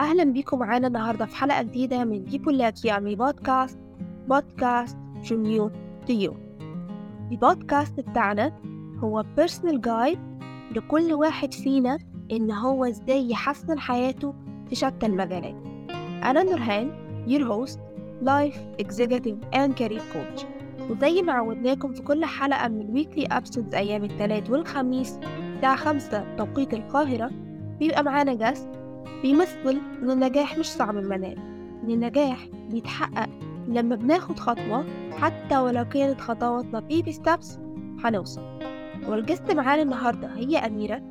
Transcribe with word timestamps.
أهلا 0.00 0.24
بيكم 0.24 0.58
معانا 0.58 0.86
النهاردة 0.86 1.26
في 1.26 1.36
حلقة 1.36 1.62
جديدة 1.62 2.04
من 2.04 2.26
People 2.26 2.52
Like 2.72 2.84
You. 2.84 2.98
بودكاست 2.98 3.78
بودكاست 4.28 4.96
to 6.06 6.10
you. 6.10 6.32
البودكاست 7.32 8.00
بتاعنا 8.00 8.52
هو 8.98 9.24
personal 9.40 9.78
guide 9.86 10.18
لكل 10.76 11.12
واحد 11.12 11.54
فينا 11.54 11.98
إن 12.32 12.50
هو 12.50 12.84
إزاي 12.84 13.30
يحسن 13.30 13.78
حياته 13.78 14.34
في 14.68 14.74
شتى 14.74 15.06
المجالات. 15.06 15.54
أنا 16.24 16.42
نورهان 16.42 16.90
your 17.28 17.42
host 17.44 17.78
life 18.24 18.84
executive 18.86 19.54
and 19.54 19.72
career 19.82 20.02
coach. 20.14 20.44
وزي 20.90 21.22
ما 21.22 21.32
عودناكم 21.32 21.92
في 21.92 22.02
كل 22.02 22.24
حلقة 22.24 22.68
من 22.68 22.80
ال 22.80 22.87
weekly 22.87 23.26
episodes 23.26 23.74
أيام 23.74 24.04
الثلاث 24.04 24.50
والخميس 24.50 25.18
الساعة 25.56 25.76
خمسة 25.76 26.36
توقيت 26.36 26.74
القاهرة 26.74 27.30
بيبقى 27.78 28.02
معانا 28.04 28.34
guest 28.34 28.68
بيمثل 29.22 29.80
إن 30.02 30.10
النجاح 30.10 30.58
مش 30.58 30.66
صعب 30.66 30.96
المنال 30.96 31.38
إن 31.84 31.90
النجاح 31.90 32.46
بيتحقق 32.70 33.28
لما 33.68 33.96
بناخد 33.96 34.38
خطوة 34.38 34.84
حتى 35.12 35.58
ولو 35.58 35.84
كانت 35.84 36.20
خطواتنا 36.20 36.80
baby 36.80 37.12
steps 37.12 37.58
هنوصل. 38.04 38.42
وال 39.08 39.20
guest 39.20 39.50
معانا 39.50 39.82
النهاردة 39.82 40.28
هي 40.34 40.58
أميرة. 40.58 41.02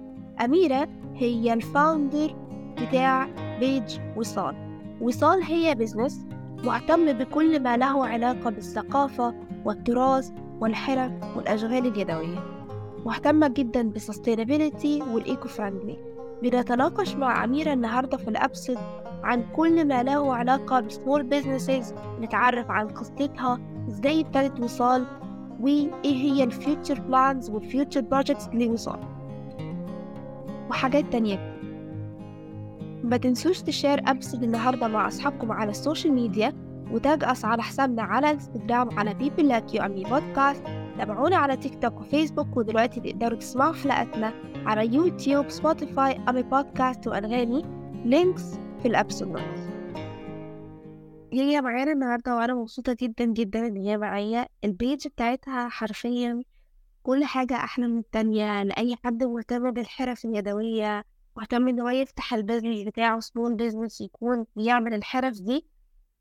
أميرة 0.45 0.87
هي 1.15 1.53
ال 1.53 1.63
founder 1.63 2.35
بتاع 2.81 3.27
بيج 3.59 3.97
وصال. 4.15 4.55
وصال 5.01 5.43
هي 5.43 5.75
business 5.75 6.25
مهتم 6.63 7.13
بكل 7.13 7.59
ما 7.59 7.77
له 7.77 8.05
علاقة 8.07 8.49
بالثقافة 8.49 9.33
والتراث 9.65 10.31
والحرف 10.61 11.11
والأشغال 11.37 11.87
اليدوية. 11.87 12.39
مهتمة 13.05 13.47
جدا 13.47 13.81
بال 13.89 14.03
sustainability 14.03 15.01
وال 15.13 15.47
eco-friendly 15.47 15.97
بنتناقش 16.41 17.15
مع 17.15 17.43
أميرة 17.43 17.73
النهاردة 17.73 18.17
في 18.17 18.27
ال 18.27 18.33
episode 18.33 18.77
عن 19.23 19.43
كل 19.55 19.87
ما 19.87 20.03
له 20.03 20.35
علاقة 20.35 20.79
ب 20.79 20.86
small 20.86 21.23
businesses 21.23 21.93
نتعرف 22.21 22.71
عن 22.71 22.87
قصتها 22.87 23.59
إزاي 23.87 24.21
ابتدت 24.21 24.59
وصال 24.59 25.05
وإيه 25.59 25.93
هي 26.03 26.43
ال 26.43 26.51
future 26.51 26.99
plans 26.99 27.49
وال 27.49 27.62
future 27.62 28.01
projects 28.01 28.49
لوصال 28.53 28.99
وحاجات 30.69 31.05
تانية. 31.11 31.57
ما 33.03 33.17
تنسوش 33.17 33.61
تشير 33.61 33.99
episode 34.09 34.43
النهاردة 34.43 34.87
مع 34.87 35.07
أصحابكم 35.07 35.51
على 35.51 35.69
ال 35.71 35.77
social 35.77 36.13
media 36.13 36.53
و 36.91 36.99
tag 36.99 37.23
us 37.23 37.45
على 37.45 37.63
حسابنا 37.63 38.03
على 38.03 38.31
إنستجرام 38.31 38.99
على 38.99 39.11
people 39.11 39.43
like 39.43 39.75
you 39.77 39.81
and 39.83 39.95
me 39.95 40.03
podcast 40.03 40.63
تابعونا 40.97 41.37
على 41.37 41.57
تيك 41.57 41.81
توك 41.81 41.99
وفيسبوك 42.01 42.57
ودلوقتي 42.57 42.99
تقدروا 42.99 43.39
تسمعوا 43.39 43.73
حلقاتنا 43.73 44.33
على 44.65 44.95
يوتيوب 44.95 45.49
سبوتيفاي 45.49 46.19
Apple 46.29 46.43
podcast 46.43 47.07
وأنغامي. 47.07 47.61
links 48.05 48.43
في 48.81 48.87
ال 48.87 48.92
episode 48.92 49.27
notes 49.27 49.71
هي 51.33 51.61
معانا 51.61 51.91
النهاردة 51.91 52.35
وأنا 52.35 52.53
مبسوطة 52.53 52.97
جدا 53.01 53.25
جدا 53.25 53.67
إن 53.67 53.77
هي 53.77 53.97
معايا. 53.97 54.47
ال 54.63 54.72
page 54.72 55.07
بتاعتها 55.07 55.69
حرفيا 55.69 56.43
كل 57.03 57.25
حاجة 57.25 57.55
أحلى 57.55 57.87
من 57.87 57.97
التانية. 57.97 58.63
لأي 58.63 58.95
حد 59.05 59.23
مهتم 59.23 59.71
بالحرف 59.71 60.25
اليدوية 60.25 61.03
مهتم 61.37 61.67
إن 61.67 61.79
هو 61.79 61.89
يفتح 61.89 62.33
ال 62.33 62.38
business 62.38 62.81
بتاعه 62.83 63.19
small 63.19 63.55
business 63.55 64.01
يكون 64.01 64.45
بيعمل 64.55 64.93
الحرف 64.93 65.41
دي. 65.41 65.65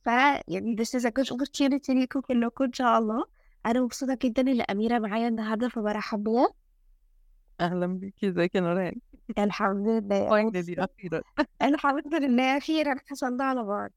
ف 0.04 0.06
يعني 0.48 0.76
this 0.76 1.00
is 1.00 1.04
a 1.04 1.10
good 1.10 1.36
opportunity 1.36 1.90
ليكم 1.90 2.20
كلكم 2.20 2.64
إن 2.64 2.72
شاء 2.72 2.98
الله. 2.98 3.24
أنا 3.66 3.80
مبسوطة 3.80 4.18
جدا 4.22 4.42
إن 4.42 4.60
أميرة 4.60 4.98
معايا 4.98 5.28
النهاردة 5.28 5.68
فبرحب 5.68 6.24
بيها. 6.24 6.48
أهلا 7.60 7.86
بيكي 7.86 8.28
إزيك 8.28 8.54
يا 8.54 8.60
نوران؟ 8.60 8.94
الحمد 9.38 9.88
لله. 9.88 10.28
finally 10.30 10.74
أخيرا. 10.78 11.22
الحمد 11.62 12.14
لله 12.14 12.56
أخيرا. 12.56 12.94
حصلنا 13.06 13.44
على 13.44 13.64
بعض. 13.64 13.90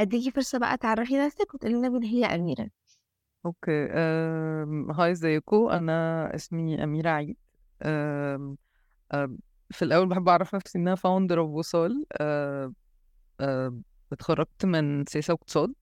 أديكي 0.00 0.30
فرصة 0.30 0.58
بقى 0.58 0.76
تعرفي 0.76 1.18
نفسك 1.18 1.54
وتقولي 1.54 1.74
لنا 1.74 1.88
مين 1.88 2.04
هي 2.04 2.24
أميرة. 2.24 2.68
okay. 3.46 3.86
أم... 3.90 4.90
hi 4.90 5.10
ازيكم 5.10 5.68
أنا 5.68 6.34
اسمي 6.34 6.84
أميرة 6.84 7.10
عيد. 7.10 7.36
أم... 7.82 8.56
أم... 9.14 9.38
في 9.70 9.82
الأول 9.82 10.08
بحب 10.08 10.28
أعرف 10.28 10.54
نفسي 10.54 10.78
إن 10.78 10.86
أنا 10.88 10.96
founder 10.96 11.38
of 11.40 11.50
وصال. 11.50 12.04
أم... 12.20 12.74
أم... 13.40 13.82
اتخرجت 14.12 14.64
من 14.66 15.04
سياسة 15.06 15.32
واقتصاد. 15.34 15.74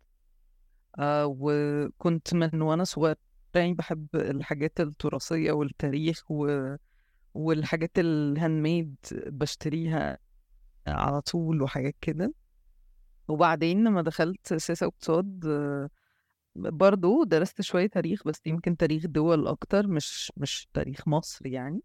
أه 0.98 1.36
وكنت 1.38 2.34
من 2.34 2.62
وأنا 2.62 2.84
صغير 2.84 3.16
يعني 3.54 3.74
بحب 3.74 4.06
الحاجات 4.14 4.80
التراثية 4.80 5.52
والتاريخ 5.52 6.22
و... 6.30 6.46
والحاجات 7.34 7.90
ال 7.98 8.62
handmade 8.62 8.96
بشتريها 9.12 10.18
على 10.88 11.20
طول 11.20 11.62
وحاجات 11.62 11.96
كده. 12.00 12.34
وبعدين 13.28 13.84
لما 13.84 14.02
دخلت 14.02 14.54
سياسة 14.54 14.86
واقتصاد 14.86 15.44
برضو 16.56 17.24
درست 17.24 17.60
شوية 17.60 17.86
تاريخ 17.86 18.22
بس 18.26 18.40
يمكن 18.46 18.76
تاريخ 18.76 19.06
دول 19.06 19.46
أكتر 19.48 19.86
مش 19.86 20.32
مش 20.36 20.68
تاريخ 20.74 21.08
مصر 21.08 21.46
يعني. 21.46 21.82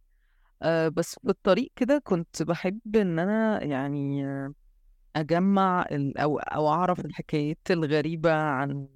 آه، 0.62 0.88
بس 0.88 1.16
في 1.24 1.30
الطريق 1.30 1.72
كده 1.76 2.02
كنت 2.06 2.44
بحب 2.44 2.96
إن 2.96 3.20
أنا 3.20 3.64
يعني 3.64 4.26
أجمع 5.16 5.88
أو 6.18 6.40
أو 6.40 6.70
أعرف 6.70 7.06
الحكايات 7.06 7.60
الغريبة 7.72 8.34
عن 8.34 8.88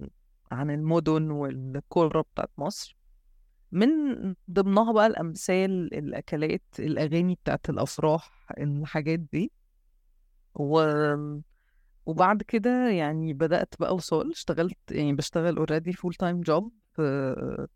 عن 0.51 0.71
المدن 0.71 1.31
والقرى 1.31 2.23
بتاعت 2.33 2.51
مصر. 2.57 2.96
من 3.71 3.89
ضمنها 4.51 4.91
بقى 4.93 5.07
الأمثال 5.07 5.93
الأكلات 5.93 6.61
الأغاني 6.79 7.35
بتاعت 7.35 7.69
الأفراح 7.69 8.45
الحاجات 8.57 9.19
دي. 9.19 9.51
و... 10.55 10.79
وبعد 12.05 12.43
كده 12.43 12.89
يعني 12.89 13.33
بدأت 13.33 13.73
بقى 13.79 13.95
وصال 13.95 14.31
اشتغلت 14.31 14.77
يعني 14.91 15.13
بشتغل 15.13 15.57
already 15.57 15.93
full-time 15.93 16.41
job 16.41 16.71
في 16.95 17.67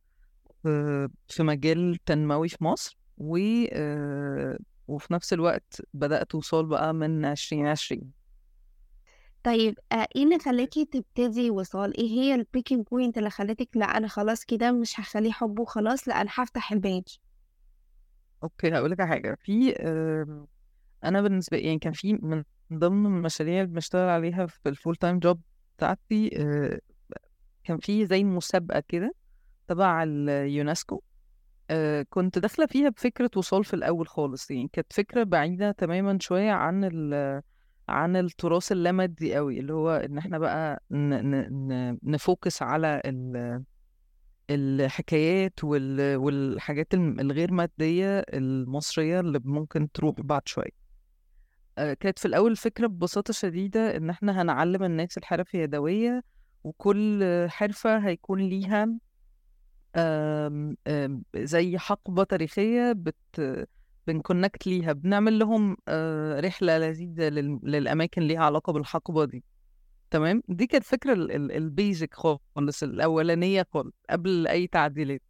في 1.27 1.43
مجال 1.43 1.97
تنموي 2.05 2.49
في 2.49 2.63
مصر. 2.63 2.97
و 3.17 3.37
آه، 3.71 4.57
وفي 4.87 5.13
نفس 5.13 5.33
الوقت 5.33 5.81
بدأت 5.93 6.35
وصال 6.35 6.65
بقى 6.65 6.93
من 6.93 7.25
عشرين 7.25 7.67
عشرين. 7.67 8.20
طيب 9.43 9.79
آه، 9.91 10.07
إيه 10.15 10.23
اللي 10.23 10.39
خلاكي 10.39 10.85
تبتدي 10.85 11.49
وصال؟ 11.49 11.97
إيه 11.97 12.09
هي 12.09 12.35
ال 12.35 12.41
breaking 12.41 12.85
point 12.91 13.17
اللي 13.17 13.29
خلتك 13.29 13.69
لأ 13.75 13.85
أنا 13.85 14.07
خلاص 14.07 14.45
كده 14.45 14.71
مش 14.71 14.99
هخليه 14.99 15.31
حب 15.31 15.59
وخلاص 15.59 16.07
لأ 16.07 16.21
أنا 16.21 16.29
هفتح 16.33 16.71
ال 16.71 16.77
page؟ 16.77 17.03
okay 18.43 18.73
هقول 18.75 18.91
لك 18.91 19.01
حاجة. 19.01 19.37
في 19.41 19.73
آم، 19.75 20.47
أنا 21.03 21.21
بالنسبة 21.21 21.57
لي 21.57 21.63
يعني 21.63 21.79
كان 21.79 21.93
في 21.93 22.13
من 22.13 22.43
ضمن 22.73 23.05
المشاريع 23.05 23.61
اللي 23.61 23.73
بشتغل 23.73 24.09
عليها 24.09 24.45
في 24.45 24.69
ال 24.69 24.95
full-time 24.95 25.19
job 25.19 25.41
بتاعتي 25.77 26.29
آه، 26.41 26.79
كان 27.63 27.77
في 27.79 28.05
زي 28.05 28.23
مسابقة 28.23 28.83
كده 28.87 29.15
تبع 29.67 30.03
اليونسكو 30.03 31.01
آه، 31.69 32.05
كنت 32.09 32.39
داخلة 32.39 32.65
فيها 32.65 32.89
بفكرة 32.89 33.31
وصال 33.35 33.63
في 33.65 33.73
الأول 33.73 34.07
خالص. 34.07 34.51
يعني 34.51 34.69
كانت 34.73 34.93
فكرة 34.93 35.23
بعيدة 35.23 35.71
تماما 35.71 36.17
شوية 36.21 36.51
عن 36.51 36.89
ال 36.93 37.41
عن 37.89 38.15
التراث 38.15 38.71
اللامادي 38.71 39.35
قوي 39.35 39.59
اللي 39.59 39.73
هو 39.73 39.91
إن 39.91 40.17
إحنا 40.17 40.37
بقى 40.37 40.83
نفوكس 42.03 42.61
على 42.61 43.01
ال 43.05 43.63
الحكايات 44.49 45.63
وال 45.63 46.15
والحاجات 46.15 46.93
الغير 46.93 47.51
مادية 47.53 48.19
المصرية 48.19 49.19
اللي 49.19 49.39
ممكن 49.45 49.91
تروح 49.91 50.15
بعد 50.21 50.41
شوية. 50.45 50.81
آه، 51.77 51.93
كانت 51.93 52.19
في 52.19 52.25
الأول 52.25 52.51
الفكرة 52.51 52.87
ببساطة 52.87 53.33
شديدة 53.33 53.97
إن 53.97 54.09
إحنا 54.09 54.41
هنعلم 54.41 54.83
الناس 54.83 55.17
الحرف 55.17 55.55
اليدوية 55.55 56.23
وكل 56.63 57.23
حرفة 57.49 57.97
هيكون 57.97 58.39
ليها 58.41 58.87
زي 61.35 61.77
حقبة 61.77 62.23
تاريخية 62.23 62.91
بت 62.91 63.67
بنكونكت 64.07 64.67
ليها 64.67 64.93
بنعمل 64.93 65.39
لهم 65.39 65.77
آه، 65.87 66.39
رحلة 66.39 66.77
لذيذة 66.77 67.29
لل- 67.29 67.59
للأماكن 67.63 68.21
ليها 68.21 68.39
علاقة 68.39 68.73
بالحقبة 68.73 69.25
دي. 69.25 69.43
تمام؟ 70.11 70.43
دي 70.47 70.67
كانت 70.67 70.83
فكرة 70.83 71.13
البيزك 71.35 72.13
خالص 72.13 72.83
الأولانية 72.83 73.67
خالص 73.73 73.93
قبل 74.09 74.47
أي 74.47 74.67
تعديلات. 74.67 75.21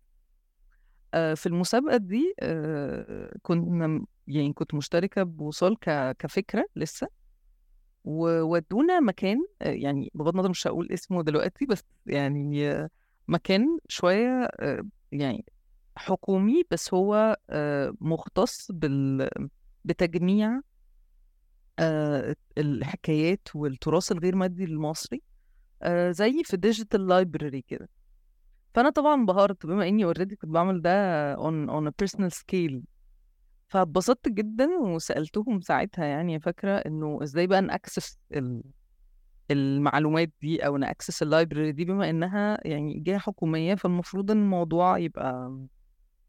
آه، 1.13 1.34
في 1.34 1.45
المسابقة 1.45 1.98
دي 1.98 2.34
آه، 2.40 3.34
كنا 3.42 4.06
يعني 4.28 4.54
كنت 4.54 4.74
مشتركة 4.74 5.24
بوصال 5.24 5.80
ك- 5.80 6.16
كفكرة 6.19 6.66
لسه 6.75 7.07
وودونا 8.04 9.00
مكان 9.00 9.45
يعني 9.62 10.12
بغض 10.13 10.34
النظر 10.34 10.50
مش 10.50 10.68
هقول 10.68 10.92
اسمه 10.92 11.24
دلوقتي 11.24 11.66
بس 11.66 11.84
يعني 12.06 12.88
مكان 13.28 13.78
شوية 13.88 14.50
آه، 14.60 14.84
يعني 15.12 15.45
حكومي 15.96 16.64
بس 16.72 16.94
هو 16.94 17.38
آه، 17.50 17.94
مختص 18.02 18.72
بال 18.72 19.30
بتجميع 19.86 20.62
آه، 21.80 22.36
الحكايات 22.58 23.48
والتراث 23.56 24.12
الغير 24.12 24.36
مادي 24.36 24.64
المصري 24.64 25.22
آه، 25.82 26.12
زي 26.12 26.44
في 26.44 26.58
digital 26.57 27.07
library 27.07 27.62
كده. 27.62 27.90
فأنا 28.74 28.90
طبعا 28.90 29.14
انبهرت 29.14 29.66
بما 29.66 29.88
إني 29.88 30.04
already 30.04 30.36
كنت 30.36 30.50
بعمل 30.52 30.82
ده 30.82 31.36
on 31.36 31.70
on 31.70 31.90
a 31.90 31.92
personal 32.06 32.30
scale. 32.30 32.82
فاتبسطت 33.68 34.30
جدا 34.30 34.68
وسألتهم 34.82 35.62
ساعتها 35.62 36.06
يعني 36.06 36.40
فاكرة 36.40 36.78
إنه 36.78 37.20
إزاي 37.24 37.48
بقى 37.48 37.62
ن 37.62 37.69
access 37.69 38.18
ال... 38.34 38.62
المعلومات 39.52 40.32
دي 40.42 40.66
أو 40.66 40.78
ن 40.78 40.84
access 40.84 41.24
ال 41.24 41.30
library 41.30 41.72
دي 41.72 41.86
بما 41.86 42.10
إنها 42.10 42.68
يعني 42.68 43.00
جهة 43.00 43.18
حكومية 43.18 43.76
فالمفروض 43.76 44.32
إن 44.32 44.38
الموضوع 44.38 44.98
يبقى 44.98 45.58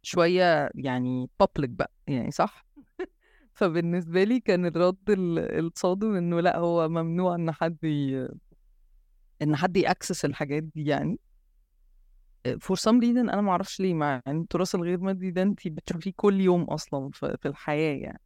شوية 0.02 0.70
يعني 0.74 1.30
public 1.42 1.66
بقى 1.68 1.92
يعني 2.06 2.30
صح؟ 2.30 2.66
فبالنسبة 3.54 4.24
لي 4.24 4.40
كان 4.40 4.66
الرد 4.66 5.10
ال- 5.10 5.66
الصادم 5.66 6.14
إنه 6.16 6.40
لأ 6.40 6.58
هو 6.58 6.88
ممنوع 6.88 7.34
إن 7.34 7.52
حد 7.52 7.84
ي... 7.84 8.28
إن 9.42 9.56
حد 9.56 9.76
ي 9.76 9.83
access 9.83 10.24
الحاجات 10.24 10.62
دي 10.62 10.84
يعني 10.86 11.18
for 12.58 12.76
some 12.76 13.00
reason 13.00 13.18
أنا 13.32 13.40
معرفش 13.40 13.80
ليه 13.80 13.94
مع 13.94 14.22
يعني 14.26 14.40
التراث 14.40 14.74
الغير 14.74 14.98
مادي 15.00 15.30
ده 15.30 15.42
أنتي 15.42 15.70
بتشوفيه 15.70 16.12
كل 16.16 16.40
يوم 16.40 16.62
أصلا 16.64 17.10
في 17.12 17.46
الحياة 17.46 17.96
يعني 18.02 18.20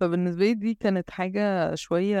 فبالنسبة 0.00 0.44
لي 0.44 0.54
دي 0.54 0.74
كانت 0.74 1.10
حاجة 1.10 1.74
شوية 1.74 2.18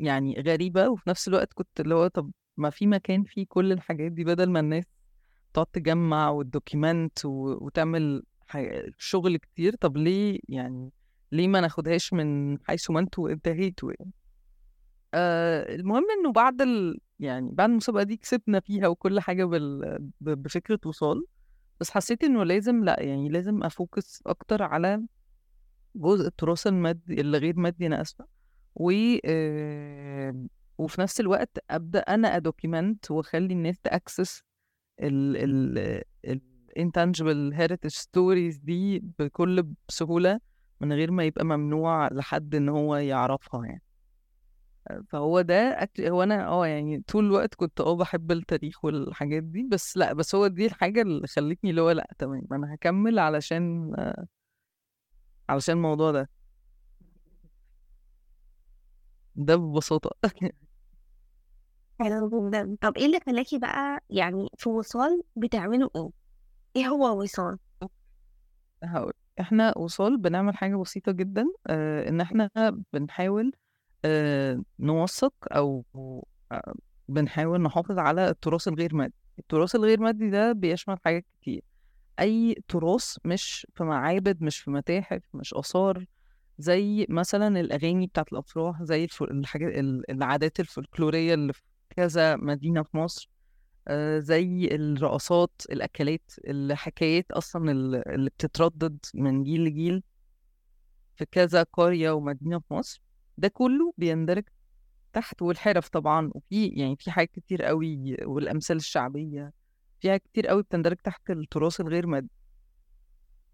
يعني 0.00 0.34
غريبة 0.40 0.88
وفي 0.88 1.10
نفس 1.10 1.28
الوقت 1.28 1.52
كنت 1.52 1.80
اللي 1.80 1.94
هو 1.94 2.06
طب 2.08 2.30
ما 2.56 2.70
في 2.70 2.86
مكان 2.86 3.24
فيه 3.24 3.46
كل 3.48 3.72
الحاجات 3.72 4.12
دي 4.12 4.24
بدل 4.24 4.50
ما 4.50 4.60
الناس 4.60 4.84
تقعد 5.54 5.66
تجمع 5.66 6.30
وتدوكيمنت. 6.30 7.18
وتعمل 7.24 8.22
شغل 8.98 9.36
كتير. 9.36 9.76
طب 9.76 9.96
ليه 9.96 10.40
يعني 10.48 10.90
ليه 11.32 11.48
ما 11.48 11.60
ناخدهاش 11.60 12.12
من 12.12 12.58
حيث 12.64 12.90
ما 12.90 13.00
أنتوا 13.00 13.30
انتهيتوا 13.30 13.92
يعني 13.98 14.10
آه 15.14 15.74
المهم 15.74 16.04
إنه 16.20 16.32
بعد 16.32 16.62
ال... 16.62 16.98
يعني 17.20 17.50
بعد 17.52 17.70
المسابقة 17.70 18.02
دي 18.02 18.16
كسبنا 18.16 18.60
فيها 18.60 18.88
وكل 18.88 19.20
حاجة 19.20 19.44
بال... 19.44 19.98
ب... 20.20 20.30
بفكرة 20.30 20.80
وصال. 20.86 21.24
بس 21.80 21.90
حسيت 21.90 22.24
إنه 22.24 22.44
لازم 22.44 22.84
لأ 22.84 23.00
يعني 23.02 23.28
لازم 23.28 23.62
أ 23.62 23.72
focus 23.72 24.22
أكتر 24.26 24.62
على 24.62 25.02
جزء 25.94 26.26
التراث 26.26 26.66
المادي 26.66 27.20
الغير 27.20 27.56
مادي 27.56 27.86
أنا 27.86 28.00
آسفة. 28.00 28.26
و 28.74 28.92
آه، 29.24 30.46
وفي 30.78 31.00
نفس 31.00 31.20
الوقت 31.20 31.58
أبدأ 31.70 31.98
أنا 32.00 32.36
أ 32.36 32.44
document 32.44 33.10
وأخلي 33.10 33.54
الناس 33.54 33.78
ت 33.78 33.87
access 33.87 34.42
ال 35.00 35.36
ال 35.36 35.78
ال 36.24 36.40
intangible 36.78 37.56
heritage 37.58 37.94
stories 38.02 38.60
دي 38.64 38.98
بكل 39.18 39.66
سهولة 39.88 40.40
من 40.80 40.92
غير 40.92 41.10
ما 41.10 41.24
يبقى 41.24 41.44
ممنوع 41.44 42.08
لحد 42.08 42.54
إن 42.54 42.68
هو 42.68 42.96
يعرفها 42.96 43.66
يعني. 43.66 43.82
فهو 45.08 45.40
ده 45.40 45.88
هو 46.00 46.22
أنا 46.22 46.46
آه 46.48 46.66
يعني 46.66 47.02
طول 47.08 47.24
الوقت 47.26 47.54
كنت 47.54 47.80
آه 47.80 47.96
بحب 47.96 48.32
التاريخ 48.32 48.84
والحاجات 48.84 49.42
دي 49.42 49.68
بس 49.70 49.96
لأ 49.96 50.12
بس 50.12 50.34
هو 50.34 50.46
دي 50.46 50.66
الحاجة 50.66 51.02
اللي 51.02 51.26
خلتني 51.26 51.70
اللي 51.70 51.80
هو 51.80 51.90
لأ 51.90 52.08
تمام 52.18 52.46
أنا 52.52 52.74
هكمل 52.74 53.18
علشان 53.18 53.92
علشان 55.48 55.74
الموضوع 55.76 56.10
ده. 56.12 56.28
ده 59.36 59.56
ببساطة. 59.56 60.10
حلو 62.00 62.28
جدا 62.48 62.76
طب 62.80 62.96
إيه 62.96 63.06
اللي 63.06 63.20
خلاكي 63.26 63.58
بقى 63.58 64.00
يعني 64.10 64.48
في 64.58 64.68
وصال 64.68 65.22
بتعملوا 65.36 65.90
إيه؟ 65.96 66.10
إيه 66.76 66.86
هو 66.88 67.22
وصال؟ 67.22 67.58
هقول 68.84 69.12
إحنا 69.40 69.78
وصال 69.78 70.18
بنعمل 70.18 70.56
حاجة 70.56 70.76
بسيطة 70.76 71.12
جدا 71.12 71.46
آه 71.66 72.08
إن 72.08 72.20
إحنا 72.20 72.50
بنحاول 72.92 73.52
آه 74.04 74.62
نوثق 74.78 75.34
أو 75.52 75.84
آه 76.52 76.74
بنحاول 77.08 77.62
نحافظ 77.62 77.98
على 77.98 78.28
التراث 78.28 78.68
الغير 78.68 78.94
مادي 78.94 79.14
التراث 79.38 79.74
الغير 79.74 80.00
مادي 80.00 80.30
ده 80.30 80.52
بيشمل 80.52 80.96
حاجات 81.04 81.24
كتير 81.40 81.62
أي 82.20 82.54
تراث 82.68 83.16
مش 83.24 83.66
في 83.74 83.84
معابد 83.84 84.42
مش 84.42 84.58
في 84.58 84.70
متاحف 84.70 85.22
مش 85.34 85.54
آثار 85.54 86.04
زي 86.58 87.06
مثلا 87.08 87.60
الأغاني 87.60 88.06
بتاعت 88.06 88.32
الأفراح 88.32 88.82
زي 88.82 89.08
الحاجات 89.22 89.74
ال- 89.78 90.10
العادات 90.10 90.60
الفولكلورية 90.60 91.34
اللي 91.34 91.52
في 91.52 91.62
كذا 91.96 92.36
مدينة 92.36 92.82
في 92.82 92.96
مصر 92.96 93.30
آه، 93.88 94.18
زي 94.18 94.68
الرقصات 94.72 95.62
الأكلات 95.70 96.32
الحكايات 96.48 97.30
أصلا 97.30 97.72
ال- 97.72 98.08
اللي 98.08 98.30
بتتردد 98.30 98.98
من 99.14 99.44
جيل 99.44 99.64
لجيل 99.64 100.02
في 101.16 101.24
كذا 101.26 101.62
قرية 101.62 102.10
ومدينة 102.10 102.58
في 102.58 102.74
مصر. 102.74 103.02
ده 103.38 103.48
كله 103.48 103.92
بيندرج 103.98 104.44
تحت 105.12 105.42
والحرف 105.42 105.88
طبعا 105.88 106.30
وفي 106.34 106.66
يعني 106.66 106.96
في 106.96 107.10
حاجات 107.10 107.30
كتير 107.30 107.62
قوي 107.62 108.16
والأمثال 108.22 108.76
الشعبية 108.76 109.52
في 110.00 110.08
حاجات 110.08 110.22
كتير 110.32 110.46
قوي 110.46 110.62
بتندرج 110.62 110.96
تحت 110.96 111.30
التراث 111.30 111.80
الغير 111.80 112.06
مادي. 112.06 112.30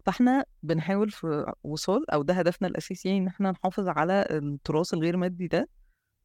فإحنا 0.05 0.45
بنحاول 0.63 1.09
في 1.11 1.53
وصال 1.63 2.11
أو 2.11 2.21
ده 2.23 2.33
هدفنا 2.33 2.67
الأساسي 2.67 3.09
يعني 3.09 3.21
إن 3.21 3.27
إحنا 3.27 3.51
نحافظ 3.51 3.87
على 3.87 4.25
التراث 4.31 4.93
الغير 4.93 5.17
مادي 5.17 5.47
ده 5.47 5.69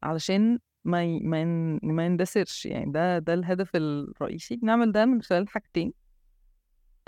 علشان 0.03 0.59
ما 0.87 1.03
ي... 1.03 1.19
ما, 1.19 1.41
ين... 1.41 1.79
ما 1.83 2.05
يندثرش. 2.05 2.65
يعني 2.65 2.91
ده 2.91 3.19
ده 3.19 3.33
الهدف 3.33 3.71
الرئيسي. 3.75 4.55
بنعمل 4.55 4.91
ده 4.91 5.05
من 5.05 5.21
خلال 5.21 5.49
حاجتين. 5.49 5.93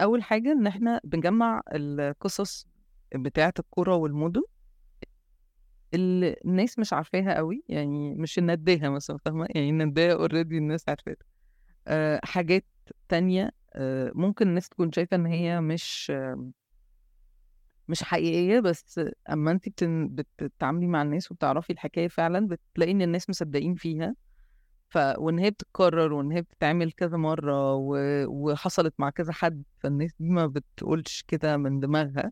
أول 0.01 0.23
حاجة 0.23 0.51
إن 0.51 0.67
إحنا 0.67 1.01
بنجمع 1.03 1.61
القصص 1.73 2.67
بتاعة 3.15 3.53
القرى 3.59 3.93
والمدن. 3.93 4.41
اللي 5.93 6.35
الناس 6.45 6.79
مش 6.79 6.93
عارفاها 6.93 7.35
قوي. 7.35 7.63
يعني 7.69 8.15
مش 8.15 8.37
النداهه 8.37 8.89
مثلا 8.89 9.17
فاهمة؟ 9.25 9.47
يعني 9.49 9.69
النداهه 9.69 10.13
اوريدي 10.13 10.57
الناس 10.57 10.89
عارفاها. 10.89 11.15
أه 11.87 12.19
حاجات 12.23 12.65
تانية. 13.09 13.51
أه 13.73 14.11
ممكن 14.15 14.47
الناس 14.47 14.69
تكون 14.69 14.91
شايفة 14.91 15.15
إن 15.15 15.25
هي 15.25 15.61
مش 15.61 16.11
مش 17.89 18.03
حقيقية 18.03 18.59
بس 18.59 19.01
أما 19.29 19.51
أنت 19.51 19.69
بتن... 19.69 20.07
بتتعاملي 20.07 20.87
مع 20.87 21.01
الناس 21.01 21.31
وبتعرفي 21.31 21.73
الحكاية 21.73 22.07
فعلا 22.07 22.47
بتلاقي 22.47 22.91
إن 22.91 23.01
الناس 23.01 23.29
مصدقين 23.29 23.75
فيها. 23.75 24.15
ف... 24.89 24.97
وإن 24.97 25.39
هي 25.39 25.51
بتتكرر 25.51 26.13
وإن 26.13 26.31
هي 26.31 26.41
بتتعمل 26.41 26.91
كذا 26.91 27.17
مرة 27.17 27.73
و... 27.75 27.97
وحصلت 28.27 28.93
مع 28.99 29.09
كذا 29.09 29.33
حد 29.33 29.63
فالناس 29.79 30.11
دي 30.19 30.29
ما 30.29 30.47
بتقولش 30.47 31.23
كده 31.27 31.57
من 31.57 31.79
دماغها. 31.79 32.31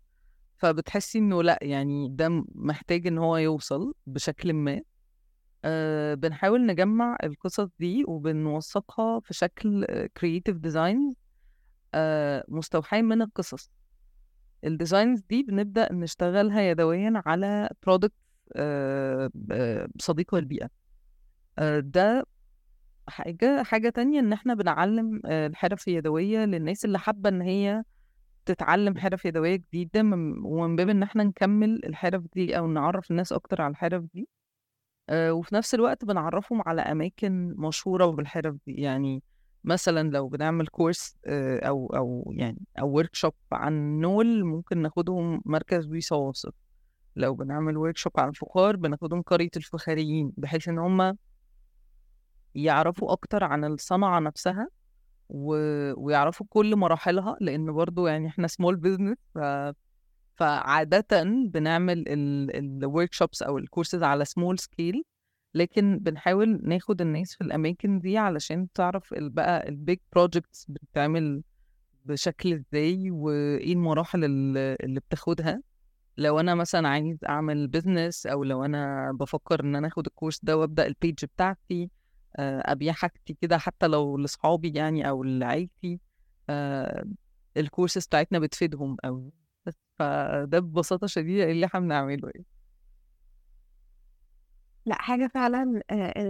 فبتحسي 0.58 1.18
إنه 1.20 1.44
لأ 1.44 1.60
يعني 1.62 2.10
ده 2.10 2.44
محتاج 2.56 3.08
إن 3.08 3.18
هو 3.18 3.38
يوصل 3.38 3.94
بشكل 4.06 4.54
ما. 4.54 4.82
أه 5.66 6.14
بنحاول 6.14 6.66
نجمع 6.66 7.18
القصص 7.24 7.68
دي 7.80 8.04
وبنوثقها 8.08 9.20
في 9.20 9.34
شكل 9.34 9.86
creative 10.18 10.58
design 10.58 11.14
أه 11.94 12.46
مستوحاة 12.48 13.02
من 13.02 13.22
القصص. 13.22 13.70
ال 14.68 14.75
designs 14.75 15.22
دي 15.30 15.44
بنبدأ 15.44 15.94
نشتغلها 15.94 16.62
يدويا 16.62 17.24
على 17.26 17.70
product 17.86 18.14
صديقة 20.00 20.38
للبيئة. 20.40 20.70
آه، 21.60 21.80
ده 21.80 22.26
حاجة 23.08 23.64
حاجة 23.64 23.90
تانية 23.90 24.20
إن 24.20 24.34
إحنا 24.34 24.54
بنعلم 24.54 25.22
آه، 25.26 25.48
الحرف 25.48 25.88
اليدوية 25.88 26.46
للناس 26.46 26.86
اللي 26.86 27.00
حابة 27.00 27.30
إن 27.30 27.42
هي 27.42 27.84
تتعلم 28.46 28.98
حرف 28.98 29.26
يدوية 29.26 29.56
جديدة 29.56 30.04
من- 30.04 30.46
ومن 30.46 30.76
باب 30.76 30.90
إن 30.90 31.04
إحنا 31.04 31.24
نكمل 31.24 31.86
الحرف 31.86 32.24
دي 32.36 32.58
أو 32.58 32.68
نعرف 32.68 33.12
الناس 33.12 33.34
أكتر 33.34 33.62
على 33.62 33.72
الحرف 33.72 34.04
دي. 34.14 34.28
آه، 35.10 35.34
وفي 35.34 35.56
نفس 35.56 35.76
الوقت 35.76 36.06
بنعرفهم 36.06 36.62
على 36.66 36.82
أماكن 36.82 37.54
مشهورة 37.58 38.06
بالحرف 38.06 38.56
دي. 38.68 38.74
يعني 38.74 39.24
مثلا 39.64 40.10
لو 40.10 40.28
بنعمل 40.28 40.68
كورس 40.68 41.16
آه، 41.26 41.60
أو 41.60 41.88
أو 41.88 42.34
يعني 42.36 42.60
أو 42.80 42.90
workshop 42.90 43.34
عن 43.52 44.00
نول 44.00 44.44
ممكن 44.44 44.78
ناخدهم 44.78 45.42
مركز 45.46 45.88
ويصا 45.88 46.16
واصف 46.16 46.54
لو 47.16 47.36
بنعمل 47.36 47.78
workshop 47.78 48.20
عن 48.20 48.30
الفخار 48.30 48.76
بناخدهم 48.76 49.22
قرية 49.22 49.50
الفخاريين 49.58 50.34
بحيث 50.38 50.68
إن 50.68 50.80
هم 50.80 51.18
يعرفوا 52.56 53.12
أكتر 53.12 53.44
عن 53.44 53.66
الصنعة 53.66 54.20
نفسها 54.20 54.68
و... 55.30 55.56
ويعرفوا 55.98 56.46
كل 56.50 56.76
مراحلها 56.76 57.38
لأن 57.42 57.74
برضو 57.74 58.08
يعني 58.08 58.28
إحنا 58.28 58.48
small 58.48 58.76
business 58.76 59.18
ف... 59.36 59.40
فعادة 60.36 61.24
بنعمل 61.24 62.04
ال 62.56 63.14
workshops 63.14 63.42
أو 63.42 63.58
الكورسز 63.58 64.04
على 64.04 64.26
small 64.26 64.60
scale 64.60 65.04
لكن 65.58 66.00
بنحاول 66.00 66.60
ناخد 66.64 67.02
الناس 67.02 67.36
في 67.36 67.42
الأماكن 67.42 68.00
دي 68.00 68.18
علشان 68.18 68.68
تعرف 68.74 69.14
بقى 69.18 69.70
ال 69.70 69.77
big 69.77 70.00
projects 70.14 70.66
بتتعمل 70.70 71.44
بشكل 72.06 72.54
إزاي 72.54 73.12
وإيه 73.12 73.74
المراحل 73.74 74.24
اللي 74.26 75.00
بتاخدها. 75.00 75.62
لو 76.18 76.40
أنا 76.40 76.56
مثلا 76.56 76.88
عايز 76.88 77.18
أعمل 77.30 77.68
business 77.68 78.28
أو 78.28 78.44
لو 78.44 78.66
أنا 78.66 79.12
بفكر 79.12 79.60
إن 79.64 79.76
أنا 79.76 79.88
آخد 79.88 80.06
الكورس 80.08 80.40
ده 80.44 80.58
وأبدأ 80.58 80.88
ال 80.88 80.95
page 80.95 81.26
بتاعتي 81.26 81.90
آه، 82.36 82.64
أبيع 82.72 82.94
حاجتي 82.94 83.38
كده 83.42 83.58
حتى 83.58 83.88
لو 83.88 84.18
لاصحابي 84.18 84.72
يعني 84.76 85.10
أو 85.10 85.24
لعيلتي 85.24 86.00
آه، 86.50 87.06
الكورسز 87.58 88.06
بتاعتنا 88.06 88.40
بتفيدهم 88.40 88.98
قوي 89.04 89.32
فده 90.00 90.60
ببساطة 90.60 91.08
شديدة 91.08 91.52
اللي 91.52 91.66
إحنا 91.66 91.80
بنعمله 91.80 92.30
يعني. 92.36 92.46
لأ 94.88 94.96
حاجة 95.02 95.28
فعلا 95.28 95.82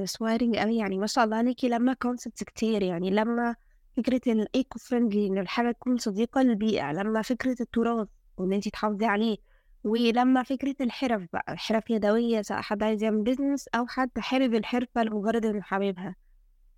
so 0.05 0.15
inspiring 0.15 0.55
قوي 0.57 0.77
يعني 0.77 0.97
ما 0.97 1.07
شاء 1.07 1.25
الله 1.25 1.37
عليكي 1.37 1.69
لما 1.69 1.93
concepts 1.93 2.43
كتير 2.43 2.83
يعني 2.83 3.09
لما 3.09 3.55
فكرة 3.97 4.21
ال 4.31 4.43
eco 4.43 4.79
friendly 4.79 5.27
إن 5.27 5.37
الحاجة 5.37 5.71
تكون 5.71 5.97
صديقة 5.97 6.41
للبيئة 6.41 6.91
لما 6.91 7.21
فكرة 7.21 7.55
التراث 7.61 8.07
وان 8.37 8.53
انتي 8.53 8.69
تحافظي 8.69 9.05
عليه 9.05 9.37
ولما 9.83 10.43
فكرة 10.43 10.75
الحرف 10.81 11.21
بقى 11.33 11.57
حرف 11.57 11.89
يدوية 11.89 12.41
سواء 12.41 12.61
حد 12.61 12.83
عايز 12.83 13.03
يعمل 13.03 13.21
business 13.22 13.67
أو 13.67 13.87
حد 13.87 14.09
حابب 14.19 14.55
الحرفة 14.55 15.03
لمجرد 15.03 15.45
إنه 15.45 15.61
حاببها. 15.61 16.15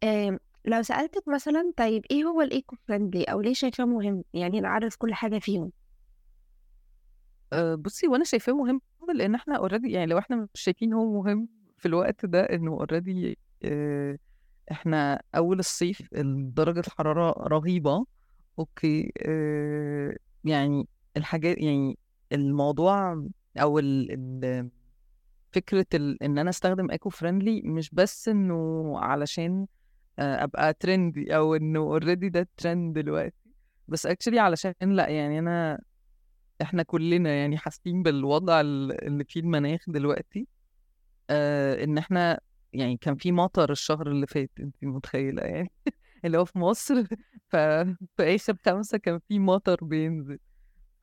آم، 0.03 0.39
لو 0.65 0.81
سألتك 0.81 1.27
مثلا 1.27 1.73
طيب 1.77 2.05
إيه 2.11 2.23
هو 2.23 2.41
ال 2.41 2.50
eco 2.50 2.75
friendly 2.87 3.23
أو 3.23 3.41
ليه 3.41 3.53
شايفاه 3.53 3.85
مهم؟ 3.85 4.23
يعني 4.33 4.59
نعرف 4.61 4.95
كل 4.95 5.13
حاجة 5.13 5.39
فيهم. 5.39 5.71
بصي 7.77 8.07
وأنا 8.07 8.23
شايفاه 8.23 8.53
مهم 8.53 8.81
لأن 9.15 9.35
إحنا 9.35 9.57
already 9.57 9.91
يعني 9.91 10.05
لو 10.05 10.17
إحنا 10.17 10.35
مش 10.35 10.61
شايفين 10.61 10.93
هو 10.93 11.21
مهم 11.23 11.49
في 11.79 11.85
الوقت 11.87 12.25
ده 12.25 12.41
إنه 12.43 12.71
already 12.71 13.37
أه 13.63 14.17
إحنا 14.71 15.21
أول 15.35 15.59
الصيف 15.59 16.01
درجة 16.53 16.79
الحرارة 16.79 17.47
رهيبة 17.47 18.05
okay 18.59 19.11
أه 19.25 20.15
يعني 20.43 20.87
الحاجات 21.17 21.57
يعني 21.57 21.97
الموضوع 22.31 23.23
أو 23.57 23.79
ال 23.79 24.11
ال 24.11 24.69
فكرة 25.51 25.85
ال 25.93 26.23
إن 26.23 26.37
أنا 26.37 26.49
أستخدم 26.49 26.91
eco 26.91 27.09
friendly 27.09 27.61
مش 27.65 27.89
بس 27.93 28.29
إنه 28.29 28.93
علشان 28.99 29.67
آه، 30.19 30.43
أبقى 30.43 30.73
trendy 30.73 31.35
أو 31.35 31.55
إنه 31.55 31.79
already 31.79 32.29
ده 32.29 32.47
ترند 32.57 32.99
دلوقتي 32.99 33.35
بس 33.87 34.05
actually 34.05 34.39
علشان 34.39 34.73
لأ 34.81 35.07
يعني 35.09 35.39
أنا 35.39 35.79
إحنا 36.61 36.83
كلنا 36.83 37.29
يعني 37.35 37.57
حاسين 37.57 38.03
بالوضع 38.03 38.61
ال- 38.61 39.05
اللي 39.07 39.23
فيه 39.23 39.39
المناخ 39.41 39.81
دلوقتي. 39.87 40.47
آه 41.29 41.83
إن 41.83 41.97
إحنا 41.97 42.39
يعني 42.73 42.97
كان 42.97 43.15
في 43.15 43.31
مطر 43.31 43.71
الشهر 43.71 44.07
اللي 44.11 44.27
فات 44.27 44.51
انت 44.59 44.75
متخيلة 44.83 45.41
يعني؟ 45.41 45.71
اللي 46.25 46.37
هو 46.37 46.45
في 46.45 46.59
مصر. 46.59 47.03
ف 47.49 47.55
في 48.17 48.35
اخر 48.35 48.55
خمسة 48.65 48.97
كان 48.97 49.19
في 49.27 49.39
مطر 49.39 49.83
بينزل. 49.83 50.39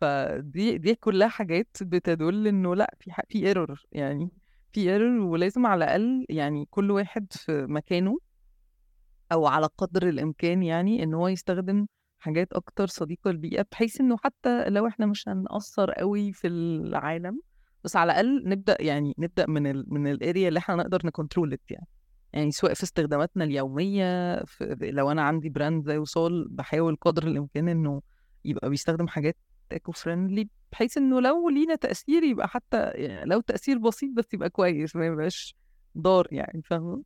فدي 0.01 0.79
دي 0.79 0.95
كلها 0.95 1.29
حاجات 1.29 1.69
بتدل 1.81 2.47
إنه 2.47 2.75
لأ 2.75 2.95
في 3.01 3.13
ح- 3.13 3.21
في 3.29 3.47
error 3.47 3.83
يعني. 3.93 4.31
في 4.73 4.81
error 4.93 5.21
ولازم 5.21 5.67
على 5.67 5.85
الأقل 5.85 6.27
يعني 6.29 6.67
كل 6.71 6.91
واحد 6.91 7.27
في 7.33 7.67
مكانه 7.69 8.19
أو 9.33 9.47
على 9.47 9.69
قدر 9.79 10.09
الإمكان 10.09 10.63
يعني 10.63 11.03
إن 11.03 11.15
هو 11.15 11.29
يستخدم 11.29 11.87
حاجات 12.19 12.53
أكتر 12.53 12.87
صديقة 12.87 13.31
للبيئة 13.31 13.67
بحيث 13.73 14.01
إنه 14.01 14.17
حتى 14.25 14.71
لو 14.71 14.87
إحنا 14.87 15.07
مش 15.07 15.29
هنأثر 15.29 15.91
قوي 15.93 16.33
في 16.33 16.47
العالم 16.47 17.41
بس 17.85 17.97
على 17.97 18.13
الأقل 18.13 18.49
نبدأ 18.49 18.77
يعني 18.81 19.15
نبدأ 19.19 19.47
من 19.47 19.67
ال 19.67 19.85
من 19.89 20.07
ال 20.07 20.15
area 20.15 20.49
اللي 20.49 20.59
إحنا 20.59 20.75
نقدر 20.75 21.07
ن 21.07 21.13
control 21.13 21.59
يعني. 21.71 21.87
يعني 22.33 22.51
سواء 22.51 22.75
في 22.75 22.83
استخداماتنا 22.83 23.45
اليومية 23.45 24.37
في 24.45 24.77
لو 24.81 25.11
أنا 25.11 25.23
عندي 25.23 25.49
brand 25.49 25.87
زي 25.87 25.99
وصال 25.99 26.49
بحاول 26.49 26.97
قدر 27.01 27.27
الإمكان 27.27 27.69
إنه 27.69 28.03
يبقى 28.45 28.71
بيستخدم 28.71 29.09
حاجات 29.09 29.37
eco 29.73 29.93
friendly 29.93 30.49
بحيث 30.73 30.97
إنه 30.97 31.21
لو 31.21 31.49
لينا 31.49 31.75
تأثير 31.75 32.23
يبقى 32.23 32.49
حتى 32.49 32.91
يعني 32.91 33.25
لو 33.31 33.41
تأثير 33.41 33.79
بسيط 33.79 34.11
بس 34.17 34.35
يبقى 34.35 34.51
كويس 34.51 34.97
ما 34.97 35.07
يبقاش 35.07 35.57
ضار 35.99 36.27
يعني 36.31 36.63
فاهمة؟ 36.63 37.03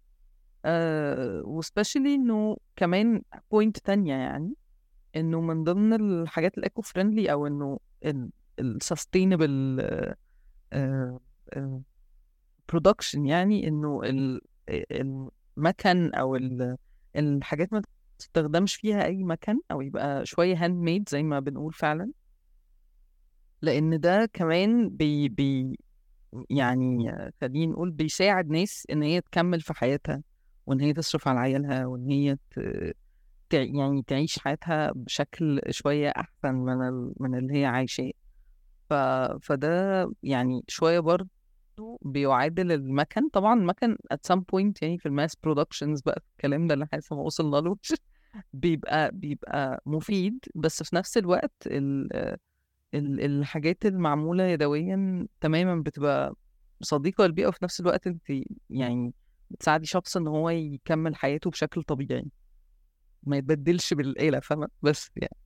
آه 0.65 1.43
و 1.45 1.51
especially 1.51 2.15
إنه 2.15 2.57
كمان 2.77 3.23
point 3.51 3.79
تانية 3.79 4.15
يعني 4.15 4.55
إنه 5.17 5.41
من 5.41 5.65
ضمن 5.65 5.93
الحاجات 5.93 6.59
ال 6.59 6.65
eco 6.65 6.83
friendly 6.83 7.33
أو 7.33 7.47
إنه 7.47 7.79
ال 8.59 8.69
sustainable 8.69 9.81
production 12.69 13.27
يعني 13.27 13.69
إنه 13.69 14.01
ال- 14.05 14.41
المكن 15.59 16.15
أو 16.15 16.37
ال- 16.37 16.77
الحاجات 17.17 17.73
ما 17.73 17.83
تستخدمش 18.19 18.75
فيها 18.75 19.05
أي 19.05 19.25
مكن 19.25 19.61
أو 19.71 19.81
يبقى 19.81 20.27
شوية 20.27 20.65
handmade 20.65 21.09
زي 21.09 21.23
ما 21.23 21.41
بنقول 21.41 21.73
فعلا 21.73 22.11
لأن 23.63 24.01
ده 24.01 24.31
كمان 24.33 24.89
بي 24.89 25.29
بي 25.29 25.79
يعني 26.51 27.13
خلينا 27.41 27.73
نقول 27.73 27.91
بيساعد 27.91 28.49
ناس 28.51 28.87
إن 28.91 29.03
هي 29.03 29.21
تكمل 29.21 29.61
في 29.61 29.75
حياتها 29.75 30.23
وإن 30.67 30.81
هي 30.81 30.93
تصرف 30.93 31.29
على 31.29 31.41
عيالها 31.41 31.87
وإن 31.87 32.11
هي 32.11 32.37
يعني 33.53 34.03
تعيش 34.03 34.39
حياتها 34.39 34.93
بشكل 34.95 35.61
شوية 35.71 36.09
أحسن 36.09 36.55
من. 36.55 37.13
من 37.21 37.39
اللي 37.39 37.55
هي 37.55 37.65
عايشاه 37.67 38.11
ف... 38.91 38.93
فده 39.43 40.11
يعني 40.23 40.65
شوية 40.69 41.01
برضه 41.01 41.29
بيعادل 42.03 42.73
المكن. 42.73 43.29
طبعا 43.29 43.61
المكن 43.61 43.97
at 44.15 44.33
some 44.33 44.41
point 44.41 44.73
يعني 44.83 44.99
في 44.99 45.07
ال 45.07 45.13
mass 45.13 45.37
productions 45.37 46.01
بقى 46.01 46.23
الكلام 46.33 46.67
ده 46.67 46.75
اللي 46.75 46.87
لسه 46.95 47.17
ما 47.17 47.23
وصلنالوش 47.23 47.93
بيبقى 48.53 49.11
بيبقى 49.13 49.83
مفيد. 49.87 50.45
بس 50.55 50.83
في 50.83 50.97
نفس 50.97 51.17
الوقت 51.19 51.53
ال... 51.67 52.13
ال... 52.95 53.21
الحاجات 53.25 53.87
المعمولة 53.87 54.45
يدويا 54.45 55.27
تماما 55.41 55.83
بتبقى 55.83 56.35
صديقة 56.83 57.27
للبيئة 57.27 57.47
وفي 57.47 57.59
نفس 57.65 57.81
الوقت 57.81 58.07
انت 58.07 58.23
يعني 58.71 59.15
بتساعدي 59.51 59.87
شخص 59.87 60.17
ان 60.17 60.27
هو 60.27 60.51
يكمل 60.51 61.17
حياته 61.17 61.51
بشكل 61.51 61.83
طبيعي. 61.83 62.27
ما 63.23 63.37
يتبدلش 63.37 63.95
بالآلة 63.95 64.41
فاهمة؟ 64.41 64.69
بس 64.83 65.11
يعني. 65.17 65.37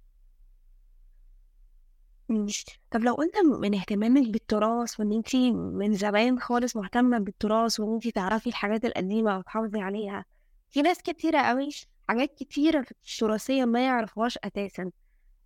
مم. 2.28 2.46
طب 2.90 3.00
لو 3.00 3.14
قلنا 3.14 3.42
من 3.58 3.74
اهتمامك 3.74 4.28
بالتراث 4.30 5.00
وإن 5.00 5.12
انتي 5.12 5.52
من 5.52 5.94
زمان 5.94 6.40
خالص 6.40 6.76
مهتمة 6.76 7.18
بالتراث 7.18 7.80
وإن 7.80 7.94
انتي 7.94 8.10
تعرفي 8.10 8.46
الحاجات 8.48 8.84
القديمة 8.84 9.38
وتحافظي 9.38 9.80
عليها 9.80 10.24
في 10.70 10.82
ناس 10.82 11.02
كتيرة 11.02 11.38
قوي 11.42 11.68
حاجات 12.08 12.34
كتيرة 12.34 12.82
في 12.82 12.92
التراثية 12.92 13.64
ما 13.64 13.84
يعرفوهاش 13.86 14.38
أساسا 14.44 14.90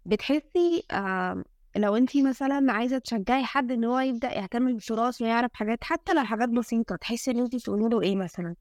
بتحسي 0.07 0.85
آه 0.93 1.45
لو 1.77 1.97
انتي 1.97 2.23
مثلا 2.23 2.73
عايزة 2.73 2.99
تشجعي 2.99 3.45
حد 3.45 3.73
إن 3.73 3.85
هو 3.85 3.99
يبدأ 4.01 4.39
يهتم 4.39 4.75
بالتراث 4.75 5.23
ويعرف 5.23 5.51
حاجات 5.55 5.85
حتى 5.85 6.15
لو 6.15 6.25
حاجات 6.25 6.49
بسيطة 6.49 6.97
تحسي 6.97 7.31
إن 7.31 7.39
انتي 7.41 7.59
تقولي 7.59 7.89
له 7.89 8.03
إيه 8.03 8.17
مثلا 8.17 8.55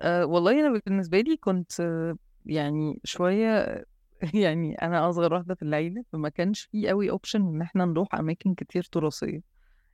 أه 0.00 0.26
والله 0.26 0.52
أنا 0.66 0.80
بالنسبة 0.86 1.20
لي 1.20 1.36
كنت 1.36 1.80
آه، 1.80 2.16
يعني 2.46 3.00
شوية 3.04 3.84
يعني 4.34 4.74
أنا 4.74 5.08
أصغر 5.10 5.34
واحدة 5.34 5.54
في 5.54 5.62
العيلة 5.62 6.04
فما 6.12 6.28
كانش 6.28 6.62
في 6.62 6.88
قوي 6.88 7.10
أوبشن 7.10 7.40
إن 7.40 7.62
إحنا 7.62 7.84
نروح 7.84 8.14
أماكن 8.14 8.54
كتير 8.54 8.82
تراثية. 8.92 9.40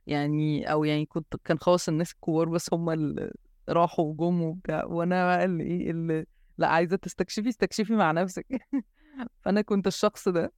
يعني 0.07 0.71
أو 0.71 0.83
يعني 0.83 1.05
كنت 1.05 1.35
كان 1.43 1.59
خلاص 1.59 1.89
الناس 1.89 2.11
الكبار 2.11 2.49
بس 2.49 2.73
هم 2.73 2.89
اللي 2.89 3.31
راحوا 3.69 4.05
وجم 4.05 4.41
وبتاع 4.41 4.85
وأنا 4.85 5.25
بقى 5.25 5.45
اللي 5.45 5.63
إيه 5.63 5.91
اللي 5.91 6.25
لأ 6.57 6.67
عايزة 6.67 6.95
تستكشفي 6.97 7.49
استكشفي 7.49 7.93
مع 7.93 8.11
نفسك. 8.11 8.45
فأنا 9.41 9.61
كنت 9.61 9.87
الشخص 9.87 10.29
ده. 10.29 10.53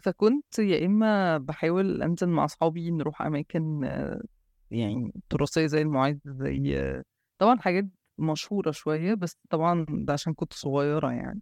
فكنت 0.00 0.58
يا 0.58 0.86
إما 0.86 1.38
بحاول 1.38 2.02
أنزل 2.02 2.28
مع 2.28 2.44
أصحابي 2.44 2.90
نروح 2.90 3.22
أماكن 3.22 3.84
آه، 3.84 4.22
يعني 4.70 5.12
تراثية 5.30 5.66
زي 5.66 5.82
المعز 5.82 6.18
زي 6.26 6.92
طبعا 7.38 7.58
حاجات 7.58 7.84
مشهورة 8.18 8.70
شوية 8.70 9.14
بس 9.14 9.38
طبعا 9.50 9.86
ده 9.88 10.12
عشان 10.12 10.34
كنت 10.34 10.52
صغيرة 10.52 11.12
يعني. 11.12 11.40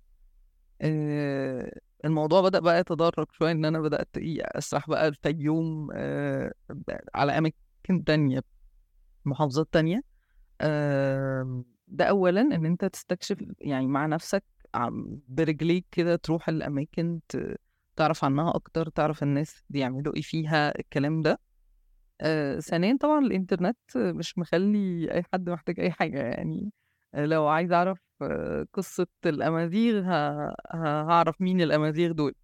الموضوع 2.04 2.40
بدأ 2.40 2.58
بقى 2.60 2.80
يتدرج 2.80 3.26
شوية 3.32 3.52
إن 3.52 3.64
أنا 3.64 3.80
بدأت 3.80 4.18
إيه 4.18 4.42
أسرح 4.44 4.88
بقى 4.90 5.08
الفيوم 5.08 5.88
آه، 5.94 6.52
على 7.14 7.38
أماكن 7.38 8.04
تانية 8.06 8.42
محافظات 9.24 9.68
تانية. 9.72 10.02
آه، 10.60 11.64
ده 11.88 12.04
أولا 12.04 12.40
إن 12.40 12.66
أنت 12.66 12.84
تستكشف 12.84 13.38
يعني 13.60 13.86
مع 13.86 14.06
نفسك 14.06 14.44
برجليك 15.28 15.86
كده 15.92 16.16
تروح 16.16 16.48
الأماكن 16.48 17.20
تعرف 17.96 18.24
عنها 18.24 18.54
أكتر 18.56 18.88
تعرف 18.88 19.22
الناس 19.22 19.62
بيعملوا 19.70 20.16
إيه 20.16 20.22
فيها 20.22 20.78
الكلام 20.78 21.22
ده. 21.22 21.40
آه، 22.20 22.58
ثانيا 22.60 22.96
طبعا 23.00 23.18
الإنترنت 23.18 23.76
مش 23.96 24.38
مخلي 24.38 25.12
أي 25.12 25.22
حد 25.32 25.50
محتاج 25.50 25.80
أي 25.80 25.90
حاجة 25.90 26.18
يعني. 26.22 26.72
آه، 26.72 26.81
لو 27.14 27.46
عايز 27.46 27.72
أعرف 27.72 27.98
آه، 28.22 28.66
قصة 28.72 29.06
الأمازيغ 29.26 30.02
هعرف 30.74 31.40
مين 31.40 31.60
الأمازيغ 31.60 32.12
دول. 32.12 32.34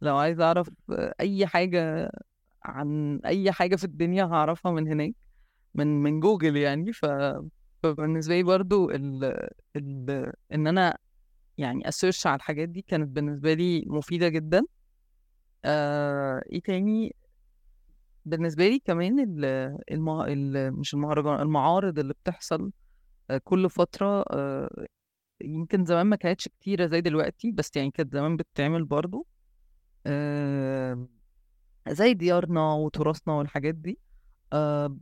لو 0.00 0.16
عايز 0.16 0.40
أعرف 0.40 0.70
آه، 0.90 1.14
أي 1.20 1.46
حاجة 1.46 2.10
عن 2.64 3.20
أي 3.26 3.52
حاجة 3.52 3.76
في 3.76 3.84
الدنيا 3.84 4.24
هعرفها 4.24 4.72
من 4.72 4.88
هناك 4.88 5.14
من 5.74 6.02
من 6.02 6.20
جوجل 6.20 6.56
يعني. 6.56 6.92
ف 6.92 7.06
فبالنسبة 7.82 8.34
لي 8.36 8.42
برضو 8.42 8.90
ال... 8.90 9.24
ال... 9.76 10.32
إن 10.52 10.66
أنا 10.66 10.98
يعني 11.58 11.88
أسيرش 11.88 12.26
على 12.26 12.36
الحاجات 12.36 12.68
دي 12.68 12.82
كانت 12.82 13.08
بالنسبة 13.08 13.54
لي 13.54 13.84
مفيدة 13.86 14.28
جدا. 14.28 14.62
آه... 15.64 16.42
إيه 16.52 16.60
تاني؟ 16.60 17.14
بالنسبة 18.24 18.68
لي 18.68 18.78
كمان 18.78 19.20
ال... 19.20 19.44
المه... 19.90 20.26
ال... 20.26 20.72
مش 20.72 20.94
المهرجان 20.94 21.40
المعارض 21.40 21.98
اللي 21.98 22.14
بتحصل 22.14 22.62
آه، 22.62 22.85
كل 23.44 23.70
فترة 23.70 24.24
آه، 24.30 24.86
يمكن 25.40 25.84
زمان 25.84 26.06
ما 26.06 26.16
كانتش 26.16 26.48
كتيرة 26.48 26.86
زي 26.86 27.00
دلوقتي 27.00 27.52
بس 27.52 27.70
يعني 27.76 27.90
كانت 27.90 28.12
زمان 28.12 28.36
بتتعمل 28.36 28.84
برضو 28.84 29.26
آه، 30.06 31.08
زي 31.88 32.14
ديارنا 32.14 32.72
وتراثنا 32.72 33.34
والحاجات 33.34 33.74
دي. 33.74 33.98
آه، 34.52 34.96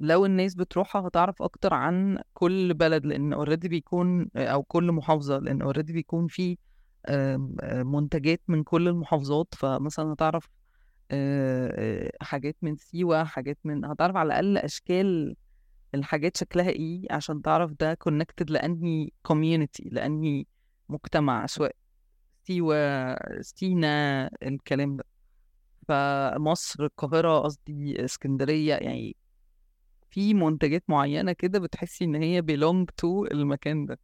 لو 0.00 0.26
الناس 0.26 0.54
بتروحها 0.54 1.08
هتعرف 1.08 1.42
أكتر 1.42 1.74
عن 1.74 2.18
كل 2.34 2.74
بلد 2.74 3.06
لأن 3.06 3.32
already 3.32 3.68
بيكون 3.68 4.28
أو 4.36 4.62
كل 4.62 4.92
محافظة 4.92 5.38
لأن 5.38 5.62
already 5.62 5.92
بيكون 5.92 6.26
في 6.26 6.58
آه، 7.06 7.36
منتجات 7.82 8.40
من 8.48 8.62
كل 8.62 8.88
المحافظات. 8.88 9.54
فمثلا 9.54 10.12
هتعرف 10.12 10.48
آه، 11.10 12.06
آه، 12.08 12.12
حاجات 12.24 12.56
من 12.62 12.76
سيوة 12.76 13.24
حاجات 13.24 13.58
من 13.64 13.84
هتعرف 13.84 14.16
على 14.16 14.26
الأقل 14.26 14.58
أشكال 14.58 15.36
الحاجات 15.94 16.36
شكلها 16.36 16.68
إيه 16.70 17.02
عشان 17.10 17.42
تعرف 17.42 17.72
ده 17.72 17.94
connected 17.94 18.50
لأنهي 18.50 19.10
community 19.22 19.88
لأنهي 19.92 20.44
مجتمع 20.88 21.46
سواء 21.46 21.76
سيوة 22.44 22.76
سينا 23.40 24.30
الكلام 24.42 24.96
ده. 24.96 25.04
فمصر 25.88 26.84
القاهرة 26.84 27.40
قصدي 27.40 28.04
اسكندرية 28.04 28.74
يعني 28.74 29.16
في 30.10 30.34
منتجات 30.34 30.84
معينة 30.88 31.32
كده 31.32 31.58
بتحسي 31.58 32.04
إن 32.04 32.14
هي 32.14 32.42
belong 32.42 32.84
to 33.02 33.04
المكان 33.32 33.86
ده. 33.86 33.98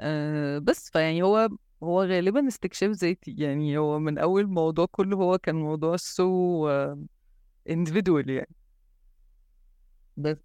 أه 0.00 0.58
بس 0.58 0.90
فيعني 0.90 1.22
هو 1.22 1.48
هو 1.82 2.02
غالبا 2.02 2.48
استكشاف 2.48 2.90
ذاتي. 2.90 3.34
يعني 3.38 3.78
هو 3.78 3.98
من 3.98 4.18
أول 4.18 4.46
موضوع 4.46 4.86
كله 4.90 5.16
هو 5.16 5.38
كان 5.38 5.54
موضوع 5.54 5.96
سو 5.96 6.68
individual 7.68 8.28
يعني. 8.28 8.54
بس. 10.16 10.43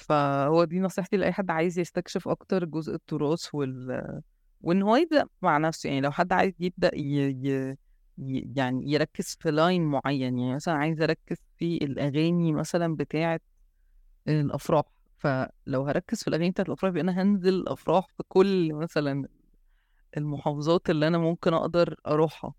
فهو 0.00 0.64
دي 0.64 0.80
نصيحتي 0.80 1.16
لأي 1.16 1.32
حد 1.32 1.50
عايز 1.50 1.78
يستكشف 1.78 2.28
أكتر 2.28 2.64
جزء 2.64 2.94
التراث 2.94 3.54
وال 3.54 4.20
وإن 4.60 4.82
هو 4.82 4.96
يبدأ 4.96 5.26
مع 5.42 5.58
نفسه 5.58 5.88
يعني 5.88 6.00
لو 6.00 6.10
حد 6.10 6.32
عايز 6.32 6.54
يبدأ 6.60 6.90
ي... 6.94 7.30
ي... 8.18 8.52
يعني 8.56 8.92
يركز 8.92 9.36
في 9.40 9.50
line 9.50 9.84
معين 9.84 10.38
يعني 10.38 10.54
مثلا 10.54 10.74
عايز 10.74 11.02
أركز 11.02 11.36
في 11.58 11.76
الأغاني 11.76 12.52
مثلا 12.52 12.96
بتاعة 12.96 13.40
الأفراح 14.28 14.84
فلو 15.18 15.82
هركز 15.86 16.22
في 16.22 16.28
الأغاني 16.28 16.50
بتاعة 16.50 16.66
الأفراح 16.66 16.90
يبقى 16.90 17.02
أنا 17.02 17.22
هنزل 17.22 17.54
الأفراح 17.54 18.06
في 18.16 18.22
كل 18.28 18.72
مثلا 18.74 19.28
المحافظات 20.16 20.90
اللي 20.90 21.06
أنا 21.08 21.18
ممكن 21.18 21.54
أقدر 21.54 21.94
أروحها. 22.06 22.54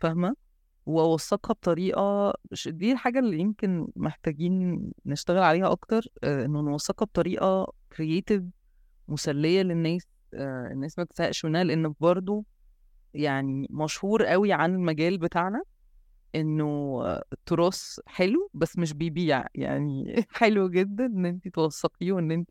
فاهمة؟ 0.00 0.34
وأوثقها 0.90 1.54
بطريقة 1.54 2.34
ش- 2.52 2.68
دي 2.68 2.92
الحاجة 2.92 3.18
اللي 3.18 3.38
يمكن 3.38 3.88
محتاجين 3.96 4.82
نشتغل 5.06 5.42
عليها 5.42 5.72
أكتر 5.72 6.06
آه، 6.24 6.44
إنه 6.44 6.60
نوثقها 6.60 7.06
بطريقة 7.06 7.72
creative 7.96 8.42
مسلية 9.08 9.62
للناس 9.62 10.02
آه، 10.34 10.68
الناس 10.72 10.98
ما 10.98 11.04
تزهقش 11.04 11.44
منها 11.44 11.64
لأن 11.64 11.94
برضو 12.00 12.44
يعني 13.14 13.66
مشهور 13.70 14.24
قوي 14.24 14.52
عن 14.52 14.74
المجال 14.74 15.18
بتاعنا 15.18 15.62
إنه 16.34 17.02
التراث 17.32 18.00
حلو 18.06 18.50
بس 18.54 18.78
مش 18.78 18.92
بيبيع 18.92 19.44
يعني 19.54 20.14
حلو 20.32 20.68
جدا 20.68 21.06
إن 21.06 21.26
انت 21.26 21.48
توثقيه 21.48 22.12
وإن 22.12 22.30
انت. 22.32 22.50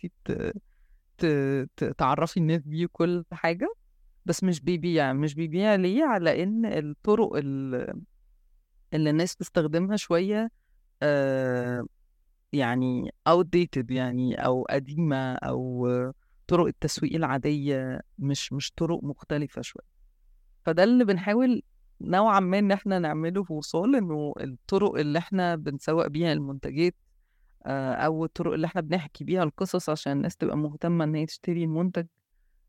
تعرفي 1.97 2.37
الناس 2.37 2.61
بيه 2.61 2.87
كل 2.91 3.25
حاجة 3.31 3.73
بس 4.25 4.43
مش 4.43 4.61
بيبيع 4.61 5.13
مش 5.13 5.35
بيبيع 5.35 5.75
ليه 5.75 6.03
على 6.03 6.43
إن 6.43 6.65
الطرق 6.65 7.29
ال- 7.35 8.01
اللي 8.93 9.09
الناس 9.09 9.35
بتستخدمها 9.35 9.97
شوية 9.97 10.51
آه 11.03 11.85
يعني 12.53 13.11
outdated 13.29 13.85
يعني 13.89 14.35
أو 14.45 14.63
قديمة 14.69 15.33
آه، 15.35 16.13
طرق 16.47 16.65
التسويق 16.65 17.15
العادية 17.15 18.01
مش 18.19 18.53
مش 18.53 18.71
طرق 18.71 19.03
مختلفة 19.03 19.61
شوية. 19.61 19.85
فده 20.65 20.83
اللي 20.83 21.05
بنحاول 21.05 21.61
نوعا 22.01 22.39
ما 22.39 22.59
إن 22.59 22.71
إحنا 22.71 22.99
نعمله 22.99 23.43
في 23.43 23.53
وصال 23.53 23.95
إنه 23.95 24.33
الطرق 24.41 24.95
اللي 24.95 25.19
إحنا 25.19 25.55
بنسوق 25.55 26.07
بيها 26.07 26.33
المنتجات 26.33 26.95
آه، 27.65 27.93
أو 27.93 28.25
الطرق 28.25 28.53
اللي 28.53 28.67
إحنا 28.67 28.81
بنحكي 28.81 29.23
بيها 29.23 29.43
القصص 29.43 29.89
عشان 29.89 30.11
الناس 30.13 30.37
تبقى 30.37 30.57
مهتمة 30.57 31.03
إن 31.05 31.15
هي 31.15 31.25
تشتري 31.25 31.63
المنتج 31.63 32.05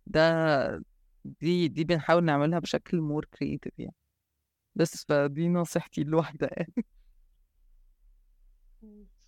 ده 0.06 0.82
دي 1.24 1.68
دي 1.68 1.84
بنحاول 1.84 2.24
نعملها 2.24 2.58
بشكل 2.58 3.00
more 3.00 3.24
creative 3.24 3.72
يعني. 3.78 3.94
بس 4.74 5.04
فدي 5.08 5.48
نصيحتي 5.48 6.02
الواحدة 6.02 6.48
يعني 6.56 6.74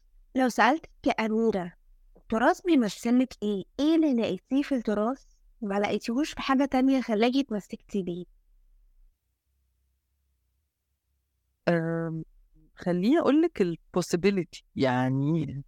لو 0.37 0.49
سألتك 0.49 0.91
كأميرة 1.03 1.73
التراث 2.17 2.61
بيمثلك 2.61 3.35
إيه؟ 3.43 3.65
إيه 3.81 3.95
اللي 3.97 4.15
لقيتيه 4.15 4.63
في 4.63 4.75
التراث 4.75 5.25
ما 5.63 5.81
لقيتيهوش 5.81 6.31
في 6.33 6.43
حاجة 6.43 6.65
تانية 6.65 7.01
خلاكي 7.01 7.41
اتمسكتي 7.41 8.03
بيه؟ 8.03 8.25
أم، 11.69 12.25
خليني 12.77 13.19
أقول 13.21 13.43
لك 13.43 13.63
ال 13.63 13.71
possibility 13.71 14.65
يعني 14.77 15.63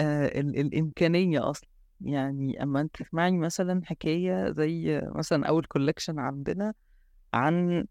آه 0.00 0.26
ال 0.40 0.60
الإمكانية 0.60 1.50
أصلا 1.50 1.68
يعني 2.00 2.62
أما 2.64 2.80
أنت 2.80 2.96
تسمعي 3.02 3.32
مثلا 3.32 3.82
حكاية 3.84 4.52
زي 4.52 5.02
مثلا 5.16 5.46
أول 5.48 5.64
collection 5.66 6.18
عندنا 6.20 6.74
عن 7.34 7.86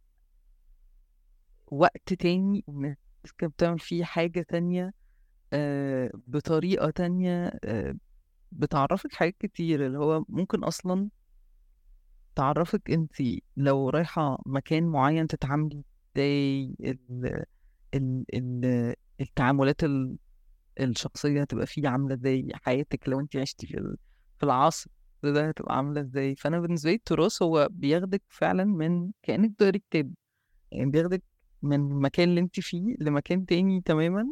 وقت 1.68 2.14
تاني 2.14 2.66
كانت 3.38 3.54
بتعمل 3.54 3.80
فيه 3.80 4.04
حاجة 4.04 4.42
تانية 4.50 4.94
آه 5.54 6.12
بطريقة 6.28 6.90
تانية 6.90 7.52
آه 7.66 7.96
بتعرفك 8.52 9.14
حاجات 9.14 9.36
كتير 9.40 9.86
اللي 9.88 10.00
هو 10.00 10.26
ممكن 10.30 10.64
أصلا 10.64 11.10
تعرفك 12.36 12.92
انت 12.92 13.14
لو 13.58 13.90
رايحة 13.90 14.38
مكان 14.46 14.84
معين 14.88 15.28
تتعاملي 15.28 15.84
إزاي 16.18 16.76
ال 16.82 17.44
ال 17.96 18.26
ال 18.36 18.96
التعاملات 19.22 19.84
ال- 19.84 20.18
الشخصية 20.82 21.42
هتبقى 21.42 21.68
فيه 21.68 21.90
عاملة 21.90 22.16
إزاي 22.16 22.48
حياتك 22.56 23.10
لو 23.10 23.20
انت 23.20 23.36
عشتي 23.38 23.68
في 23.68 23.98
في 24.40 24.44
العصر 24.46 24.92
ده 25.24 25.50
هتبقى 25.50 25.78
عاملة 25.78 26.02
إزاي. 26.02 26.36
فأنا 26.36 26.60
بالنسبة 26.60 26.90
لي 26.92 26.96
التراث 26.98 27.42
هو 27.44 27.68
بياخدك 27.72 28.24
فعلا 28.30 28.64
من 28.66 29.12
كأنك 29.24 29.50
بتقري 29.52 29.80
كتاب 29.80 30.14
يعني 30.72 30.92
بياخدك 30.92 31.24
من 31.66 31.92
المكان 31.92 32.30
اللي 32.30 32.42
انت 32.42 32.60
فيه 32.60 32.96
لمكان 33.00 33.46
تاني 33.46 33.82
تماما 33.82 34.28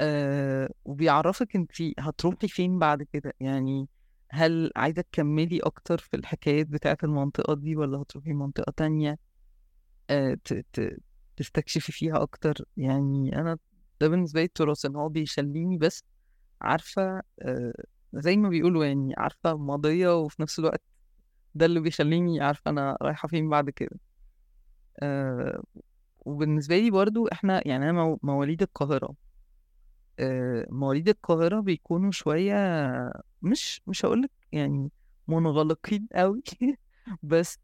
آه 0.00 0.70
وبيعرفك 0.84 1.56
انت 1.56 1.72
هتروحي 1.98 2.48
فين 2.48 2.78
بعد 2.78 3.02
كده. 3.02 3.32
يعني 3.40 3.88
هل 4.30 4.72
عايزة 4.76 5.02
تكملي 5.02 5.60
أكتر 5.60 5.98
في 5.98 6.16
الحكايات 6.16 6.66
بتاعة 6.66 6.98
المنطقة 7.04 7.54
دي 7.54 7.76
ولا 7.76 7.98
هتروحي 8.02 8.32
منطقة 8.32 8.72
تانية 8.76 9.18
آه 10.10 10.38
تستكشفي 11.36 11.92
فيها 11.92 12.22
أكتر؟ 12.22 12.64
يعني 12.76 13.36
أنا 13.40 13.58
ده 14.00 14.08
بالنسبة 14.08 14.40
لي 14.40 14.44
التراث 14.46 14.84
إن 14.86 14.96
هو 14.96 15.08
بيخليني 15.08 15.78
بس 15.78 16.04
عارفة 16.62 17.22
آه 17.42 17.72
زي 18.14 18.36
ما 18.36 18.48
بيقولوا 18.48 18.84
يعني 18.84 19.14
عارفة 19.18 19.54
ماضية 19.56 20.16
وفي 20.20 20.42
نفس 20.42 20.58
الوقت 20.58 20.82
ده 21.54 21.66
اللي 21.66 21.80
بيخليني 21.80 22.40
عارفة 22.42 22.70
أنا 22.70 22.98
رايحة 23.02 23.28
فين 23.28 23.48
بعد 23.50 23.70
كده. 23.70 24.00
آه 25.02 25.62
وبالنسبة 26.24 26.78
لي 26.78 26.90
برضو 26.90 27.26
إحنا 27.28 27.68
يعني 27.68 27.92
مو- 27.92 28.18
مواليد 28.22 28.62
القاهرة 28.62 29.14
آه 30.18 30.66
مواليد 30.70 31.08
القاهرة 31.08 31.60
بيكونوا 31.60 32.10
شوية 32.10 32.54
مش 33.42 33.82
مش 33.86 34.04
هقولك 34.04 34.30
يعني 34.52 34.90
منغلقين 35.28 36.08
قوي 36.14 36.42
بس 37.22 37.58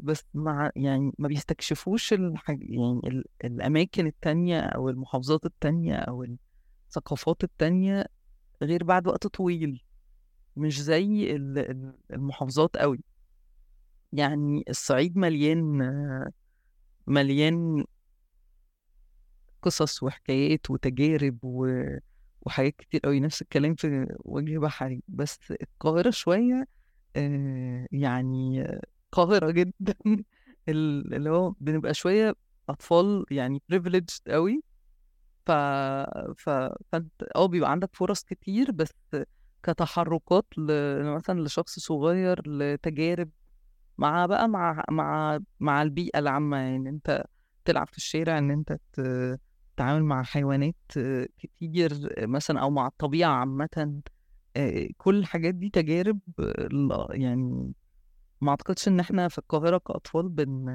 بس 0.00 0.24
مع 0.34 0.70
يعني 0.76 1.12
ما 1.18 1.28
بيستكشفوش 1.28 2.12
الحاج 2.12 2.62
يعني 2.62 3.00
ال- 3.04 3.24
الأماكن 3.44 4.06
التانية 4.06 4.60
أو 4.60 4.88
المحافظات 4.88 5.46
التانية 5.46 5.94
أو 5.94 6.26
الثقافات 6.88 7.44
التانية 7.44 8.06
غير 8.62 8.84
بعد 8.84 9.06
وقت 9.06 9.26
طويل 9.26 9.82
مش 10.56 10.82
زي 10.82 11.36
ال- 11.36 11.58
ال- 11.58 11.94
المحافظات 12.12 12.76
قوي. 12.76 13.00
يعني 14.12 14.64
الصعيد 14.68 15.16
مليان 15.16 15.82
مليان 17.06 17.84
قصص 19.62 20.02
وحكايات 20.02 20.70
وتجارب 20.70 21.38
و... 21.42 21.84
وحاجات 22.42 22.76
كتير 22.76 23.00
قوي 23.04 23.20
نفس 23.20 23.42
الكلام 23.42 23.74
في 23.74 24.06
وجه 24.24 24.58
بحري. 24.58 25.02
بس 25.08 25.38
القاهرة 25.52 26.10
شوية 26.10 26.66
آه، 27.16 27.86
يعني 27.92 28.64
قاهرة 29.12 29.50
جدا. 29.60 29.94
ال- 30.68 31.14
اللي 31.14 31.30
هو 31.30 31.54
بنبقى 31.60 31.94
شوية 31.94 32.34
أطفال 32.68 33.24
يعني 33.30 33.62
privileged 33.72 34.20
قوي 34.32 34.62
ف... 35.46 35.50
ف... 36.38 36.50
فأنت 36.92 37.12
آه 37.36 37.46
بيبقى 37.46 37.70
عندك 37.70 37.90
فرص 37.96 38.24
كتير 38.24 38.70
بس 38.72 38.90
كتحركات 39.62 40.46
ل... 40.58 40.64
مثلا 41.04 41.40
لشخص 41.40 41.78
صغير 41.78 42.48
لتجارب 42.48 43.30
مع 43.98 44.26
بقى 44.26 44.48
مع 44.48 44.84
مع 44.90 45.40
مع 45.60 45.82
البيئة 45.82 46.18
العامة. 46.18 46.56
يعني 46.58 46.88
أنت 46.90 47.24
تلعب 47.64 47.88
في 47.88 47.96
الشارع 47.96 48.38
إن 48.38 48.50
أنت 48.50 48.78
ت- 48.92 49.40
تتعامل 49.76 50.04
مع 50.04 50.22
حيوانات 50.22 50.74
كتير 51.38 51.92
مثلا 52.18 52.60
أو 52.60 52.70
مع 52.70 52.86
الطبيعة 52.86 53.30
عامة 53.32 54.00
آه، 54.56 54.88
كل 54.98 55.18
الحاجات 55.18 55.54
دي 55.54 55.70
تجارب 55.70 56.20
يعني 57.10 57.72
ما 58.40 58.50
أعتقدش 58.50 58.88
إن 58.88 59.00
إحنا 59.00 59.28
في 59.28 59.38
القاهرة 59.38 59.78
كأطفال 59.78 60.28
بن 60.28 60.68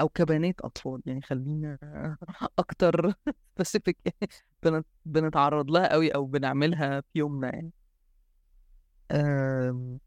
أو 0.00 0.08
كبنات 0.08 0.60
أطفال 0.60 1.02
يعني 1.06 1.22
خلينا 1.22 1.78
أكتر 2.58 3.14
سبيسيفيك 3.56 3.98
بنت... 4.62 4.86
بنتعرض 5.04 5.70
لها 5.70 5.92
قوي 5.92 6.10
أو 6.10 6.26
بنعملها 6.26 7.00
في 7.00 7.18
يومنا 7.18 7.48
يعني 7.54 7.70
آم، 9.10 9.98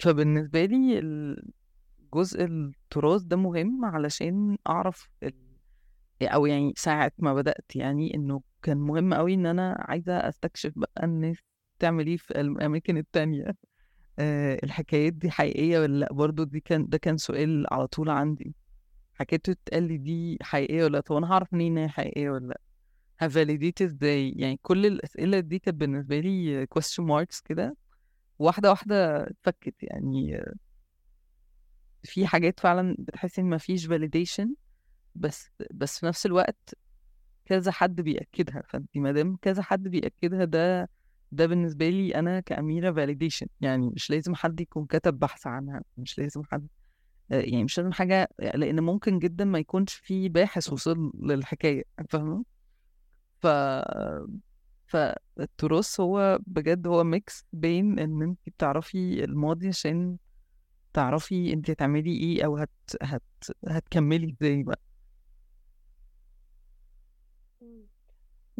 فبالنسبة 0.00 0.64
لي 0.64 1.00
جزء 2.14 2.44
التراث 2.44 3.22
ده 3.22 3.36
مهم 3.36 3.84
علشان 3.84 4.58
أعرف. 4.68 5.08
أو 6.22 6.46
يعني 6.46 6.72
ساعة 6.76 7.12
ما 7.18 7.34
بدأت 7.34 7.64
يعني 7.76 8.14
إنه 8.14 8.42
كان 8.62 8.76
مهم 8.78 9.14
قوي 9.14 9.34
إن 9.34 9.46
أنا 9.46 9.84
عايزة 9.88 10.12
أستكشف 10.28 10.72
بقى 10.76 11.04
الناس 11.04 11.36
تعمل 11.78 12.06
إيه 12.06 12.16
في 12.16 12.40
الاماكن 12.40 12.96
التانية. 12.96 13.56
أه 14.18 14.58
الحكايات 14.64 15.12
دي 15.12 15.30
حقيقية 15.30 15.80
ولا 15.80 15.96
لأ؟ 15.98 16.08
برضو 16.12 16.44
دي 16.44 16.60
كان 16.60 16.88
ده 16.88 16.98
كان 16.98 17.16
سؤال 17.16 17.66
على 17.72 17.86
طول 17.86 18.10
عندي. 18.10 18.54
حكيته 19.14 19.50
اتقال 19.50 19.82
لي 19.82 19.96
دي 19.98 20.38
حقيقية 20.42 20.84
ولا 20.84 20.92
لأ؟ 20.92 21.00
طب 21.00 21.16
أنا 21.16 21.32
هعرف 21.32 21.54
منين 21.54 21.78
هي 21.78 21.88
حقيقية 21.88 22.30
ولا 22.30 22.46
لأ؟ 22.46 22.60
هفاليديت 23.18 23.82
إزاي؟ 23.82 24.30
يعني 24.36 24.58
كل 24.62 24.86
الأسئلة 24.86 25.40
دي 25.40 25.58
كانت 25.58 25.76
بالنسبة 25.80 26.20
لي 26.20 26.66
question 26.66 27.02
marks 27.04 27.40
كده 27.44 27.76
واحدة 28.38 28.70
واحدة 28.70 29.22
اتفكت 29.22 29.74
يعني. 29.82 30.42
في 32.04 32.26
حاجات 32.26 32.60
فعلا 32.60 32.96
بتحس 32.98 33.38
إن 33.38 33.50
مفيش 33.50 33.86
validation. 33.88 34.48
بس 35.20 35.50
بس 35.70 35.98
في 36.00 36.06
نفس 36.06 36.26
الوقت 36.26 36.74
كذا 37.44 37.72
حد 37.72 38.00
بيأكدها 38.00 38.62
فانت 38.68 38.90
ما 38.96 39.12
دام 39.12 39.36
كذا 39.42 39.62
حد 39.62 39.82
بيأكدها 39.88 40.44
ده 40.44 40.90
ده 41.32 41.46
بالنسبة 41.46 41.88
لي 41.88 42.14
أنا 42.14 42.40
كأميرة 42.40 42.92
validation 42.92 43.46
يعني 43.60 43.90
مش 43.90 44.10
لازم 44.10 44.34
حد 44.34 44.60
يكون 44.60 44.86
كتب 44.86 45.18
بحث 45.18 45.46
عنها 45.46 45.82
مش 45.96 46.18
لازم 46.18 46.42
حد 46.52 46.68
يعني 47.30 47.64
مش 47.64 47.78
لازم 47.78 47.92
حاجة 47.92 48.28
لأن 48.38 48.80
ممكن 48.80 49.18
جدا 49.18 49.44
ما 49.44 49.58
يكونش 49.58 49.94
في 49.94 50.28
باحث 50.28 50.72
وصل 50.72 51.12
للحكاية 51.22 51.84
فاهمة؟ 52.10 52.44
ف 53.42 53.46
فالتراث 54.86 56.00
هو 56.00 56.38
بجد 56.46 56.86
هو 56.86 57.04
mix 57.04 57.44
بين 57.52 57.98
إن 57.98 58.22
انت 58.22 58.38
بتعرفي 58.46 59.24
الماضي 59.24 59.68
عشان 59.68 60.16
تعرفي 60.92 61.52
انت 61.52 61.70
هتعملي 61.70 62.10
إيه 62.16 62.44
أو 62.44 62.56
هت... 62.56 62.70
هت... 63.02 63.22
هتكملي 63.68 64.36
إزاي 64.42 64.62
بقى 64.62 64.80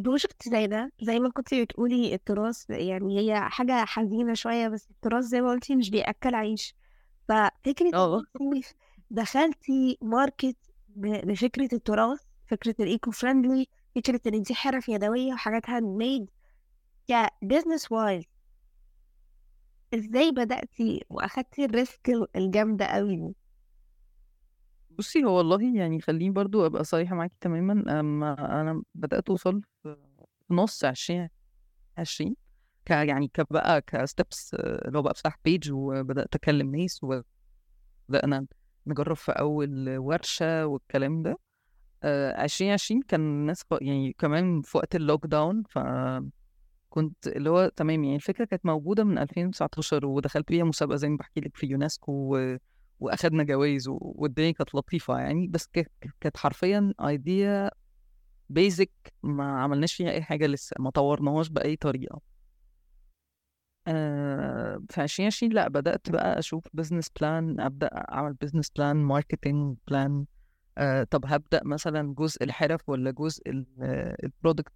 project 0.03 0.49
زي 0.49 0.67
ده 0.67 0.93
زي 1.03 1.19
ما 1.21 1.31
كنت 1.31 1.55
بتقولي 1.55 2.15
التراث 2.15 2.71
يعني 2.71 3.19
هي 3.21 3.41
حاجة 3.51 3.85
حزينة 3.85 4.35
شوية 4.35 4.69
بس 4.69 4.91
التراث 4.91 5.25
زي 5.25 5.41
ما 5.41 5.51
قلتي 5.51 5.77
مش 5.77 5.91
بيأكل 5.91 6.35
عيش. 6.35 6.75
ففكرة 7.29 7.93
إنك 8.41 8.65
دخلتي 9.11 9.99
market 10.03 10.57
بفكرة 10.97 11.69
التراث 11.73 12.21
فكرة 12.47 12.75
ال 12.81 12.88
eco 12.88 13.11
friendly 13.11 13.66
فكرة 13.97 14.21
إن 14.27 14.43
دي 14.43 14.55
حرف 14.55 14.89
يدوية 14.89 15.33
وحاجات 15.33 15.71
handmade 15.70 16.31
ك 17.09 17.18
business 17.18 17.92
wise 17.92 18.25
إزاي 19.95 20.31
بدأتي 20.31 21.05
وأخدتي 21.11 21.65
ال 21.64 21.74
risk 21.74 22.11
الجامدة 22.37 22.85
أوي؟ 22.85 23.35
بصي 24.98 25.24
هو 25.24 25.37
والله 25.38 25.76
يعني 25.76 26.00
خليني 26.00 26.31
برضو 26.31 26.66
أبقى 26.66 26.85
صريحة 26.85 27.14
معاكي 27.16 27.35
تماما 27.40 28.00
اما 28.00 28.61
أنا 28.61 28.83
بدأت 28.94 29.29
وصال 29.29 29.62
في 29.83 29.96
نص 30.50 30.85
عشرين 30.85 31.29
عشرين 31.98 32.37
ك 32.85 32.90
يعني 32.90 33.29
كبقى 33.29 33.81
ك 33.83 33.94
steps 33.94 34.55
اللي 34.55 34.98
هو 34.98 35.03
بقى 35.03 35.14
فتحت 35.14 35.40
page 35.44 35.73
وبدأت 35.72 36.35
أكلم 36.35 36.76
ناس 36.76 37.00
وبدأنا 37.05 38.46
نجرب 38.87 39.16
في 39.16 39.33
أول 39.33 39.98
ورشة 39.98 40.66
والكلام 40.66 41.22
ده. 41.22 41.38
عشرين 42.35 42.72
عشرين 42.72 43.03
كان 43.03 43.20
الناس 43.20 43.64
يعني 43.81 44.12
كمان 44.18 44.62
في 44.62 44.79
وقت 44.79 44.96
down 44.96 45.62
فكنت 45.70 47.26
اللي 47.26 47.50
هو 47.50 47.68
تمام 47.76 48.05
يعني 48.05 48.16
الفكرة 48.16 48.44
كانت 48.44 48.66
موجودة 48.66 49.05
من 49.05 49.18
2019 49.18 50.07
ودخلت 50.07 50.48
بيها 50.48 50.64
مسابقة 50.64 50.96
زي 50.96 51.09
ما 51.09 51.16
بحكي 51.16 51.40
لك 51.40 51.57
في 51.57 51.66
يونسكو 51.66 52.12
و... 52.37 52.57
وأخدنا 53.01 53.45
جوائز. 53.45 53.85
والدنيا 53.89 54.51
كانت 54.53 54.75
لطيفة 54.75 55.19
يعني 55.19 55.49
بس 55.49 55.69
كانت 56.21 56.37
حرفيا 56.37 56.95
idea 57.01 57.70
basic 58.49 58.90
ما 59.23 59.61
عملناش 59.61 59.95
فيها 59.95 60.11
أي 60.11 60.23
حاجة 60.23 60.47
لسه 60.47 60.77
ما 60.79 60.91
طورناهاش 60.91 61.49
بأي 61.49 61.77
طريقة 61.77 62.21
آه 63.87 64.83
في 64.91 65.03
2020 65.03 65.53
لأ 65.53 65.69
بدأت 65.69 66.11
بقى 66.11 66.39
أشوف 66.39 66.65
business 66.75 67.09
plan 67.20 67.61
أبدأ 67.61 67.87
أعمل 67.87 68.33
business 68.35 68.70
plan 68.77 68.96
marketing 68.96 69.77
plan 69.88 70.27
طب 71.11 71.25
هبدأ 71.27 71.61
مثلا 71.65 72.15
جزء 72.15 72.45
الحرف 72.45 72.89
ولا 72.89 73.11
جزء 73.11 73.43
ال 74.25 74.31
product 74.31 74.73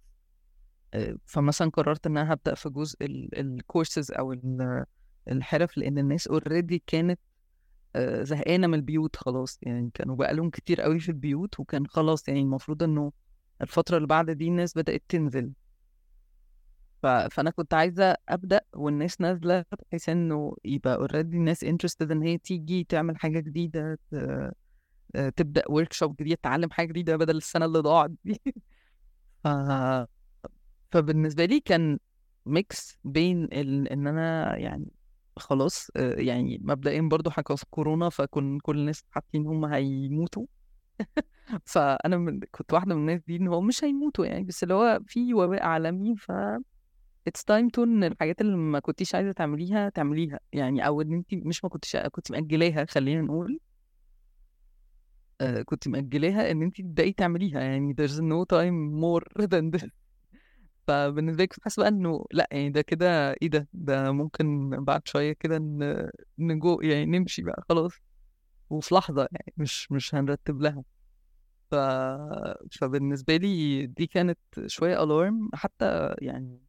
آه 0.93 1.15
فمثلا 1.25 1.69
قررت 1.69 2.07
إن 2.07 2.17
أنا 2.17 2.33
هبدأ 2.33 2.55
في 2.55 2.69
جزء 2.69 2.97
الكورسز 3.39 4.11
أو 4.11 4.33
ال- 4.33 4.85
الحرف 5.27 5.77
لأن 5.77 5.97
الناس 5.97 6.27
already 6.27 6.83
كانت 6.87 7.19
آه 7.95 8.23
زهقانة 8.23 8.67
من 8.67 8.73
البيوت 8.73 9.15
خلاص. 9.15 9.59
يعني 9.61 9.89
كانوا 9.93 10.15
بقالهم 10.15 10.49
كتير 10.49 10.81
قوي 10.81 10.99
في 10.99 11.09
البيوت 11.09 11.59
وكان 11.59 11.87
خلاص 11.87 12.27
يعني 12.27 12.39
المفروض 12.41 12.83
إنه 12.83 13.11
الفترة 13.61 13.97
اللي 13.97 14.07
بعد 14.07 14.31
دي 14.31 14.47
الناس 14.47 14.77
بدأت 14.77 15.03
تنزل. 15.09 15.51
ف... 17.03 17.07
فأنا 17.07 17.49
كنت 17.49 17.73
عايزة 17.73 18.15
أبدأ 18.29 18.61
والناس 18.73 19.21
نازلة 19.21 19.65
بحيث 19.89 20.09
إنه 20.09 20.55
يبقى 20.65 20.95
already 20.95 21.37
الناس 21.37 21.65
interested 21.65 22.11
إن 22.11 22.21
هي 22.21 22.37
تيجي 22.37 22.83
تعمل 22.83 23.17
حاجة 23.17 23.39
جديدة 23.39 23.95
ت... 24.11 24.13
آه، 25.15 25.29
تبدأ 25.29 25.63
workshop 25.69 26.15
جديد 26.15 26.37
تتعلم 26.37 26.71
حاجة 26.71 26.87
جديدة 26.87 27.15
بدل 27.17 27.37
السنة 27.37 27.65
اللي 27.65 27.79
ضاعت 27.79 28.11
دي. 28.25 28.41
ف... 29.43 29.47
فبالنسبة 30.91 31.45
لي 31.45 31.59
كان 31.59 31.99
mix 32.45 32.97
بين 33.03 33.43
ال... 33.43 33.89
إن 33.89 34.07
أنا 34.07 34.57
يعني 34.57 34.85
خلاص 35.37 35.87
آه، 35.95 36.13
يعني 36.19 36.59
مبدئيا 36.63 37.01
برضو 37.01 37.29
في 37.29 37.65
كورونا 37.69 38.09
فكن 38.09 38.59
كل 38.59 38.79
الناس 38.79 39.03
حاطين 39.11 39.47
هم 39.47 39.65
هيموتوا. 39.65 40.45
فأنا 41.65 42.17
من... 42.17 42.39
كنت 42.51 42.73
واحدة 42.73 42.95
من 42.95 43.01
الناس 43.01 43.21
دي 43.27 43.35
إن 43.35 43.47
هو 43.47 43.61
مش 43.61 43.83
هيموتوا 43.83 44.25
يعني 44.25 44.43
بس 44.43 44.63
اللي 44.63 44.73
هو 44.73 44.99
في 45.07 45.33
وباء 45.33 45.63
عالمي 45.63 46.15
ف 46.15 46.31
it's 47.29 47.43
time 47.43 47.69
to 47.75 47.79
إن 47.79 48.03
الحاجات 48.03 48.41
اللي 48.41 48.57
ما 48.57 48.79
كنتيش 48.79 49.15
عايزة 49.15 49.31
تعمليها 49.31 49.89
تعمليها. 49.89 50.39
يعني 50.53 50.87
أو 50.87 51.01
إن 51.01 51.13
انت 51.13 51.33
مش 51.33 51.63
ما 51.63 51.69
كنتش 51.69 51.97
كنت 51.97 52.31
مأجلاها 52.31 52.85
خلينا 52.85 53.21
نقول. 53.21 53.59
آه، 55.41 55.61
كنت 55.61 55.87
مأجلاها 55.87 56.51
إن 56.51 56.61
انت 56.63 56.77
تبدأي 56.77 57.13
تعمليها. 57.13 57.59
يعني 57.61 57.95
there's 58.01 58.19
no 58.19 58.45
time 58.55 59.01
more 59.03 59.45
than 59.53 59.79
this. 59.79 59.89
فبالنسبة 60.87 61.43
لي 61.43 61.47
كنت 61.47 61.63
حاسة 61.63 61.79
بقى 61.81 61.89
إنه 61.89 62.25
لأ 62.31 62.47
يعني 62.51 62.69
ده 62.69 62.81
كده 62.81 63.31
إيه 63.41 63.49
ده؟ 63.49 63.67
ده 63.73 64.11
ممكن 64.11 64.69
بعد 64.83 65.07
شوية 65.07 65.33
كده 65.33 65.57
نجو 66.39 66.81
يعني 66.81 67.05
نمشي 67.05 67.41
بقى 67.41 67.63
خلاص. 67.69 67.91
وفي 68.69 68.95
لحظة 68.95 69.27
يعني 69.31 69.53
مش 69.57 69.91
مش 69.91 70.15
هنرتب 70.15 70.61
لها. 70.61 70.83
ف... 71.71 71.75
فبالنسبة 72.79 73.35
لي 73.37 73.85
دي 73.87 74.07
كانت 74.07 74.39
شوية 74.67 75.03
ألارم 75.03 75.49
حتى 75.53 76.15
يعني 76.19 76.59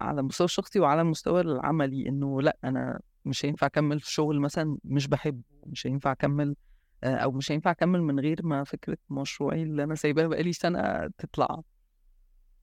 على 0.00 0.20
المستوى 0.20 0.44
الشخصي 0.44 0.80
وعلى 0.80 1.00
المستوى 1.00 1.40
العملي 1.40 2.08
إنه 2.08 2.42
لأ 2.42 2.56
أنا 2.64 3.00
مش 3.24 3.44
هينفع 3.44 3.66
أكمل 3.66 4.00
في 4.00 4.12
شغل 4.12 4.40
مثلا 4.40 4.78
مش 4.84 5.08
بحبه 5.08 5.42
مش 5.66 5.86
هينفع 5.86 6.12
أكمل 6.12 6.56
آه، 7.04 7.16
أو 7.16 7.30
مش 7.32 7.52
هينفع 7.52 7.70
أكمل 7.70 8.02
من 8.02 8.20
غير 8.20 8.40
ما 8.46 8.64
فكرة 8.64 8.98
مشروعي 9.10 9.62
اللي 9.62 9.84
أنا 9.84 9.94
سايباها 9.94 10.26
بقالي 10.28 10.52
سنة 10.52 11.08
تطلع. 11.18 11.62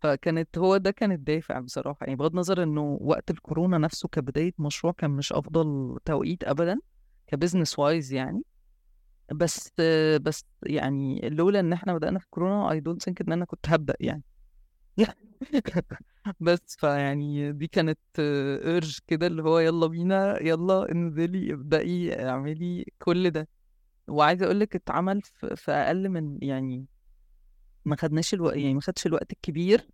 فكانت 0.01 0.57
هو 0.57 0.77
ده 0.77 0.91
كان 0.91 1.11
الدافع 1.11 1.59
بصراحة 1.59 1.97
يعني 2.05 2.15
بغض 2.15 2.31
النظر 2.31 2.63
إنه 2.63 2.97
وقت 3.01 3.31
الكورونا 3.31 3.77
نفسه 3.77 4.09
كبداية 4.09 4.53
مشروع 4.59 4.93
كان 4.93 5.11
مش 5.11 5.33
أفضل 5.33 5.97
توقيت 6.05 6.43
ابدا 6.43 6.79
ك 7.27 7.33
business 7.33 7.79
wise 7.79 8.13
يعني. 8.13 8.43
بس 9.33 9.71
بس 10.21 10.45
يعني 10.63 11.29
لولا 11.29 11.59
إن 11.59 11.73
إحنا 11.73 11.93
بدأنا 11.95 12.19
في 12.19 12.25
كورونا 12.29 12.71
I 12.71 12.79
don't 12.79 13.03
think 13.03 13.21
إن 13.21 13.31
أنا 13.33 13.45
كنت 13.45 13.69
هبدأ 13.69 13.95
يعني. 13.99 14.23
بس 16.39 16.75
فيعني 16.79 17.51
دي 17.51 17.67
كانت 17.67 17.99
urge 18.19 18.99
كده 19.07 19.27
اللي 19.27 19.43
هو 19.43 19.59
يلا 19.59 19.87
بينا 19.87 20.43
يلا 20.43 20.91
انزلي 20.91 21.53
ابدأي 21.53 22.27
اعملي 22.29 22.85
كل 22.99 23.29
ده. 23.31 23.47
وعايزه 24.07 24.45
أقول 24.45 24.59
لك 24.59 24.75
اتعمل 24.75 25.21
في 25.55 25.71
أقل 25.71 26.09
من 26.09 26.37
يعني 26.43 26.85
ما 27.87 27.95
خدناش 27.95 28.33
الوقت 28.33 28.55
يعني 28.57 28.73
ما 28.73 28.81
خدش 28.81 29.05
الوقت 29.05 29.31
الكبير 29.33 29.87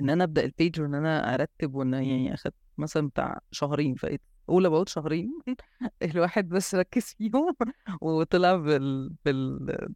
إن 0.00 0.10
أنا 0.10 0.24
أبدأ 0.24 0.44
ال 0.44 0.51
page 0.51 0.80
وإن 0.80 0.94
أنا 0.94 1.34
أرتب 1.34 1.74
وإن 1.74 1.94
يعني 1.94 2.34
أخد 2.34 2.52
مثلا 2.78 3.08
بتاع 3.08 3.40
شهرين 3.50 3.94
فايت 3.94 4.20
أول 4.48 4.66
about 4.66 4.88
شهرين 4.88 5.38
الواحد 6.02 6.48
بس 6.48 6.74
ركز 6.74 7.04
فيهم 7.04 7.56
وطلع 8.02 8.56
بال 8.56 9.10
بال 9.24 9.88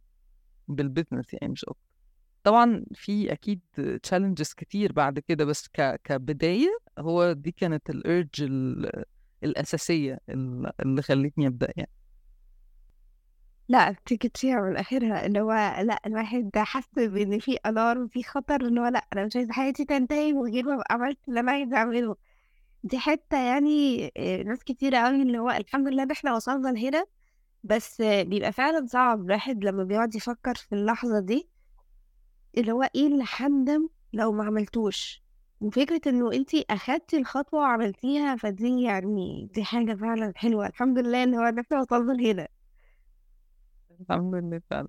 بال 0.67 0.80
business 0.80 1.33
يعني 1.33 1.49
مش 1.53 1.65
أكتر. 1.65 1.79
طبعا 2.43 2.85
في 2.95 3.31
أكيد 3.33 3.61
challenges 4.03 4.53
كتير 4.53 4.91
بعد 4.93 5.19
كده 5.19 5.45
بس 5.45 5.67
ك... 5.67 6.01
كبداية 6.03 6.77
هو 6.99 7.33
دي 7.33 7.51
كانت 7.51 7.89
ال 7.89 7.97
urge 7.97 8.29
ال... 8.43 8.91
الأساسية 9.43 10.19
ال- 10.29 10.71
اللي 10.81 11.01
خلتني 11.01 11.47
أبدأ 11.47 11.73
يعني. 11.77 11.89
لا 13.69 13.95
تكتشيها 14.05 14.61
من 14.61 14.77
آخرها 14.77 15.25
اللي 15.25 15.41
هو 15.41 15.51
لأ 15.83 15.99
الواحد 16.05 16.51
حس 16.57 16.89
بإن 16.97 17.39
في 17.39 17.57
alarm 17.65 18.07
في 18.07 18.23
خطر 18.23 18.61
اللي 18.61 18.81
هو 18.81 18.85
لأ 18.87 19.05
أنا 19.13 19.25
مش 19.25 19.35
عايزة 19.35 19.53
حياتي 19.53 19.85
تنتهي 19.85 20.33
من 20.33 20.53
غير 20.53 20.65
ما 20.65 20.83
عملت 20.89 21.17
اللي 21.29 21.39
أنا 21.39 21.51
عايزة 21.51 21.77
أعمله. 21.77 22.15
دي 22.83 22.99
حتة 22.99 23.37
يعني 23.37 24.05
آه، 24.17 24.43
ناس 24.43 24.63
كتير 24.63 24.95
قوي 24.95 25.21
اللي 25.21 25.39
هو 25.39 25.49
الحمد 25.49 25.87
لله 25.87 26.03
إن 26.03 26.11
إحنا 26.11 26.35
وصلنا 26.35 26.69
لهنا 26.69 27.05
بس 27.63 28.01
بيبقى 28.01 28.51
فعلا 28.51 28.85
صعب 28.85 29.21
الواحد 29.21 29.63
لما 29.65 29.83
بيقعد 29.83 30.15
يفكر 30.15 30.55
في 30.55 30.75
اللحظة 30.75 31.19
دي 31.19 31.49
اللي 32.57 32.71
هو 32.71 32.83
إيه 32.95 33.07
اللي 33.07 33.25
حندم 33.25 33.89
لو 34.13 34.31
ما 34.31 34.43
عملتوش؟ 34.45 35.23
وفكرة 35.61 36.01
إنه 36.07 36.33
انتي 36.33 36.65
اخدتي 36.69 37.17
الخطوة 37.17 37.59
وعملتيها 37.59 38.35
فدي 38.35 38.81
يعني 38.81 39.49
دي 39.53 39.63
حاجة 39.63 39.95
فعلا 39.95 40.33
حلوة 40.35 40.67
الحمد 40.67 40.99
لله 40.99 41.23
إن 41.23 41.35
هو 41.35 41.43
إن 41.43 41.59
إحنا 41.59 41.81
وصلنا 41.81 42.13
لهنا. 42.13 42.47
الحمد 44.01 44.35
لله 44.35 44.61
فعلا. 44.69 44.87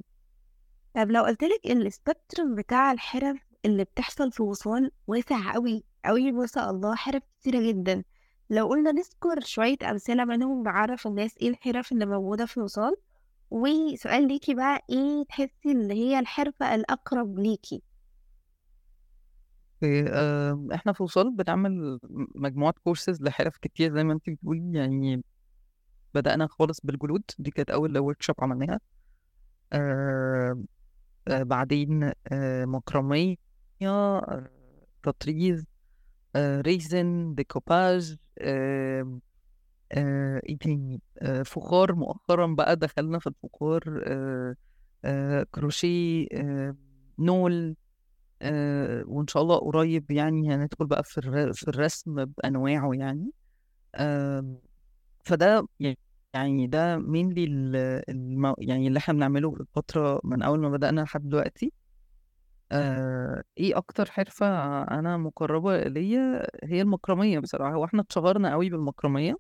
طب 0.95 1.11
لو 1.11 1.23
قلتلك 1.25 1.61
إن 1.71 1.83
السبيكترم 1.87 2.55
بتاع 2.55 2.93
الحرف 2.93 3.37
اللي 3.65 3.85
بتحصل 3.85 4.33
في 4.33 4.43
وصال 4.43 4.91
واسع 5.07 5.53
قوي 5.53 5.85
قوي 6.05 6.33
ما 6.33 6.47
شاء 6.47 6.71
الله 6.71 6.95
حرف 6.95 7.23
كتيرة 7.41 7.69
جدا 7.73 8.05
لو 8.51 8.69
قلنا 8.69 8.93
نذكر 8.93 9.41
شوية 9.41 9.77
أمثلة 9.91 10.25
منهم 10.25 10.63
نعرف 10.63 11.07
الناس 11.07 11.37
إيه 11.43 11.49
الحرف 11.49 11.93
اللي 11.93 12.07
موجودة 12.07 12.47
في 12.47 12.61
وصال. 12.61 12.97
وسؤال 13.51 14.29
ليكي 14.29 14.55
بقى 14.55 14.81
إيه 14.91 15.25
تحسي 15.29 15.73
اللي 15.73 15.95
هي 15.95 16.19
الحرفة 16.19 16.75
الأقرب 16.75 17.39
ليكي؟ 17.39 17.83
إيه، 19.83 20.05
آه، 20.09 20.67
إحنا 20.75 20.93
في 20.93 21.03
وصال 21.03 21.31
بنعمل 21.37 21.99
مجموعة 22.35 22.75
كورسز 22.85 23.23
لحرف 23.23 23.57
كتير 23.59 23.95
زي 23.95 24.05
ما 24.05 24.13
انت 24.13 24.31
بتقولي 24.31 24.79
يعني 24.79 25.25
بدأنا 26.15 26.47
خالص 26.47 26.81
بالجلود 26.85 27.23
دي 27.39 27.51
كانت 27.51 27.71
أول 27.71 27.99
workshop 27.99 28.37
عملناها. 28.39 28.81
آه 29.73 30.63
آه 31.29 31.43
بعدين 31.43 32.13
آه 32.33 32.65
مكرمية 32.65 33.37
آه 33.83 34.51
تطريز 35.03 35.65
آه 36.37 36.61
resin 36.61 37.35
decoupage 37.35 38.17
آه 38.39 39.19
آه 39.93 40.41
إيه 40.49 40.59
تاني؟ 40.59 41.01
آه 41.19 41.43
فخار 41.43 41.95
مؤخرا 41.95 42.47
بقى 42.47 42.77
دخلنا 42.77 43.19
في 43.19 43.27
الفخار 43.27 44.03
آه 44.07 44.55
آه 45.05 45.47
كروشيه 45.51 46.27
آه 46.33 46.77
نول 47.19 47.77
آه 48.43 49.05
وإن 49.07 49.27
شاء 49.27 49.43
الله 49.43 49.57
قريب 49.59 50.11
يعني 50.11 50.55
هندخل 50.55 50.87
بقى 50.87 51.05
في 51.05 51.21
في 51.55 51.69
الرسم 51.69 52.25
بأنواعه 52.25 52.91
يعني. 52.95 53.31
آه 53.95 54.57
فده 55.25 55.67
يعني 55.81 55.99
ده 56.67 56.97
مينلي 56.99 57.45
الم... 58.09 58.55
يعني 58.59 58.89
اللي 58.89 58.99
إحنا 58.99 59.15
بنعمله 59.15 59.55
الفترة 59.61 60.21
من 60.25 60.43
أول 60.43 60.61
ما 60.61 60.69
بدأنا 60.71 61.01
لحد 61.01 61.29
دلوقتي. 61.29 61.73
آه 62.73 63.43
إيه 63.59 63.77
أكتر 63.79 64.11
حرفة 64.11 64.47
أنا 64.83 65.17
مقربة 65.17 65.83
ليا؟ 65.83 66.47
هي 66.65 66.83
المكرمية 66.83 67.39
بصراحة. 67.39 67.75
هو 67.75 67.85
إحنا 67.85 68.03
اتشهرنا 68.03 68.53
قوي 68.53 68.71
بالمكرمية 68.71 69.37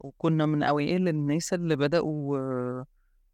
وكنا 0.00 0.46
من 0.46 0.62
أوائل 0.62 1.08
الناس 1.08 1.52
اللي 1.52 1.76
بدأوا 1.76 2.38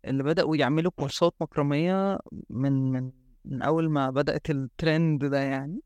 اللي 0.05 0.23
بدأوا 0.23 0.57
يعملوا 0.57 0.93
كورسات 0.97 1.35
مكرمية 1.41 2.19
من 2.51 2.93
من 2.93 3.11
من 3.45 3.63
أول 3.63 3.91
ما 3.91 4.11
بدأت 4.11 4.51
الترند 4.51 5.25
ده 5.25 5.39
يعني. 5.41 5.81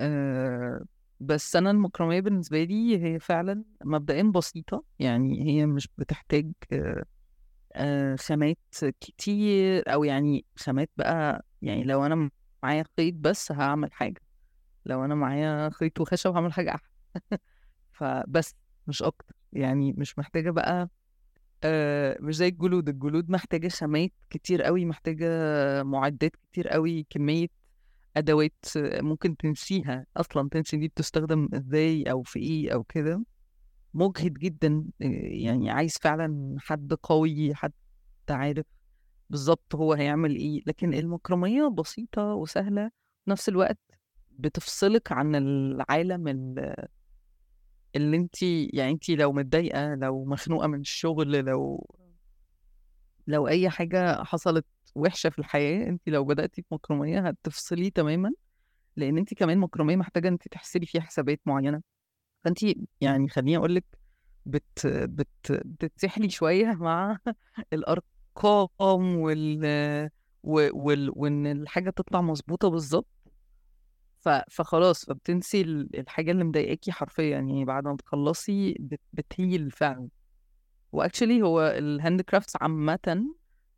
آه 0.00 0.84
بس 1.22 1.56
أنا 1.56 1.70
المكرمية 1.70 2.20
بالنسبة 2.20 2.64
لي 2.64 3.04
هي 3.04 3.18
فعلا 3.20 3.64
مبدئيا 3.84 4.22
بسيطة 4.22 4.84
يعني 4.98 5.44
هي 5.46 5.66
مش 5.66 5.88
بتحتاج 5.98 6.52
آه 7.72 8.16
خامات 8.16 8.58
كتير 9.00 9.92
أو 9.92 10.04
يعني 10.04 10.44
خامات 10.56 10.90
بقى 10.96 11.44
يعني 11.62 11.84
لو 11.84 12.06
أنا 12.06 12.30
معايا 12.62 12.84
خيط 12.98 13.14
بس 13.14 13.52
هعمل 13.52 13.92
حاجة 13.92 14.20
لو 14.86 15.04
أنا 15.04 15.14
معايا 15.14 15.70
خيط 15.70 16.00
وخشب 16.00 16.34
هعمل 16.34 16.52
حاجة 16.52 16.74
أحلى. 16.74 16.88
فبس 17.92 18.54
مش 18.86 19.02
أكتر 19.02 19.34
يعني 19.52 19.92
مش 19.92 20.18
محتاجة 20.18 20.50
بقى 20.50 20.88
آه 21.64 22.18
مش 22.20 22.36
زي 22.36 22.48
الجلود 22.48 22.88
الجلود 22.88 23.30
محتاجة 23.30 23.68
خامات 23.68 24.12
كتير 24.30 24.62
قوي 24.62 24.84
محتاجة 24.84 25.26
معدات 25.82 26.36
كتير 26.36 26.68
قوي 26.68 27.06
كمية 27.10 27.48
أدوات 28.16 28.64
ممكن 28.76 29.36
تنسيها 29.36 30.06
أصلا 30.16 30.48
تنسي 30.48 30.76
دي 30.76 30.88
بتستخدم 30.88 31.48
إزاي 31.54 32.02
أو 32.02 32.22
في 32.22 32.38
إيه 32.38 32.74
أو 32.74 32.82
كده. 32.84 33.24
مجهد 33.94 34.32
جدا 34.34 34.84
يعني 35.00 35.70
عايز 35.70 35.98
فعلا 35.98 36.56
حد 36.58 36.94
قوي 37.02 37.54
حد 37.54 37.72
عارف 38.30 38.66
بالظبط 39.30 39.74
هو 39.74 39.92
هيعمل 39.92 40.36
إيه. 40.36 40.62
لكن 40.66 40.94
المكرمية 40.94 41.68
بسيطة 41.68 42.34
وسهلة 42.34 42.90
في 43.24 43.30
نفس 43.30 43.48
الوقت 43.48 43.78
بتفصلك 44.30 45.12
عن 45.12 45.34
العالم 45.34 46.28
ال- 46.28 46.86
اللي 47.96 48.16
انت 48.16 48.42
يعني 48.42 48.90
انت 48.92 49.10
لو 49.10 49.32
متضايقة 49.32 49.94
لو 49.94 50.24
مخنوقة 50.24 50.66
من 50.66 50.80
الشغل 50.80 51.44
لو 51.44 51.86
لو 53.26 53.48
أي 53.48 53.70
حاجة 53.70 54.24
حصلت 54.24 54.66
وحشة 54.94 55.30
في 55.30 55.38
الحياة 55.38 55.88
انت 55.88 56.08
لو 56.08 56.24
بدأتي 56.24 56.62
في 56.62 56.68
مكرمية 56.74 57.20
هتفصلي 57.28 57.90
تماما 57.90 58.32
لأن 58.96 59.18
انت 59.18 59.34
كمان 59.34 59.58
مكرمية 59.58 59.96
محتاجة 59.96 60.28
انت 60.28 60.48
تحسبي 60.48 60.86
فيها 60.86 61.02
حسابات 61.02 61.40
معينة. 61.46 61.82
فانت 62.44 62.58
يعني 63.00 63.28
خليني 63.28 63.56
أقول 63.56 63.74
لك 63.74 63.84
بت 64.46 64.86
بت 64.88 65.52
بتتسحلي 65.52 66.30
شوية 66.30 66.66
مع 66.74 67.18
الأرقام 67.72 69.16
وال 69.18 70.10
وال 70.44 71.10
وإن 71.16 71.46
الحاجة 71.46 71.90
تطلع 71.90 72.20
مظبوطة 72.20 72.68
بالظبط 72.68 73.06
ف... 74.20 74.28
فخلاص 74.50 75.04
فبتنسي 75.04 75.60
ال- 75.60 75.98
الحاجة 76.00 76.30
اللي 76.30 76.44
مضايقاكي 76.44 76.92
حرفيا 76.92 77.24
يعني 77.30 77.64
بعد 77.64 77.84
ما 77.84 77.92
بتخلصي 77.94 78.76
بت... 78.80 79.00
بتهيل 79.12 79.70
فعلا. 79.70 80.08
و 80.92 80.98
actually 80.98 81.42
هو 81.42 81.62
ال 81.62 82.20
handcrafts 82.22 82.56
عامة 82.60 83.24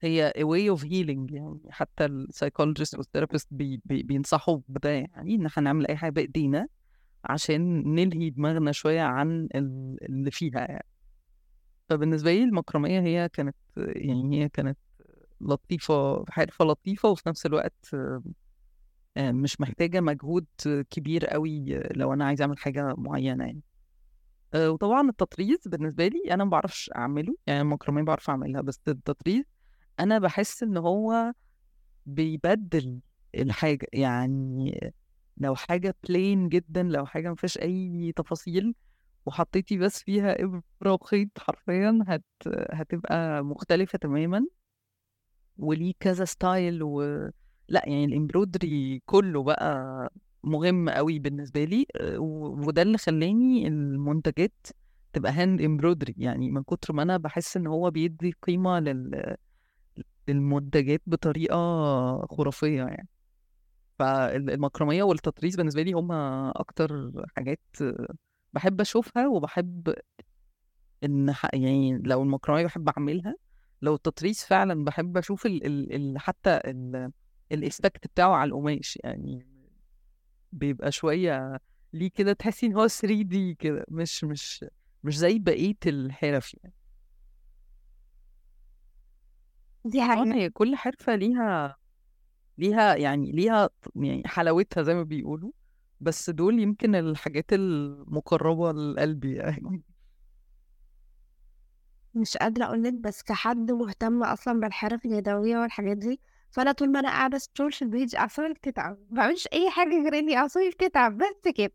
هي 0.03 0.33
a 0.37 0.41
way 0.43 0.79
of 0.79 0.85
healing 0.85 1.33
يعني. 1.35 1.61
حتى 1.71 2.05
ال 2.05 2.12
psychologist 2.12 2.95
وال 2.95 3.05
therapist 3.05 3.49
بي... 3.51 3.81
بي... 3.85 4.03
بينصحوا 4.03 4.59
بده 4.69 4.91
يعني 4.91 5.35
إن 5.35 5.47
إحنا 5.47 5.63
نعمل 5.63 5.87
أي 5.87 5.97
حاجة 5.97 6.11
بإيدينا 6.11 6.67
عشان 7.25 7.95
نلهي 7.95 8.31
دماغنا 8.31 8.73
شوية 8.73 9.03
عن 9.03 9.49
ال- 9.55 9.99
اللي 10.03 10.31
فيها 10.31 10.61
يعني. 10.61 10.87
فبالنسبة 11.89 12.33
لي 12.33 12.45
المكرمية 12.45 13.01
هي 13.01 13.29
كانت 13.29 13.57
يعني 13.77 14.43
هي 14.43 14.49
كانت 14.49 14.79
لطيفة 15.41 16.25
حرفة 16.29 16.65
لطيفة 16.65 17.09
وفي 17.09 17.29
نفس 17.29 17.47
الوقت 17.47 17.95
آه، 19.17 19.33
مش 19.33 19.61
محتاجة 19.61 20.01
مجهود 20.01 20.47
كبير 20.91 21.27
قوي 21.27 21.65
لو 21.97 22.13
أنا 22.13 22.25
عايزة 22.25 22.43
أعمل 22.43 22.59
حاجة 22.59 22.95
معينة 22.99 23.45
يعني. 23.45 23.61
وطبعا 24.57 25.09
التطريز 25.11 25.59
بالنسبة 25.67 26.07
لي 26.09 26.35
أنا 26.35 26.45
ما 26.45 26.51
بعرفش 26.51 26.91
أعمله 26.97 27.37
يعني 27.47 27.61
المكرمية 27.61 28.03
بعرف 28.03 28.31
أعملها 28.31 28.61
بس 28.61 28.81
التطريز 28.89 29.45
أنا 30.01 30.19
بحس 30.19 30.63
إن 30.63 30.77
هو 30.77 31.33
بيبدل 32.07 33.01
الحاجة 33.35 33.87
يعني 33.93 34.93
لو 35.37 35.55
حاجة 35.55 35.95
plain 36.09 36.49
جدا 36.49 36.83
لو 36.83 37.07
حاجة 37.07 37.29
ما 37.29 37.35
فيهاش 37.35 37.59
أي 37.59 38.13
تفاصيل 38.17 38.75
وحطيتي 39.27 39.79
بس 39.79 40.03
فيها 40.03 40.43
إبرة 40.45 40.93
وخيط 40.93 41.39
حرفيا 41.39 42.05
هت... 42.09 42.25
هتبقى 42.73 43.45
مختلفة 43.45 43.99
تماما 43.99 44.47
وليه 45.59 45.93
كذا 46.01 46.25
style 46.25 46.83
و 46.83 47.03
لا 47.69 47.83
يعني 47.89 48.05
ال 48.05 48.14
embroidery 48.14 49.03
كله 49.07 49.43
بقى 49.43 50.11
مهم 50.45 50.89
قوي 50.91 51.19
بالنسبة 51.19 51.65
لي 51.65 51.87
آه، 51.97 52.19
وده 52.19 52.83
اللي 52.83 52.99
خلاني 52.99 53.69
المنتجات 53.69 54.67
تبقى 55.13 55.33
hand 55.33 55.61
embroidery 55.63 56.15
يعني 56.19 56.51
من 56.51 56.63
كتر 56.63 56.93
ما 56.93 57.03
أنا 57.03 57.17
بحس 57.17 57.57
إن 57.57 57.67
هو 57.67 57.91
بيدي 57.91 58.35
قيمة 58.43 58.81
لل... 58.81 59.37
للمنتجات 60.29 61.03
بطريقة 61.07 61.57
خرافية 62.27 62.77
يعني. 62.83 63.09
فالمكرمية 63.99 65.03
والتطريز 65.03 65.57
بالنسبة 65.57 65.83
لي 65.83 65.93
هما 65.93 66.51
أكتر 66.57 67.13
حاجات 67.37 67.61
بحب 68.53 68.81
أشوفها 68.81 69.29
وبحب 69.29 69.95
ح- 71.33 71.55
يعني 71.55 71.99
لو 72.05 72.23
المكرمية 72.23 72.65
بحب 72.65 72.89
أعملها 72.89 73.35
لو 73.83 73.95
التطريز 73.95 74.45
فعلا 74.45 74.85
بحب 74.85 75.17
أشوف 75.17 75.47
ال... 75.47 75.67
ال... 75.95 76.19
حتى 76.19 76.51
ال... 76.65 77.13
بتاعه 78.05 78.33
على 78.35 78.49
القماش. 78.49 78.99
يعني 79.05 79.54
بيبقى 80.55 80.93
شوية 80.93 81.61
ليه 81.93 82.11
كده 82.11 82.33
تحسي 82.33 82.67
إن 82.67 82.75
هو 82.77 82.89
3D 82.89 83.55
كده 83.59 83.85
مش 83.89 84.25
مش 84.25 84.65
مش 85.05 85.19
زي 85.19 85.39
بقية 85.39 85.77
الحرف 85.87 86.55
يعني. 86.63 86.75
دي 89.85 89.99
طبعا 90.01 90.17
حقيقة. 90.17 90.35
هي 90.37 90.51
كل 90.51 90.77
حرفة 90.77 91.15
ليها 91.15 91.77
ليها 92.59 92.97
يعني 92.97 93.33
ليها 93.33 93.71
يعني 93.97 94.23
حلاوتها 94.27 94.83
زي 94.83 94.95
ما 94.95 95.03
بيقولوا 95.03 95.53
بس 96.01 96.31
دول 96.31 96.61
يمكن 96.61 96.95
الحاجات 96.95 97.53
المقربة 97.53 98.73
لقلبي 98.73 99.35
يعني. 99.37 99.83
مش 102.15 102.37
قادرة 102.37 102.65
أقولك 102.65 102.93
بس 102.95 103.23
كحد 103.23 103.71
مهتم 103.73 104.23
أصلا 104.23 104.61
بالحرف 104.61 105.05
اليدوية 105.07 105.59
والحاجات 105.59 105.97
دي 105.97 106.21
فأنا 106.55 106.73
طول 106.73 106.93
ما 106.93 107.01
أنا 107.01 107.09
قاعدة 107.09 107.39
scroll 107.39 107.73
في 107.73 107.83
ال 107.83 107.90
page 107.90 108.17
أعصابي 108.17 108.53
بتتعب 108.55 108.99
ما 109.11 109.17
بعملش 109.17 109.49
أي 109.53 109.71
حاجة 109.71 110.03
غير 110.03 110.19
إني 110.19 110.37
أعصابي 110.37 110.71
بتتعب 110.71 111.19
بس 111.19 111.53
كده. 111.55 111.73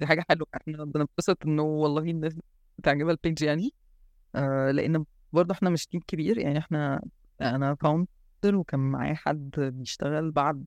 دي 0.00 0.06
حاجة 0.06 0.24
حلوة 0.28 0.46
إحنا 0.56 0.84
بنتبسط 0.84 1.38
إنه 1.46 1.62
والله 1.62 2.02
الناس 2.02 2.36
بتعجبها 2.78 3.12
ال 3.12 3.18
page 3.18 3.42
يعني. 3.42 3.70
آه 4.34 4.70
لأن 4.70 5.04
برضه 5.32 5.52
إحنا 5.54 5.70
مش 5.70 5.86
team 5.86 6.00
كبير 6.06 6.38
يعني 6.38 6.58
إحنا 6.58 7.02
أنا 7.40 7.74
founder 7.74 8.06
وكان 8.46 8.80
معايا 8.80 9.14
حد 9.14 9.50
بيشتغل 9.60 10.30
بعد 10.30 10.64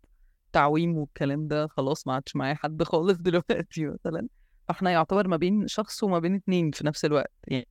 تعويم 0.54 0.98
والكلام 0.98 1.48
ده 1.48 1.68
خلاص 1.68 2.08
ما 2.08 2.14
عادش 2.14 2.36
معايا 2.36 2.56
حد 2.56 2.84
خالص 2.84 3.18
دلوقتي 3.28 3.86
مثلا. 3.86 4.28
فإحنا 4.68 4.92
يعتبر 4.92 5.28
ما 5.28 5.38
بين 5.38 5.68
شخص 5.68 6.04
وما 6.04 6.20
بين 6.20 6.36
اتنين 6.36 6.72
في 6.72 6.86
نفس 6.88 7.06
الوقت 7.06 7.32
يعني 7.48 7.68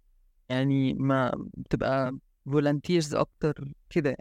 يعني 0.49 0.95
ما 0.95 1.33
بتبقى 1.57 2.19
volunteers 2.47 3.15
أكتر 3.15 3.73
كده. 3.91 4.17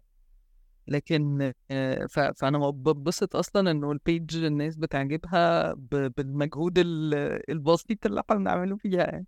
لكن 0.92 1.54
آه، 1.72 2.06
فأنا 2.36 2.70
ببسط 2.70 3.36
أصلا 3.36 3.72
إنه 3.72 3.92
ال 3.92 4.02
page 4.02 4.44
الناس 4.44 4.76
بتعجبها 4.76 5.74
بالمجهود 6.18 6.78
ال- 6.80 7.52
البسيط 7.52 8.06
اللي 8.06 8.20
إحنا 8.22 8.36
بنعمله 8.36 8.76
فيها 8.76 8.98
يعني 9.04 9.26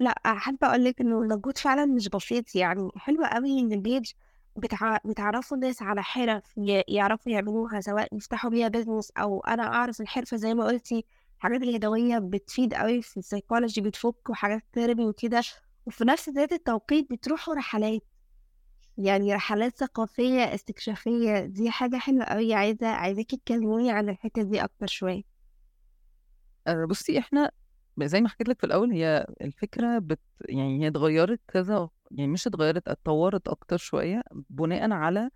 لا 0.00 0.10
أحب 0.10 0.58
أقول 0.64 0.84
لك 0.84 1.00
إنه 1.00 1.22
المجهود 1.22 1.58
فعلا 1.58 1.86
مش 1.86 2.08
بسيط 2.08 2.54
يعني 2.56 2.88
حلو 2.96 3.24
قوي 3.24 3.58
إن 3.60 3.72
ال 3.72 3.80
page 3.80 4.10
بتع... 4.56 4.98
بتعرفوا 5.04 5.56
الناس 5.56 5.82
على 5.82 6.02
حرف. 6.02 6.54
يعرفوا 6.88 7.32
يعملوها 7.32 7.80
سواء 7.80 8.16
يفتحوا 8.16 8.50
بيها 8.50 8.68
business 8.68 9.10
أو 9.10 9.40
أنا 9.40 9.62
أعرف 9.62 10.00
الحرفة 10.00 10.36
زي 10.36 10.54
ما 10.54 10.64
قلتي 10.64 11.04
الحاجات 11.36 11.62
اليدوية 11.62 12.18
بتفيد 12.18 12.74
قوي 12.74 13.02
في 13.02 13.16
السيكولوجي 13.16 13.80
بتفك 13.80 14.30
وحاجات 14.30 14.62
therapy 14.74 15.04
وكده 15.04 15.42
وفي 15.86 16.04
نفس 16.04 16.28
ذات 16.28 16.52
التوقيت 16.52 17.10
بتروحوا 17.12 17.54
رحلات 17.54 18.02
يعني 18.98 19.34
رحلات 19.34 19.76
ثقافية 19.78 20.54
استكشافية 20.54 21.40
دي 21.40 21.70
حاجة 21.70 21.96
حلوة 21.96 22.24
قوي 22.24 22.54
عايزة 22.54 22.86
عايزاكي 22.86 23.36
تكلموني 23.36 23.90
عن 23.92 24.08
الحتة 24.08 24.42
دي 24.42 24.64
أكتر 24.64 24.86
شوية. 24.86 25.22
بصي 26.88 27.18
إحنا 27.18 27.50
زي 28.02 28.20
ما 28.20 28.28
حكيت 28.28 28.48
لك 28.48 28.60
في 28.60 28.66
الأول 28.66 28.92
هي 28.92 29.26
الفكرة 29.40 29.98
بت 29.98 30.20
يعني 30.48 30.82
هي 30.84 30.88
اتغيرت 30.88 31.40
كذا 31.48 31.88
يعني 32.10 32.30
مش 32.32 32.46
اتغيرت 32.46 32.88
اتطورت 32.88 33.48
أكتر 33.48 33.76
شوية 33.76 34.22
بناء 34.50 34.90
على 34.92 35.30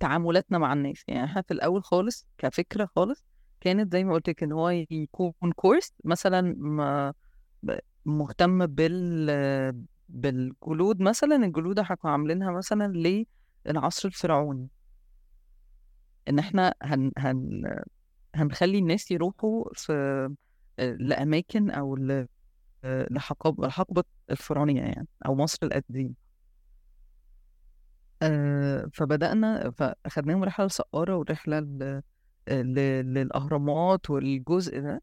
تعاملاتنا 0.00 0.58
مع 0.58 0.72
الناس. 0.72 1.04
يعني 1.08 1.24
إحنا 1.24 1.42
في 1.42 1.50
الأول 1.50 1.84
خالص 1.84 2.26
كفكرة 2.38 2.88
خالص 2.96 3.24
كانت 3.60 3.92
زي 3.92 4.04
ما 4.04 4.14
قلت 4.14 4.28
لك 4.28 4.42
إن 4.42 4.52
هو 4.52 4.68
يكون 4.70 5.52
كورس 5.56 5.92
مثلا 6.04 6.56
مهتم 8.04 8.66
بال 8.66 9.30
بالجلود 10.08 11.00
مثلا 11.02 11.36
الجلود 11.36 11.80
كنا 11.80 12.10
عاملينها 12.12 12.50
مثلا 12.52 12.92
للعصر 13.66 14.08
الفرعوني. 14.08 14.68
إن 16.28 16.38
إحنا 16.38 16.74
هن 16.82 17.12
هن 17.18 17.62
هنخلي 18.34 18.78
الناس 18.78 19.10
يروحوا 19.10 19.64
في 19.74 20.28
لأماكن 20.78 21.70
أو 21.70 21.96
ل- 21.96 22.26
لحقب 22.84 23.64
الحقبة 23.64 24.04
الفرعونية 24.30 24.82
يعني 24.82 25.08
أو 25.26 25.34
مصر 25.34 25.58
القديمة. 25.62 26.14
آه، 28.22 28.90
فبدأنا 28.94 29.70
فأخدناهم 29.70 30.44
رحلة 30.44 30.66
لسقارة 30.66 31.16
ورحلة 31.16 31.60
للأهرامات 32.48 34.10
والجزء 34.10 34.80
ده. 34.80 34.94
آه، 34.94 35.00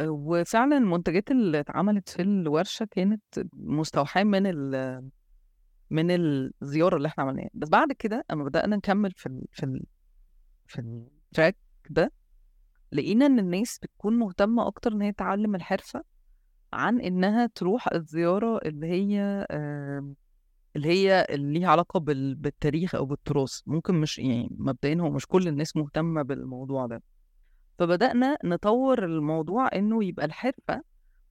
وفعلا 0.00 0.76
المنتجات 0.78 1.30
اللي 1.30 1.60
اتعملت 1.60 2.08
في 2.08 2.22
الورشة 2.22 2.84
كانت 2.90 3.22
مستوحاة 3.52 4.24
من 4.24 4.46
ال 4.46 5.10
من 5.90 6.10
الزيارة 6.10 6.96
اللي 6.96 7.08
إحنا 7.08 7.24
عملناها. 7.24 7.50
بس 7.54 7.68
بعد 7.68 7.92
كده 7.92 8.24
أما 8.30 8.44
بدأنا 8.44 8.76
نكمل 8.76 9.12
في 9.16 9.26
ال 9.26 9.44
في 9.52 9.62
ال 9.64 9.84
في 10.66 10.78
التراك 10.80 11.56
ده 11.90 12.12
لقينا 12.92 13.26
إن 13.26 13.38
الناس 13.38 13.78
بتكون 13.82 14.18
مهتمة 14.18 14.66
أكتر 14.66 14.92
إن 14.92 15.02
هي 15.02 15.12
تتعلم 15.12 15.54
الحرفة 15.54 16.02
عن 16.72 17.00
إنها 17.00 17.46
تروح 17.46 17.88
الزيارة 17.92 18.58
اللي 18.58 18.86
هي 18.86 19.46
اللي 20.76 20.88
هي 20.88 21.26
اللي 21.30 21.58
ليها 21.58 21.68
علاقة 21.68 22.00
بال- 22.00 22.34
بالتاريخ 22.34 22.94
أو 22.94 23.04
بالتراث. 23.06 23.60
ممكن 23.66 23.94
مش 23.94 24.18
يعني 24.18 24.48
مبدئيا 24.58 25.00
هو 25.00 25.10
مش 25.10 25.26
كل 25.26 25.48
الناس 25.48 25.76
مهتمة 25.76 26.22
بالموضوع 26.22 26.86
ده. 26.86 27.02
فبدأنا 27.78 28.36
نطور 28.44 29.04
الموضوع 29.04 29.68
إنه 29.74 30.04
يبقى 30.04 30.26
الحرفة 30.26 30.82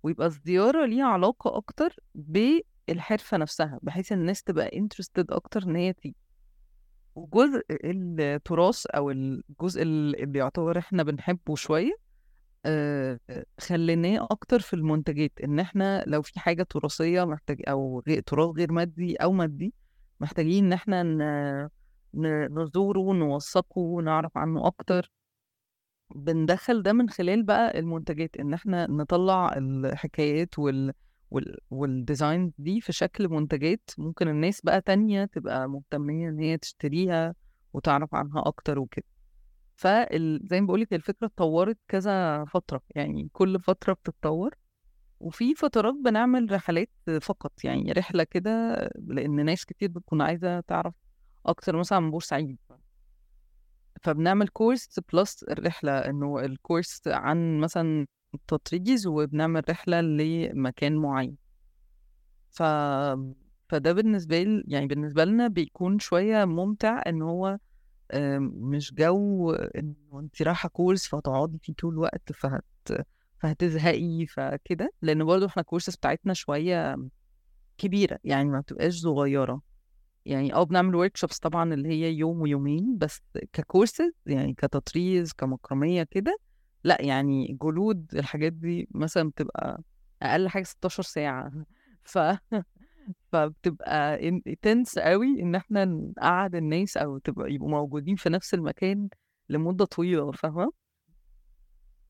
ويبقى 0.03 0.27
الزيارة 0.27 0.85
ليها 0.85 1.05
علاقة 1.05 1.57
أكتر 1.57 1.95
بالحرفة 2.15 3.37
نفسها 3.37 3.79
بحيث 3.81 4.11
ان 4.11 4.19
الناس 4.19 4.43
تبقى 4.43 4.69
interested 4.69 5.25
أكتر 5.29 5.63
إن 5.63 5.75
هي 5.75 5.93
تيجي 5.93 6.15
وجزء 7.15 7.61
التراث 7.71 8.85
أو 8.85 9.11
الجزء 9.11 9.81
اللي 9.81 10.39
يعتبر 10.39 10.77
إحنا 10.77 11.03
بنحبه 11.03 11.55
شوية 11.55 11.93
خليناه 13.59 14.27
أكتر 14.31 14.59
في 14.59 14.73
المنتجات 14.73 15.31
إن 15.43 15.59
إحنا 15.59 16.03
لو 16.07 16.21
في 16.21 16.39
حاجة 16.39 16.63
تراثية 16.63 17.23
محتاج 17.23 17.61
أو 17.67 18.03
غير 18.07 18.21
تراث 18.21 18.49
غير 18.57 18.71
مادي 18.71 19.15
أو 19.15 19.31
مادي 19.31 19.73
محتاجين 20.19 20.65
إن 20.65 20.73
إحنا 20.73 21.03
ن- 21.03 21.69
ن- 22.13 22.59
نزوره 22.61 23.13
نوثقه 23.13 24.01
نعرف 24.03 24.37
عنه 24.37 24.67
أكتر. 24.67 25.11
بندخل 26.15 26.81
ده 26.83 26.93
من 26.93 27.09
خلال 27.09 27.43
بقى 27.43 27.79
المنتجات 27.79 28.37
إن 28.37 28.53
إحنا 28.53 28.87
نطلع 28.91 29.53
الحكايات 29.57 30.59
وال 30.59 30.93
وال 31.31 31.57
والديزاين 31.71 32.53
دي 32.57 32.81
في 32.81 32.91
شكل 32.93 33.29
منتجات 33.29 33.89
ممكن 33.97 34.27
الناس 34.27 34.61
بقى 34.61 34.81
تانية 34.81 35.25
تبقى 35.25 35.69
مهتمية 35.69 36.29
إن 36.29 36.39
هي 36.39 36.57
تشتريها 36.57 37.35
وتعرف 37.73 38.15
عنها 38.15 38.43
أكتر 38.47 38.79
وكده. 38.79 39.05
فزي 39.75 40.61
ما 40.61 40.67
بقولك 40.67 40.93
الفكرة 40.93 41.27
اتطورت 41.27 41.77
كذا 41.87 42.45
فترة 42.45 42.81
يعني 42.95 43.29
كل 43.33 43.59
فترة 43.59 43.93
بتتطور 43.93 44.55
وفي 45.19 45.55
فترات 45.55 45.93
بنعمل 46.05 46.51
رحلات 46.51 46.89
فقط 47.21 47.63
يعني 47.63 47.91
رحلة 47.91 48.23
كده 48.23 48.75
لأن 49.07 49.45
ناس 49.45 49.65
كتير 49.65 49.89
بتكون 49.89 50.21
عايزة 50.21 50.59
تعرف 50.59 50.93
أكتر 51.45 51.75
مثلا 51.77 51.97
عن 51.97 52.11
بورسعيد. 52.11 52.57
فبنعمل 54.03 54.47
course 54.47 54.99
plus 55.13 55.43
الرحلة 55.43 55.91
إنه 55.97 56.39
ال 56.39 56.48
course 56.48 57.01
عن 57.07 57.59
مثلا 57.59 58.05
تطريز 58.47 59.07
وبنعمل 59.07 59.61
رحلة 59.69 60.01
لمكان 60.01 60.95
معين. 60.95 61.37
ف... 62.51 62.63
فده 63.69 63.93
بالنسبة 63.93 64.43
لي 64.43 64.63
يعني 64.67 64.87
بالنسبة 64.87 65.25
لنا 65.25 65.47
بيكون 65.47 65.99
شوية 65.99 66.45
ممتع 66.45 67.01
إن 67.07 67.21
هو 67.21 67.57
مش 68.41 68.93
جو 68.93 69.51
إنه 69.51 69.95
أنت 70.13 70.41
رايحة 70.41 70.69
course 70.69 71.07
فتقعدي 71.07 71.59
فيه 71.63 71.73
طول 71.73 71.93
الوقت 71.93 72.31
فهت 72.31 72.63
فهتزهقي 73.39 74.25
فكده 74.25 74.93
لأن 75.01 75.23
برضه 75.25 75.45
إحنا 75.45 75.61
الكورسز 75.61 75.95
بتاعتنا 75.95 76.33
شوية 76.33 76.95
كبيرة 77.77 78.19
يعني 78.23 78.49
ما 78.49 78.59
بتبقاش 78.59 78.93
صغيرة. 78.99 79.61
يعني 80.25 80.53
آه 80.53 80.63
بنعمل 80.63 80.95
workshops 80.95 81.39
طبعا 81.39 81.73
اللي 81.73 81.89
هي 81.89 82.13
يوم 82.13 82.41
ويومين 82.41 82.97
بس 82.97 83.21
ككورسز 83.53 84.11
يعني 84.25 84.53
كتطريز 84.53 85.33
كمكرمية 85.33 86.03
كده. 86.03 86.37
لأ 86.83 87.01
يعني 87.01 87.57
جلود 87.61 88.15
الحاجات 88.15 88.53
دي 88.53 88.87
مثلا 88.91 89.29
بتبقى 89.29 89.81
أقل 90.21 90.47
حاجة 90.49 90.63
16 90.63 91.03
ساعة. 91.03 91.51
ف 92.03 92.17
فبتبقى 93.31 94.19
tense 94.61 94.99
قوي 94.99 95.41
إن 95.41 95.55
إحنا 95.55 95.85
نقعد 95.85 96.55
الناس 96.55 96.97
أو 96.97 97.17
تبقى 97.17 97.53
يبقوا 97.53 97.69
موجودين 97.69 98.15
في 98.15 98.29
نفس 98.29 98.53
المكان 98.53 99.09
لمدة 99.49 99.85
طويلة 99.85 100.31
فاهمة؟ 100.31 100.71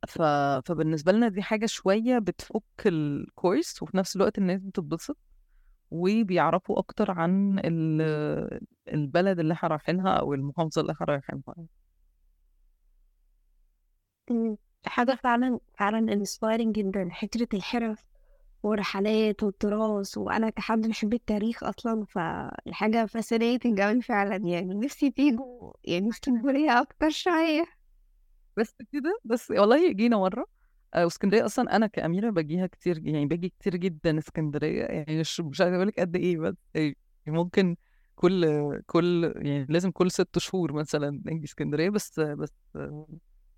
ف... 0.08 0.21
فبالنسبة 0.65 1.12
لنا 1.12 1.28
دي 1.28 1.41
حاجة 1.41 1.65
شوية 1.65 2.19
بتفك 2.19 2.63
ال 2.86 3.00
course 3.00 3.84
وفي 3.84 3.97
نفس 3.97 4.15
الوقت 4.15 4.38
الناس 4.38 4.62
بتتبسط. 4.62 5.17
وبيعرفوا 5.91 6.80
أكتر 6.80 7.12
عن 7.12 7.60
ال- 7.65 8.60
البلد 8.93 9.39
اللي 9.39 9.54
إحنا 9.54 9.69
رايحينها 9.69 10.10
أو 10.13 10.34
المحافظة 10.34 10.82
اللي 10.82 10.93
إحنا 10.93 11.06
رايحينها. 11.06 11.56
حاجة 14.86 15.15
فعلا 15.24 15.60
فعلا 15.80 16.13
inspiring 16.13 16.76
جدا 16.76 17.10
فكرة 17.22 17.48
الحرف 17.54 18.04
والرحلات 18.63 19.43
والتراث 19.43 20.17
وأنا 20.17 20.50
كحد 20.50 20.82
بحب 20.88 21.13
التاريخ 21.13 21.63
أصلا 21.63 22.06
فالحاجة 22.06 23.06
fascinating 23.06 23.80
أوي 23.80 24.02
فعلا. 24.02 24.36
يعني 24.36 24.73
نفسي 24.73 25.12
تيجوا 25.12 25.73
يعني 25.84 26.10
اسكندرية 26.10 26.81
أكتر 26.81 27.10
شوية. 27.10 27.65
بس 28.58 28.75
كده 28.94 29.19
بس 29.23 29.52
والله 29.52 29.92
جينا 29.94 30.17
مرة. 30.17 30.46
آه، 30.94 31.04
واسكندرية 31.06 31.46
أصلا 31.46 31.75
أنا 31.75 31.87
كأميرة 31.87 32.29
باجيها 32.29 32.67
كتير 32.67 33.08
يعني 33.08 33.25
باجي 33.25 33.50
كتير 33.50 33.75
جدا 33.75 34.17
اسكندرية 34.19 34.83
يعني 34.83 35.19
مش 35.19 35.39
مش 35.41 35.62
عايزة 35.62 35.75
أقولك 35.75 36.00
قد 36.00 36.15
إيه 36.15 36.37
بس 36.37 36.56
يعني 36.75 36.96
ممكن 37.27 37.75
كل 38.15 38.46
كل 38.85 39.33
يعني 39.35 39.65
لازم 39.69 39.91
كل 39.91 40.12
ست 40.12 40.37
شهور 40.39 40.73
مثلا 40.73 41.21
نجي 41.25 41.44
اسكندرية 41.46 41.89
بس 41.89 42.19
بس 42.19 42.54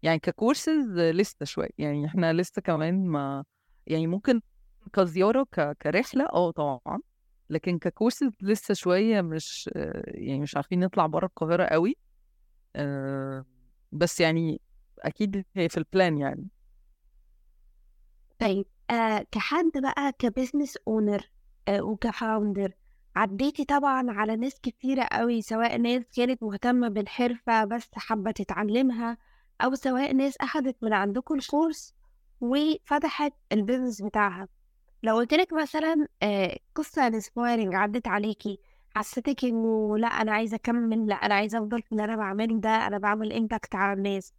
يعني 0.03 0.19
ككورسز 0.19 0.99
لسه 0.99 1.45
شوية 1.45 1.69
يعني 1.77 2.05
إحنا 2.05 2.33
لسه 2.33 2.61
كمان 2.61 3.07
ما 3.07 3.43
يعني 3.87 4.07
ممكن 4.07 4.41
كزيارة 4.93 5.43
ك... 5.51 5.77
كرحلة 5.81 6.25
آه 6.33 6.51
طبعا 6.51 6.99
لكن 7.49 7.79
ككورسز 7.79 8.31
لسه 8.41 8.73
شوية 8.73 9.21
مش 9.21 9.69
يعني 10.07 10.39
مش 10.39 10.55
عارفين 10.55 10.79
نطلع 10.79 11.05
بره 11.05 11.25
القاهرة 11.25 11.65
قوي 11.65 11.95
آه، 12.75 13.45
بس 13.91 14.19
يعني 14.19 14.61
أكيد 14.99 15.45
هي 15.55 15.69
في 15.69 15.77
ال 15.77 15.85
plan 15.85 16.17
يعني. 16.17 16.47
طيب 18.39 18.65
آه 18.89 19.25
كحد 19.31 19.71
بقى 19.75 20.11
ك 20.19 20.26
business 20.26 20.77
owner 20.87 21.29
آه 21.67 21.81
وك 21.81 22.01
founder 22.01 22.71
عديتي 23.15 23.65
طبعا 23.65 24.11
على 24.11 24.35
ناس 24.35 24.59
كتيرة 24.59 25.03
قوي 25.11 25.41
سواء 25.41 25.77
ناس 25.77 26.03
كانت 26.15 26.43
مهتمة 26.43 26.87
بالحرفة 26.87 27.65
بس 27.65 27.89
حابة 27.95 28.31
تتعلمها 28.31 29.17
أو 29.61 29.75
سواء 29.75 30.13
ناس 30.13 30.37
أخدت 30.37 30.75
من 30.83 30.93
عندكم 30.93 31.35
ال 31.35 31.44
course 31.44 31.93
وفتحت 32.41 33.33
ال 33.51 33.57
business 33.57 34.01
بتاعها. 34.01 34.47
لو 35.03 35.15
قلتلك 35.15 35.53
مثلا 35.53 36.07
آه، 36.23 36.57
قصة 36.75 37.07
inspiring 37.07 37.75
عدت 37.75 38.07
عليكي 38.07 38.59
حسيتك 38.95 39.45
إنه 39.45 39.97
لأ 39.97 40.07
أنا 40.07 40.31
عايزة 40.31 40.55
أكمل 40.55 41.07
لأ 41.07 41.15
أنا 41.15 41.35
عايزة 41.35 41.57
أفضل 41.59 41.81
في 41.81 41.91
اللي 41.91 42.03
أنا 42.03 42.15
بعمله 42.15 42.59
ده 42.59 42.69
أنا 42.87 42.97
بعمل 42.97 43.33
impact 43.33 43.75
على 43.75 43.93
الناس. 43.97 44.33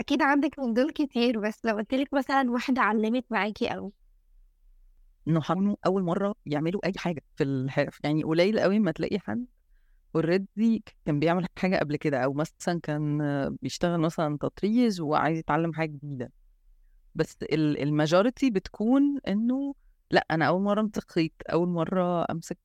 أكيد 0.00 0.22
عندك 0.22 0.58
من 0.58 0.74
دول 0.74 0.90
كتير 0.90 1.40
بس 1.40 1.64
لو 1.64 1.76
قلتلك 1.76 2.14
مثلا 2.14 2.50
واحدة 2.50 2.82
علمت 2.82 3.24
معاكي 3.30 3.68
قوي 3.68 3.92
إنه 5.28 5.40
حاولوا 5.40 5.76
أول 5.86 6.02
مرة 6.02 6.34
يعملوا 6.46 6.86
أي 6.86 6.92
حاجة 6.96 7.22
في 7.36 7.44
الحرف 7.44 7.98
يعني 8.04 8.22
قليل 8.24 8.60
قوي 8.60 8.78
ما 8.78 8.92
تلاقي 8.92 9.18
حد 9.18 9.46
already 10.16 10.84
كان 11.06 11.20
بيعمل 11.20 11.46
حاجة 11.58 11.76
قبل 11.78 11.96
كده 11.96 12.18
أو 12.24 12.32
مثلا 12.32 12.80
كان 12.82 13.18
بيشتغل 13.62 14.00
مثلا 14.00 14.38
تطريز 14.38 15.00
وعايز 15.00 15.38
يتعلم 15.38 15.74
حاجة 15.74 15.90
جديدة. 15.90 16.32
بس 17.14 17.36
ال 17.52 17.63
majority 17.63 18.50
بتكون 18.50 19.20
إنه 19.28 19.74
لأ 20.10 20.26
أنا 20.30 20.44
أول 20.48 20.62
مرة 20.62 20.80
امسك 20.80 21.10
خيط 21.10 21.32
أول 21.52 21.68
مرة 21.68 22.26
أمسك 22.30 22.58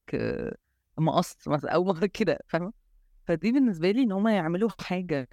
مقص 0.97 1.47
مثلا 1.47 1.71
أول 1.71 1.87
مرة 1.87 2.05
كده 2.19 2.39
فاهمة؟ 2.47 2.73
فدي 3.27 3.51
بالنسبة 3.51 3.91
لي 3.91 4.03
إن 4.03 4.11
هم 4.11 4.27
يعملوا 4.27 4.69
حاجة 4.81 5.29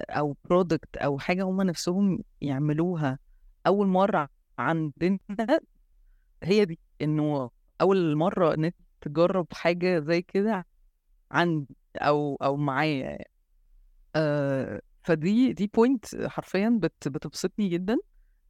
أو 0.00 0.36
product 0.44 0.96
أو 0.96 1.18
حاجة 1.18 1.42
هم 1.42 1.62
نفسهم 1.62 2.18
يعملوها 2.40 3.18
أول 3.66 3.86
مرة 3.86 4.28
عندنا 4.58 5.18
هي 6.42 6.64
دي 6.64 6.78
إنه 7.02 7.50
أول 7.80 8.16
مرة 8.16 8.54
إن 8.54 8.64
أنت 8.64 8.76
تجرب 9.00 9.46
حاجة 9.52 9.98
زي 10.00 10.22
كده 10.22 10.66
عندي 11.30 11.76
أو 11.96 12.36
أو 12.42 12.56
معايا 12.56 13.04
يعني. 13.04 13.30
آه 14.16 14.80
فدي 15.02 15.52
دي 15.52 15.66
point 15.66 16.26
حرفيا 16.26 16.78
بت 16.82 17.08
بتبسطني 17.08 17.68
جدا 17.68 17.96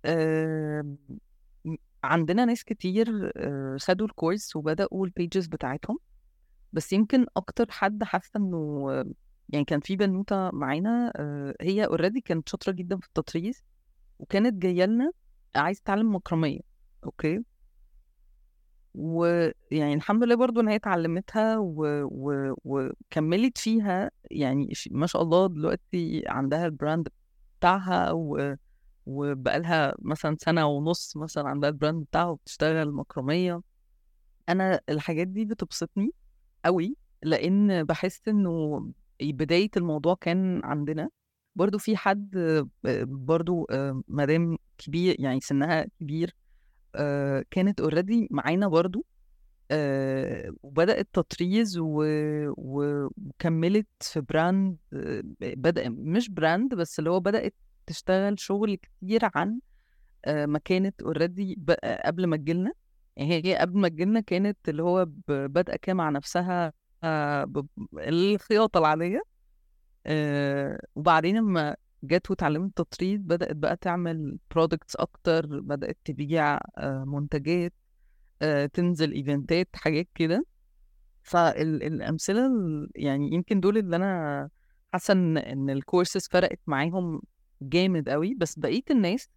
آه 0.05 0.97
عندنا 2.05 2.45
ناس 2.45 2.65
كتير 2.65 3.33
آه 3.37 3.77
خدوا 3.81 4.07
ال 4.07 4.14
course 4.14 4.57
وبدأوا 4.57 5.07
ال 5.07 5.13
pages 5.13 5.47
بتاعتهم 5.47 5.99
بس 6.73 6.93
يمكن 6.93 7.27
أكتر 7.37 7.67
حد 7.71 8.05
حاسه 8.05 8.31
إنه 8.37 8.89
يعني 9.49 9.65
كان 9.65 9.81
في 9.81 9.97
بنوتة 9.97 10.51
معانا 10.51 11.13
آه 11.17 11.55
هي 11.61 11.85
already 11.85 12.21
كانت 12.21 12.49
شاطرة 12.49 12.73
جدا 12.73 12.97
في 12.99 13.07
التطريز 13.07 13.65
وكانت 14.19 14.55
جاية 14.63 14.85
لنا 14.85 15.11
عايزة 15.57 15.81
تتعلم 15.85 16.15
مكرمية 16.15 16.61
أوكي؟ 17.05 17.45
ويعني 18.95 19.95
الحمد 19.95 20.25
لله 20.25 20.35
برضو 20.35 20.61
إن 20.61 20.69
هي 20.69 20.77
اتعلمتها 20.77 21.59
و... 21.59 21.85
و... 22.11 22.55
وكملت 22.65 23.59
فيها 23.59 24.11
يعني 24.31 24.73
ما 24.91 25.07
شاء 25.07 25.23
الله 25.23 25.47
دلوقتي 25.47 26.23
عندها 26.27 26.67
ال 26.67 26.74
brand 26.74 27.09
بتاعها 27.59 28.11
و... 28.13 28.57
وبقالها 29.07 29.95
مثلا 29.99 30.37
سنة 30.41 30.67
ونص 30.67 31.17
مثلا 31.17 31.49
عندها 31.49 31.71
ال 31.71 31.76
brand 31.76 32.05
بتاعها 32.05 32.27
وبتشتغل 32.29 32.93
مكرمية. 32.93 33.61
أنا 34.49 34.81
الحاجات 34.89 35.29
دي 35.29 35.45
بتبسطني 35.45 36.11
قوي 36.65 36.97
لأن 37.23 37.85
بحس 37.85 38.29
إنه 38.29 38.87
بداية 39.23 39.71
الموضوع 39.77 40.15
كان 40.21 40.61
عندنا 40.65 41.11
برضو 41.57 41.79
في 41.79 41.97
حد 41.97 42.31
برضو 43.09 43.67
مدام 44.09 44.59
كبير 44.79 45.17
يعني 45.19 45.41
سنها 45.41 45.87
كبير 46.01 46.35
كانت 47.51 47.81
already 47.81 48.29
معانا 48.31 48.69
برضو 48.69 49.05
وبدأت 50.63 51.09
تطريز. 51.13 51.79
وكملت 52.59 53.87
في 54.01 54.21
brand 54.21 54.77
بدأ 55.41 55.89
مش 55.89 56.31
brand 56.31 56.75
بس 56.75 56.99
اللي 56.99 57.11
هو 57.11 57.21
بدأت 57.21 57.55
تشتغل 57.87 58.41
شغل 58.41 58.77
كتير 58.77 59.21
عن 59.35 59.61
ما 60.27 60.59
كانت 60.65 61.03
already 61.03 61.59
قبل 62.05 62.27
ما 62.27 62.37
تجيلنا 62.37 62.73
يعني 63.17 63.45
هي 63.45 63.57
قبل 63.57 63.79
ما 63.81 63.89
تجيلنا 63.89 64.21
كانت 64.21 64.59
اللي 64.69 64.83
هو 64.83 65.07
بادئة 65.29 65.77
كده 65.77 65.95
مع 65.95 66.11
نفسها 66.11 66.73
الخياطة 67.99 68.79
العادية 68.79 69.23
وبعدين 70.95 71.37
لما 71.37 71.77
جت 72.03 72.31
وتعلمت 72.31 72.77
تطريز 72.77 73.21
بدأت 73.21 73.57
بقى 73.57 73.77
تعمل 73.77 74.39
products 74.51 74.97
أكتر 74.97 75.61
بدأت 75.61 75.99
تبيع 76.05 76.59
منتجات 77.07 77.73
تنزل 78.73 79.13
إيفنتات 79.13 79.69
حاجات 79.75 80.09
كده. 80.15 80.45
فالأمثلة 81.23 82.51
يعني 82.95 83.35
يمكن 83.35 83.61
دول 83.61 83.79
اللي 83.79 83.97
أنا 83.97 84.49
حاسة 84.93 85.13
إن 85.13 85.71
الكورسز 85.71 86.29
فرقت 86.31 86.61
معاهم 86.67 87.23
جامد 87.63 88.09
قوي 88.09 88.35
بس 88.35 88.59
بقية 88.59 88.83
الناس 88.91 89.29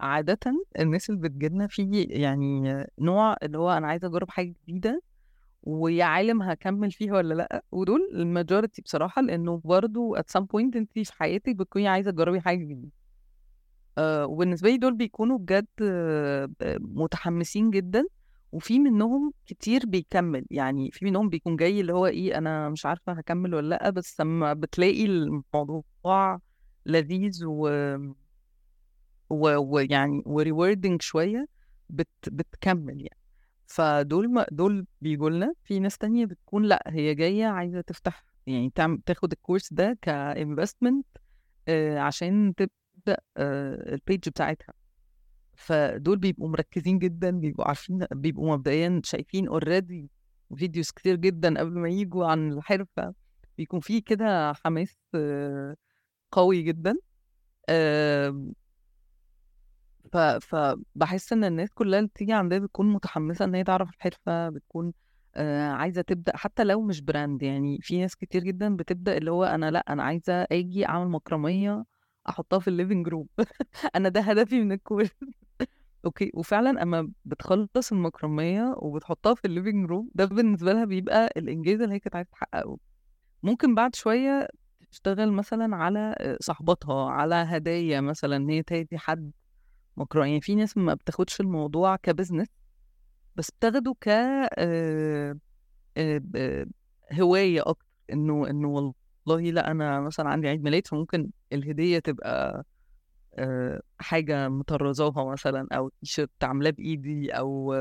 عادة 0.00 0.38
الناس 0.78 1.10
اللي 1.10 1.20
بتجيلنا 1.20 1.66
في 1.66 2.02
يعني 2.02 2.84
نوع 2.98 3.36
اللي 3.42 3.58
هو 3.58 3.70
أنا 3.70 3.86
عايزة 3.86 4.06
أجرب 4.08 4.30
حاجة 4.30 4.54
جديدة 4.68 5.02
ويا 5.66 6.04
عالم 6.04 6.42
هكمل 6.42 6.90
فيها 6.92 7.12
ولا 7.14 7.34
لأ؟ 7.34 7.62
ودول 7.72 8.00
ال 8.14 8.22
majority 8.22 8.82
بصراحة 8.82 9.22
لأنه 9.22 9.60
برضو 9.64 10.16
at 10.16 10.22
some 10.38 10.42
point 10.42 10.76
انت 10.76 10.90
في 10.94 11.12
حياتك 11.12 11.56
بتكوني 11.56 11.88
عايزة 11.88 12.10
تجربي 12.10 12.40
حاجة 12.40 12.58
جديدة. 12.58 12.88
آه 13.98 14.26
وبالنسبة 14.26 14.68
لي 14.70 14.76
دول 14.76 14.94
بيكونوا 14.94 15.38
بجد 15.38 15.66
آه 15.82 16.48
متحمسين 16.80 17.70
جدا 17.70 18.04
وفي 18.52 18.78
منهم 18.78 19.32
كتير 19.46 19.86
بيكمل. 19.86 20.46
يعني 20.50 20.90
في 20.90 21.04
منهم 21.04 21.28
بيكون 21.28 21.56
جاي 21.56 21.80
اللي 21.80 21.92
هو 21.92 22.06
إيه 22.06 22.38
أنا 22.38 22.68
مش 22.68 22.86
عارفة 22.86 23.12
هكمل 23.12 23.54
ولا 23.54 23.68
لأ 23.68 23.90
بس 23.90 24.20
لما 24.20 24.52
بتلاقي 24.52 25.04
الموضوع 25.04 26.40
لذيذ 26.86 27.44
و 27.46 27.68
ويعني 29.30 30.22
و 30.26 30.34
rewarding 30.34 31.02
شوية 31.02 31.46
بت... 31.90 32.08
بتكمل 32.28 32.96
يعني. 32.96 33.23
فدول 33.66 34.30
ما 34.32 34.46
دول 34.50 34.86
بيجوا 35.00 35.30
لنا. 35.30 35.54
في 35.64 35.80
ناس 35.80 35.98
تانية 35.98 36.26
بتكون 36.26 36.64
لأ 36.64 36.82
هي 36.86 37.14
جاية 37.14 37.46
عايزة 37.46 37.80
تفتح 37.80 38.24
يعني 38.46 38.70
تعمل 38.74 38.98
تاخد 39.06 39.32
الكورس 39.32 39.72
ده 39.72 39.98
ك 40.02 40.11
investment 40.11 41.06
آه 41.68 41.98
عشان 41.98 42.54
تبدأ 42.56 43.16
آه 43.36 43.94
ال 43.94 44.01
page 44.01 44.28
بتاعتها. 44.28 44.74
فدول 45.56 46.18
بيبقوا 46.18 46.48
مركزين 46.48 46.98
جدا 46.98 47.30
بيبقوا 47.30 47.68
عارفين 47.68 48.06
بيبقوا 48.12 48.52
مبدئيا 48.56 49.00
شايفين 49.04 49.48
already 49.48 50.10
videos 50.56 50.90
كتير 50.90 51.16
جدا 51.16 51.58
قبل 51.60 51.78
ما 51.78 51.88
يجوا 51.88 52.26
عن 52.26 52.52
الحرفة. 52.52 53.14
بيكون 53.58 53.80
في 53.80 54.00
كده 54.00 54.52
حماس 54.52 54.96
آه 55.14 55.76
قوي 56.32 56.62
جدا. 56.62 56.94
ف... 60.14 60.16
فبحس 60.16 61.32
إن 61.32 61.44
الناس 61.44 61.70
كلها 61.74 61.98
اللي 61.98 62.08
بتيجي 62.08 62.32
عندها 62.32 62.58
بتكون 62.58 62.92
متحمسة 62.92 63.44
إن 63.44 63.54
هي 63.54 63.64
تعرف 63.64 63.90
الحرفة 63.90 64.48
بتكون 64.48 64.92
آه 65.34 65.68
عايزة 65.70 66.02
تبدأ 66.02 66.36
حتى 66.36 66.64
لو 66.64 66.80
مش 66.82 67.00
brand 67.00 67.42
يعني 67.42 67.78
في 67.82 68.00
ناس 68.00 68.16
كتير 68.16 68.44
جدا 68.44 68.76
بتبدأ 68.76 69.16
اللي 69.16 69.30
هو 69.30 69.44
أنا 69.44 69.70
لأ 69.70 69.84
أنا 69.88 70.02
عايزة 70.02 70.42
آجي 70.42 70.88
أعمل 70.88 71.08
مكرمية 71.10 71.84
أحطها 72.28 72.58
في 72.58 72.68
ال 72.68 72.74
living 72.74 73.08
room 73.08 73.26
أنا 73.96 74.08
ده 74.08 74.20
هدفي 74.20 74.60
من 74.60 74.72
الكورس 74.72 75.10
okay 76.04 76.30
وفعلا 76.34 76.82
أما 76.82 77.10
بتخلص 77.24 77.92
المكرمية 77.92 78.74
وبتحطها 78.78 79.34
في 79.34 79.44
ال 79.44 79.50
living 79.50 79.86
room 79.90 80.10
ده 80.14 80.24
بالنسبة 80.24 80.72
لها 80.72 80.84
بيبقى 80.84 81.30
الإنجاز 81.36 81.80
اللي 81.80 81.94
هي 81.94 81.98
كانت 82.00 82.16
عايزة 82.16 82.30
تحققه. 82.32 82.78
ممكن 83.42 83.74
بعد 83.74 83.94
شوية 83.94 84.48
تشتغل 84.92 85.32
مثلا 85.32 85.76
على 85.76 86.16
صاحباتها 86.40 87.10
على 87.10 87.34
هدايا 87.34 88.00
مثلا 88.00 88.36
إن 88.36 88.50
هي 88.50 88.62
تهدي 88.62 88.98
حد. 88.98 89.32
مكروه 89.96 90.26
يعني 90.26 90.40
في 90.40 90.54
ناس 90.54 90.76
ما 90.76 90.94
بتاخدش 90.94 91.40
الموضوع 91.40 91.96
ك 91.96 92.02
business 92.02 92.48
بس 93.36 93.50
بتاخده 93.50 93.94
ك 94.00 94.08
آه، 94.08 95.36
آه، 95.96 96.66
هواية 97.12 97.62
أكتر. 97.66 97.86
إنه 98.12 98.50
إنه 98.50 98.68
والله 98.68 99.50
لأ 99.50 99.70
أنا 99.70 100.00
مثلا 100.00 100.28
عندي 100.28 100.48
عيد 100.48 100.62
ميلاد 100.64 100.86
فممكن 100.86 101.30
الهدية 101.52 101.98
تبقى 101.98 102.64
آه، 103.34 103.80
حاجة 103.98 104.48
مطرزاها 104.48 105.24
مثلا 105.32 105.68
أو 105.72 105.88
تيشيرت 106.00 106.30
عاملاه 106.44 106.70
بإيدي 106.70 107.30
أو 107.32 107.74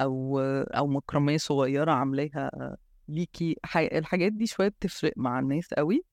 أو 0.00 0.40
أو 0.74 0.86
مكرمية 0.86 1.36
صغيرة 1.36 1.92
عاملاها. 1.92 2.76
ليكي 3.08 3.56
الحاجات 3.76 4.32
دي 4.32 4.46
شوية 4.46 4.68
بتفرق 4.68 5.12
مع 5.16 5.38
الناس 5.38 5.74
قوي 5.74 6.04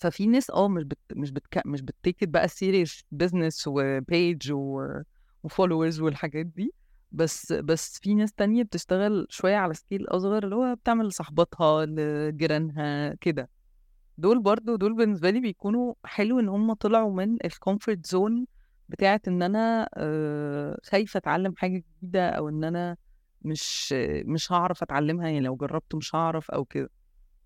ففي 0.00 0.26
ناس 0.26 0.50
آه 0.50 0.68
مش 0.68 0.82
بت 0.84 0.98
مش 1.12 1.30
بتك 1.30 1.62
مش 1.66 1.82
بت 1.82 1.96
take 1.96 2.24
بقى 2.28 2.48
serious 2.48 3.04
business 3.10 3.64
و 3.66 3.83
page 3.83 4.52
و 5.42 5.48
followers 5.48 6.00
والحاجات 6.00 6.46
دي 6.46 6.72
بس 7.12 7.52
بس 7.52 7.98
في 8.02 8.14
ناس 8.14 8.32
تانية 8.32 8.62
بتشتغل 8.62 9.26
شوية 9.30 9.56
على 9.56 9.74
scale 9.74 10.06
أصغر 10.08 10.44
اللي 10.44 10.54
هو 10.56 10.74
بتعمل 10.74 11.06
لصاحباتها 11.08 11.86
لجيرانها 11.86 13.14
كده. 13.14 13.48
دول 14.18 14.42
برضو 14.42 14.76
دول 14.76 14.96
بالنسبة 14.96 15.30
لي 15.30 15.40
بيكونوا 15.40 15.94
حلو 16.04 16.40
إن 16.40 16.48
هم 16.48 16.72
طلعوا 16.72 17.12
من 17.12 17.36
ال 17.44 17.52
comfort 17.52 18.06
zone 18.06 18.46
بتاعت 18.88 19.28
إن 19.28 19.42
أنا 19.42 19.88
آه، 19.94 20.78
خايفة 20.84 21.18
أتعلم 21.18 21.54
حاجة 21.56 21.82
جديدة 22.02 22.28
أو 22.30 22.48
إن 22.48 22.64
أنا 22.64 22.96
مش 23.42 23.92
مش 24.26 24.52
هعرف 24.52 24.82
أتعلمها 24.82 25.26
يعني 25.28 25.40
لو 25.40 25.56
جربت 25.56 25.94
مش 25.94 26.14
هعرف 26.14 26.50
أو 26.50 26.64
كده. 26.64 26.90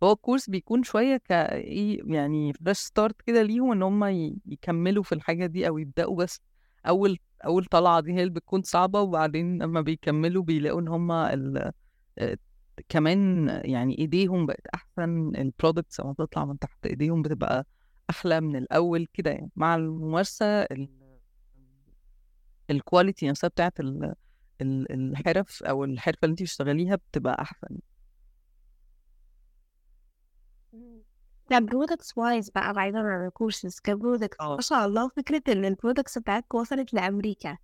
هو 0.02 0.12
الكورس 0.12 0.50
بيكون 0.50 0.82
شوية 0.82 1.16
ك 1.16 1.32
إيه 1.32 2.00
يعني 2.14 2.52
fresh 2.52 2.76
start 2.78 3.22
كده 3.22 3.42
ليهم 3.42 3.72
إن 3.72 3.82
هم 3.82 4.04
يكملوا 4.46 5.02
في 5.02 5.14
الحاجة 5.14 5.46
دي 5.46 5.68
أو 5.68 5.78
يبدأوا 5.78 6.16
بس 6.16 6.40
أول 6.88 7.18
أول 7.44 7.64
طلعة 7.64 8.00
دي 8.00 8.12
هي 8.12 8.20
اللي 8.22 8.32
بتكون 8.34 8.62
صعبة 8.62 9.00
وبعدين 9.00 9.62
لما 9.62 9.80
بيكملوا 9.80 10.42
بيلاقوا 10.42 10.80
إن 10.80 10.88
هم 10.88 11.12
ال... 11.12 11.72
كمان 12.88 13.48
يعني 13.64 13.98
إيديهم 13.98 14.46
بقت 14.46 14.66
أحسن 14.74 15.32
ال 15.36 15.43
products 15.43 16.00
لما 16.00 16.12
بتطلع 16.12 16.44
من 16.44 16.58
تحت 16.58 16.86
إيديهم 16.86 17.22
بتبقى 17.22 17.66
أحلى 18.10 18.40
من 18.40 18.56
الأول 18.56 19.06
كده 19.14 19.30
يعني 19.30 19.50
مع 19.56 19.76
الممارسة 19.76 20.46
ال... 20.46 20.88
ال 22.70 22.78
quality 22.78 23.28
نفسها 23.28 23.48
بتاعت. 23.48 23.80
ال- 23.80 24.14
الحرف 24.60 25.62
أو 25.62 25.84
الحرفة 25.84 26.18
اللي 26.24 26.30
انت 26.32 26.42
بتشتغليها 26.42 26.96
بتبقى 26.96 27.42
أحسن 27.42 27.78
لا 31.50 31.58
products 31.58 32.18
wise 32.18 32.50
بقى 32.50 32.72
بعيدا 32.72 32.98
عن 32.98 33.26
الكورسز 33.26 33.80
ك 33.80 33.87
products 33.87 34.40
آه. 34.40 34.54
ما 34.54 34.60
شاء 34.60 34.86
الله 34.86 35.08
فكرة 35.08 35.42
إن 35.52 35.64
ال 35.64 35.70
products 35.70 36.18
بتاعتك 36.18 36.54
وصلت 36.54 36.94
لأمريكا. 36.94 37.56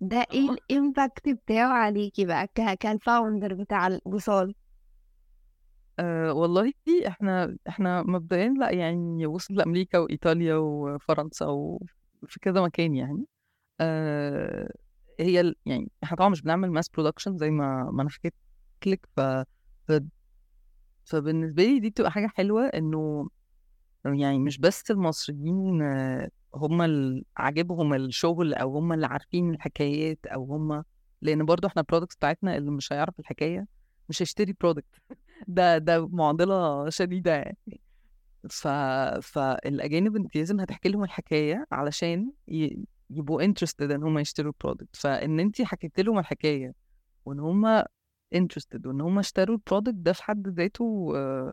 ده 0.00 0.26
إيه 0.32 0.50
ال 0.50 0.61
impact 0.61 1.28
بتاعه 1.28 1.72
عليكي 1.72 2.24
بقى 2.24 2.48
كال 2.80 2.96
founder 2.96 3.54
بتاع 3.54 3.86
الوصال؟ 3.86 4.54
آه، 5.98 6.32
والله 6.32 6.72
إحنا 7.06 7.56
إحنا 7.68 8.02
مبدئيا 8.02 8.48
لأ 8.48 8.70
يعني 8.70 9.26
وصل 9.26 9.54
لأمريكا 9.54 9.98
وإيطاليا 9.98 10.54
وفرنسا 10.54 11.46
وفي 11.46 12.40
كذا 12.42 12.60
مكان 12.60 12.94
يعني. 12.94 13.24
آه 13.80 14.70
هي 15.20 15.54
يعني 15.66 15.90
إحنا 16.04 16.16
طبعا 16.16 16.28
مش 16.28 16.42
بنعمل 16.42 16.70
mass 16.70 16.88
production 16.88 17.38
زي 17.38 17.50
ما 17.50 17.90
ما 17.92 18.02
أنا 18.02 18.10
حكيت 18.10 18.34
لك 18.86 19.08
ف- 19.16 19.44
فبالنسبة 21.08 21.62
لي 21.64 21.80
دي 21.80 21.90
بتبقى 21.90 22.10
حاجة 22.10 22.26
حلوة 22.36 22.66
إنه 22.66 23.28
يعني 24.04 24.38
مش 24.38 24.58
بس 24.58 24.90
المصريين 24.90 25.82
آه، 25.82 26.30
هم 26.54 26.82
اللي 26.82 27.24
عاجبهم 27.36 27.94
الشغل 27.94 28.54
أو 28.54 28.76
هم 28.76 28.92
اللي 28.92 29.06
عارفين 29.06 29.54
الحكايات 29.54 30.26
أو 30.26 30.44
هم 30.54 30.84
لأن 31.22 31.44
برضو 31.46 31.66
إحنا 31.66 31.80
ال 31.82 31.86
products 31.86 32.16
بتاعتنا 32.16 32.56
اللي 32.56 32.70
مش 32.70 32.92
هيعرف 32.92 33.20
الحكاية 33.20 33.66
مش 34.08 34.22
هيشتري 34.22 34.54
product 34.60 35.02
ده 35.48 35.78
ده 35.78 36.06
معضلة 36.08 36.90
شديدة 36.90 37.30
يعني. 37.32 37.58
ف 38.50 38.68
فالأجانب 39.22 40.16
انت 40.16 40.36
لازم 40.36 40.60
هتحكي 40.60 40.88
لهم 40.88 41.04
الحكاية 41.04 41.66
علشان 41.72 42.32
ي... 42.48 42.84
يبقوا 43.10 43.42
interested 43.42 43.82
إن 43.90 44.02
هم 44.02 44.18
يشتروا 44.18 44.52
ال 44.52 44.57
product 44.57 44.96
فإن 44.96 45.40
انت 45.40 45.62
حكيت 45.62 46.00
لهم 46.00 46.18
الحكاية 46.18 46.72
وإن 47.24 47.40
هم 47.40 47.82
interested 48.34 48.86
وإن 48.86 49.00
هم 49.00 49.18
اشتروا 49.18 49.56
ال 49.56 49.61
product 49.61 49.94
ده 49.94 50.12
في 50.12 50.22
حد 50.22 50.48
ذاته 50.48 51.12
آه، 51.16 51.52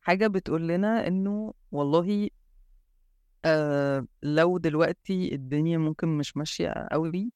حاجة 0.00 0.26
بتقول 0.26 0.68
لنا 0.68 1.06
إنه 1.06 1.54
والله 1.72 2.28
آه 3.44 4.06
لو 4.22 4.58
دلوقتي 4.58 5.34
الدنيا 5.34 5.78
ممكن 5.78 6.08
مش 6.08 6.36
ماشية 6.36 6.68
قوي 6.92 7.30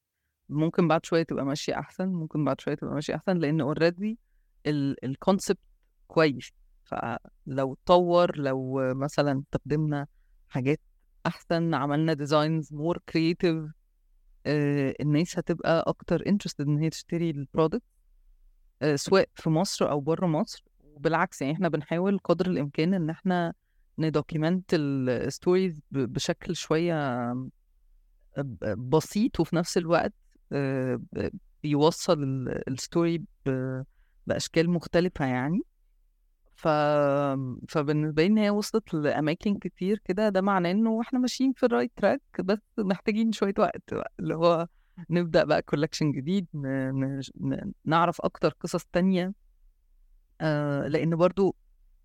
ممكن 0.49 0.89
بعد 0.89 1.07
شوية 1.07 1.23
تبقى 1.23 1.45
ماشية 1.45 1.79
أحسن 1.79 2.09
ممكن 2.09 2.45
بعد 2.45 2.61
شوية 2.61 2.75
تبقى 2.75 2.95
ماشية 2.95 3.15
أحسن 3.15 3.39
لأن 3.39 3.61
already 3.61 4.19
ال 4.67 4.78
concept 4.78 5.59
كويس. 6.09 6.51
فلو 6.85 7.73
اتطور 7.73 8.39
لو 8.39 8.81
مثلا 8.95 9.43
استخدمنا 9.43 10.07
حاجات 10.49 10.81
أحسن 11.27 11.75
عملنا 11.75 12.13
designs 12.13 12.73
more 12.75 12.99
creative 13.09 13.65
الناس 15.01 15.39
هتبقى 15.39 15.85
أكتر 15.87 16.27
interested 16.27 16.67
إن 16.67 16.79
هي 16.79 16.91
تشتري 16.91 17.31
البرودكت 17.31 17.83
سواء 18.95 19.29
في 19.35 19.51
مصر 19.51 19.91
أو 19.91 20.01
بره 20.01 20.27
مصر 20.27 20.65
وبالعكس 20.95 21.43
يعني 21.43 21.55
إحنا 21.55 21.69
بنحاول 21.69 22.19
قدر 22.25 22.47
الإمكان 22.47 22.95
إن 22.95 23.11
إحنا 23.11 23.55
ن 23.99 24.06
document 24.06 24.65
ال 24.75 24.88
stories 24.88 25.81
بشكل 25.91 26.57
شوية 26.57 27.33
ب- 28.37 28.91
بسيط 28.91 29.41
وفي 29.41 29.57
نفس 29.57 29.79
الوقت 29.79 30.13
آه، 30.53 31.01
بيوصل 31.63 32.49
ال 32.69 32.78
story 32.78 33.25
بأشكال 34.27 34.71
مختلفة 34.71 35.25
يعني. 35.25 35.63
ف... 36.57 36.69
فبالنسبة 37.69 38.23
لي 38.23 38.27
إن 38.29 38.39
هي 38.39 38.51
وصلت 38.51 38.95
لأماكن 38.95 39.59
كتير 39.59 39.99
كده 40.05 40.29
ده 40.29 40.41
معناه 40.41 40.71
إنه 40.71 41.01
إحنا 41.01 41.19
ماشيين 41.19 41.53
في 41.53 41.67
ال 41.67 41.71
right 41.71 41.93
track 41.97 42.23
بس 42.41 42.59
محتاجين 42.79 43.33
شوية 43.33 43.55
وقت 43.59 43.95
بقى 43.95 44.13
اللي 44.21 44.35
هو 44.35 44.67
نبدأ 45.11 45.45
بقى 45.45 45.63
collection 45.63 46.13
جديد 46.13 46.47
نعرف 47.85 48.21
أكتر 48.21 48.55
قصص 48.61 48.85
تانية 48.93 49.33
آه 50.41 50.87
لأن 50.89 51.17
برضو 51.17 51.57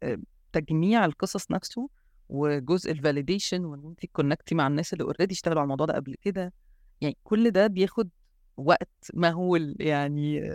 آه، 0.04 0.18
تجميع 0.54 1.06
القصص 1.06 1.52
نفسه 1.52 1.90
وجزء 2.30 2.92
ال 2.92 2.98
validation 2.98 3.66
وإن 3.66 3.86
أنت 3.86 4.06
ت 4.06 4.11
connect 4.11 4.50
ي 4.50 4.56
مع 4.56 4.68
الناس 4.68 4.94
اللي 4.94 5.04
already 5.04 5.34
اشتغلوا 5.34 5.60
على 5.60 5.64
الموضوع 5.66 5.86
ده 5.86 5.94
قبل 5.94 6.16
كده 6.22 6.54
يعني 7.02 7.18
كل 7.24 7.52
ده 7.52 7.68
بياخد 7.68 8.10
وقت 8.58 8.90
مهول 9.14 9.76
يعني 9.80 10.50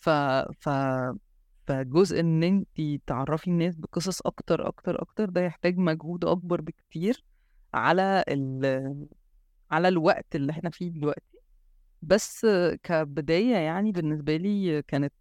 ف 0.00 0.10
ف 0.60 0.68
فجزء 1.66 2.20
إن 2.20 2.42
أنت 2.42 2.68
تعرفي 3.06 3.50
الناس 3.50 3.76
بقصص 3.76 4.20
أكتر 4.20 4.68
أكتر 4.68 5.02
أكتر 5.02 5.28
ده 5.30 5.40
يحتاج 5.40 5.78
مجهود 5.78 6.24
أكبر 6.24 6.60
بكتير 6.60 7.24
على. 7.74 8.24
على 9.70 9.88
الوقت 9.88 10.36
اللي 10.36 10.52
إحنا 10.52 10.70
فيه 10.70 10.88
دلوقتي. 10.90 11.38
بس 12.02 12.46
كبداية 12.82 13.56
يعني 13.56 13.92
بالنسبة 13.92 14.36
لي 14.36 14.82
كانت 14.82 15.14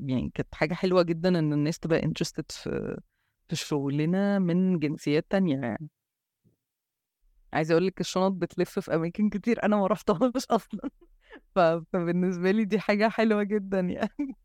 يعني 0.00 0.30
كانت 0.34 0.54
حاجة 0.54 0.74
حلوة 0.74 1.02
جدا 1.02 1.28
إن 1.28 1.52
الناس 1.52 1.78
تبقى 1.78 2.02
interested 2.02 2.44
في 2.50 3.00
في 3.48 3.56
شغلنا 3.56 4.38
من 4.38 4.78
جنسيات 4.78 5.26
تانية 5.30 5.56
يعني. 5.60 5.88
عايزة 7.52 7.72
أقول 7.72 7.86
لك 7.86 8.00
الشنط 8.00 8.32
بتلف 8.32 8.78
في 8.78 8.94
أماكن 8.94 9.28
كتير 9.30 9.62
أنا 9.64 9.76
ما 9.76 9.86
رحتهاش 9.86 10.46
أصلا. 10.50 10.90
ف... 11.54 11.58
فبالنسبة 11.92 12.50
لي 12.50 12.64
دي 12.64 12.80
حاجة 12.80 13.08
حلوة 13.08 13.42
جدا 13.42 13.80
يعني. 13.80 14.36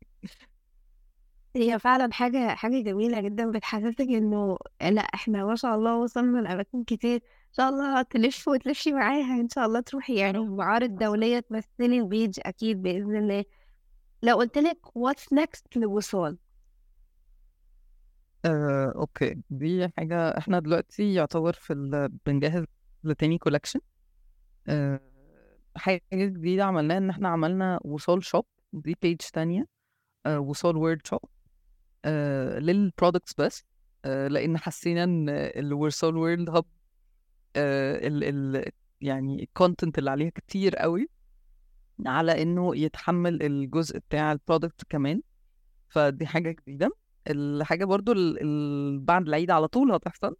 هي 1.56 1.78
فعلا 1.78 2.12
حاجة 2.12 2.54
حاجة 2.54 2.82
جميلة 2.82 3.20
جدا 3.20 3.50
بتحسسك 3.50 4.00
إنه 4.00 4.58
لأ 4.80 5.00
إحنا 5.00 5.44
ما 5.44 5.54
شاء 5.54 5.74
الله 5.74 5.96
وصلنا 5.96 6.38
لأماكن 6.38 6.84
كتير. 6.84 7.14
إن 7.16 7.52
شاء 7.52 7.68
الله 7.68 8.02
تلف 8.02 8.48
وتلفي 8.48 8.92
معاها. 8.92 9.40
إن 9.40 9.48
شاء 9.48 9.66
الله 9.66 9.80
تروحي 9.80 10.14
يعني 10.14 10.38
معارض 10.38 10.90
دولية 10.98 11.40
تمثلي 11.40 11.98
البيج 11.98 12.40
أكيد 12.42 12.82
بإذن 12.82 13.16
الله. 13.16 13.44
لو 14.22 14.36
قلت 14.36 14.58
لك 14.58 14.78
what's 14.86 15.38
next 15.38 15.62
لوصال 15.76 16.38
آه، 18.44 18.92
okay. 18.96 19.36
دي 19.50 19.88
حاجة 19.96 20.38
إحنا 20.38 20.58
دلوقتي 20.60 21.14
يعتبر 21.14 21.52
في 21.52 21.72
ال... 21.72 22.08
بنجهز 22.26 22.64
لتاني 23.04 23.38
collection 23.38 23.80
آه، 24.68 25.00
حاجة 25.76 26.02
جديدة 26.12 26.64
عملناها 26.64 26.98
إن 26.98 27.10
إحنا 27.10 27.28
عملنا 27.28 27.80
وصال 27.84 28.24
shop 28.24 28.46
دي 28.72 28.96
page 29.02 29.16
تانية. 29.16 29.66
آه، 30.26 30.38
وصال 30.40 30.76
world 30.76 31.06
shop 31.06 31.20
لل 32.58 32.73
products 32.73 33.34
بس 33.38 33.64
آه، 34.04 34.28
لأن 34.28 34.58
حسينا 34.58 35.04
إن 35.04 35.28
الوصال 35.28 36.16
world 36.16 36.50
hub 36.50 36.64
يعني 39.00 39.42
ال 39.42 39.49
content 39.49 39.98
اللي 39.98 40.10
عليها 40.10 40.30
كتير 40.30 40.76
قوي 40.76 41.08
على 42.06 42.42
إنه 42.42 42.76
يتحمل 42.76 43.42
الجزء 43.42 43.98
بتاع 43.98 44.32
ال 44.32 44.38
product 44.38 44.82
كمان. 44.88 45.22
فدي 45.88 46.26
حاجة 46.26 46.50
جديدة. 46.50 46.90
الحاجة 47.28 47.84
برضو 47.84 48.12
بعد 48.98 49.28
العيد 49.28 49.50
على 49.50 49.68
طول 49.68 49.92
هتحصل 49.92 50.36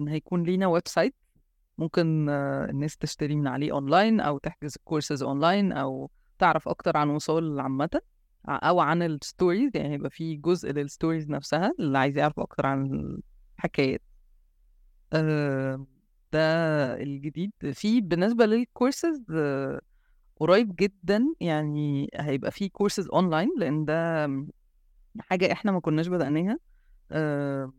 إن 0.00 0.08
هيكون 0.08 0.42
لينا 0.42 0.66
website 0.66 1.14
ممكن 1.78 2.28
آه، 2.28 2.64
الناس 2.70 2.96
تشتري 2.96 3.36
من 3.36 3.46
عليه 3.46 3.72
اونلاين 3.72 4.20
أو 4.20 4.38
تحجز 4.38 4.76
courses 4.84 5.22
online 5.22 5.72
أو 5.72 6.10
تعرف 6.38 6.68
أكتر 6.68 6.96
عن 6.96 7.08
وصول 7.10 7.60
عامة. 7.60 7.90
ع- 7.94 7.98
أو 8.48 8.80
عن 8.80 9.02
ال 9.02 9.11
stories 9.11 9.70
يعني 9.74 9.92
هيبقى 9.94 10.10
في 10.10 10.36
جزء 10.36 10.72
لل 10.72 10.85
stories 10.85 11.30
نفسها 11.30 11.72
اللي 11.78 11.98
عايز 11.98 12.18
يعرف 12.18 12.40
أكتر 12.40 12.66
عن 12.66 12.86
الحكايات. 13.58 14.02
آه، 15.12 15.86
ده 16.32 16.40
الجديد. 17.02 17.52
في 17.72 18.00
بالنسبة 18.00 18.46
للكورسز 18.46 19.22
قريب 20.36 20.76
جدا 20.76 21.34
يعني 21.40 22.10
هيبقى 22.14 22.50
في 22.50 22.68
courses 22.68 23.08
online 23.08 23.50
لأن 23.58 23.84
ده 23.84 24.26
حاجة 25.20 25.52
إحنا 25.52 25.72
ما 25.72 25.80
كناش 25.80 26.06
بدأناها. 26.08 26.58
آه، 27.12 27.72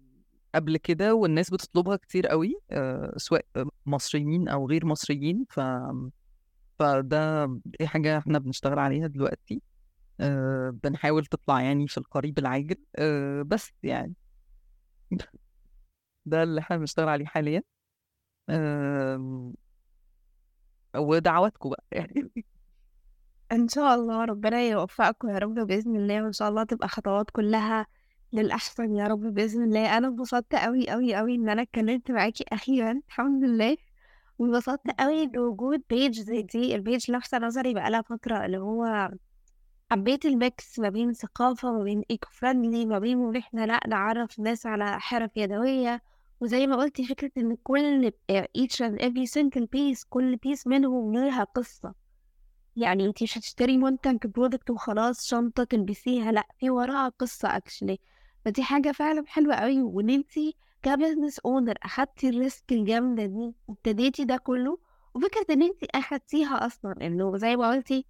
قبل 0.55 0.77
كده 0.77 1.13
والناس 1.15 1.49
بتطلبها 1.49 1.95
كتير 1.95 2.27
قوي 2.27 2.53
آه، 2.71 3.13
سواء 3.17 3.45
مصريين 3.85 4.47
أو 4.47 4.67
غير 4.69 4.85
مصريين 4.85 5.45
ف 5.49 5.59
فده 6.79 7.45
دي 7.65 7.87
حاجة 7.87 8.17
إحنا 8.17 8.39
بنشتغل 8.39 8.79
عليها 8.79 9.07
دلوقتي. 9.07 9.61
آه، 10.19 10.69
بنحاول 10.83 11.25
تطلع 11.25 11.61
يعني 11.61 11.87
في 11.87 11.97
القريب 11.97 12.39
العاجل 12.39 12.75
آه، 12.95 13.41
بس 13.41 13.71
يعني. 13.83 14.13
ده 16.25 16.43
اللي 16.43 16.61
إحنا 16.61 16.77
بنشتغل 16.77 17.09
عليه 17.09 17.25
حاليا. 17.25 17.63
آم، 18.49 19.53
ودعواتكم 20.95 21.69
بقى. 21.69 21.83
يعني 21.91 22.31
إن 23.51 23.67
شاء 23.67 23.95
الله 23.95 24.25
ربنا 24.25 24.61
يوفقكم 24.61 25.29
يا 25.29 25.37
رب 25.37 25.53
بإذن 25.53 25.95
الله 25.95 26.23
وإن 26.23 26.31
شاء 26.33 26.49
الله 26.49 26.63
تبقى 26.63 26.87
خطوات 26.87 27.29
كلها 27.29 27.87
للأحسن 28.33 28.95
يا 28.95 29.07
رب 29.07 29.19
بإذن 29.21 29.63
الله. 29.63 29.97
أنا 29.97 30.07
انبسطت 30.07 30.53
أوي 30.53 30.93
أوي 30.93 31.19
أوي 31.19 31.35
إن 31.35 31.49
أنا 31.49 31.61
اتكلمت 31.61 32.11
معاكي 32.11 32.45
أخيرا 32.51 33.01
الحمد 33.07 33.43
لله. 33.43 33.77
وانبسطت 34.39 34.89
أوي 34.99 35.27
بوجود 35.27 35.83
page 35.89 36.19
زي 36.21 36.41
دي 36.41 36.75
ال 36.75 36.82
page 36.82 37.11
لافته 37.11 37.37
نظري 37.37 37.73
بقالها 37.73 38.01
فترة 38.01 38.45
اللي 38.45 38.57
هو 38.57 39.11
حبيت 39.95 40.25
ال 40.25 40.39
mix 40.39 40.79
ما 40.79 40.89
بين 40.89 41.13
ثقافة 41.13 41.71
ما 41.71 41.83
بين 41.83 42.03
eco-friendly 42.11 42.85
ما 42.85 42.99
بين 42.99 43.21
إن 43.21 43.35
إحنا 43.35 43.65
لأ 43.65 43.79
نعرف 43.87 44.39
الناس 44.39 44.65
على 44.65 44.99
حرف 44.99 45.37
يدوية. 45.37 46.01
وزي 46.39 46.67
ما 46.67 46.75
قلتي 46.75 47.05
فكرة 47.05 47.31
إن 47.37 47.57
كل 47.63 48.11
each 48.57 48.75
and 48.81 48.99
every 49.01 49.25
single 49.25 49.65
piece 49.75 50.05
كل 50.09 50.39
piece 50.47 50.67
منهم 50.67 51.13
ليها 51.13 51.43
قصة. 51.43 51.93
يعني 52.75 53.05
انتي 53.05 53.23
مش 53.23 53.37
هتشتري 53.37 53.77
منتج 53.77 54.27
product 54.27 54.69
وخلاص 54.69 55.27
شنطة 55.27 55.63
تلبسيها 55.63 56.31
لأ 56.31 56.47
في 56.59 56.69
وراها 56.69 57.09
قصة 57.09 57.57
actually 57.57 57.99
فدي 58.45 58.63
حاجة 58.63 58.91
فعلا 58.91 59.23
حلوة 59.27 59.55
قوي 59.55 59.81
وإن 59.81 60.09
انتي 60.09 60.55
ك 60.83 60.89
business 60.89 61.39
owner 61.39 61.77
أخدتي 61.83 62.29
ال 62.29 62.38
risk 62.38 62.71
الجامدة 62.71 63.25
دي 63.25 63.53
وابتديتي 63.67 64.25
ده 64.25 64.37
كله. 64.37 64.77
وفكرة 65.13 65.53
إن 65.53 65.63
انتي 65.63 65.87
أخدتيها 65.95 66.65
أصلا 66.65 66.95
إنه 67.01 67.37
زي 67.37 67.55
ما 67.55 67.69
قلتي 67.69 68.05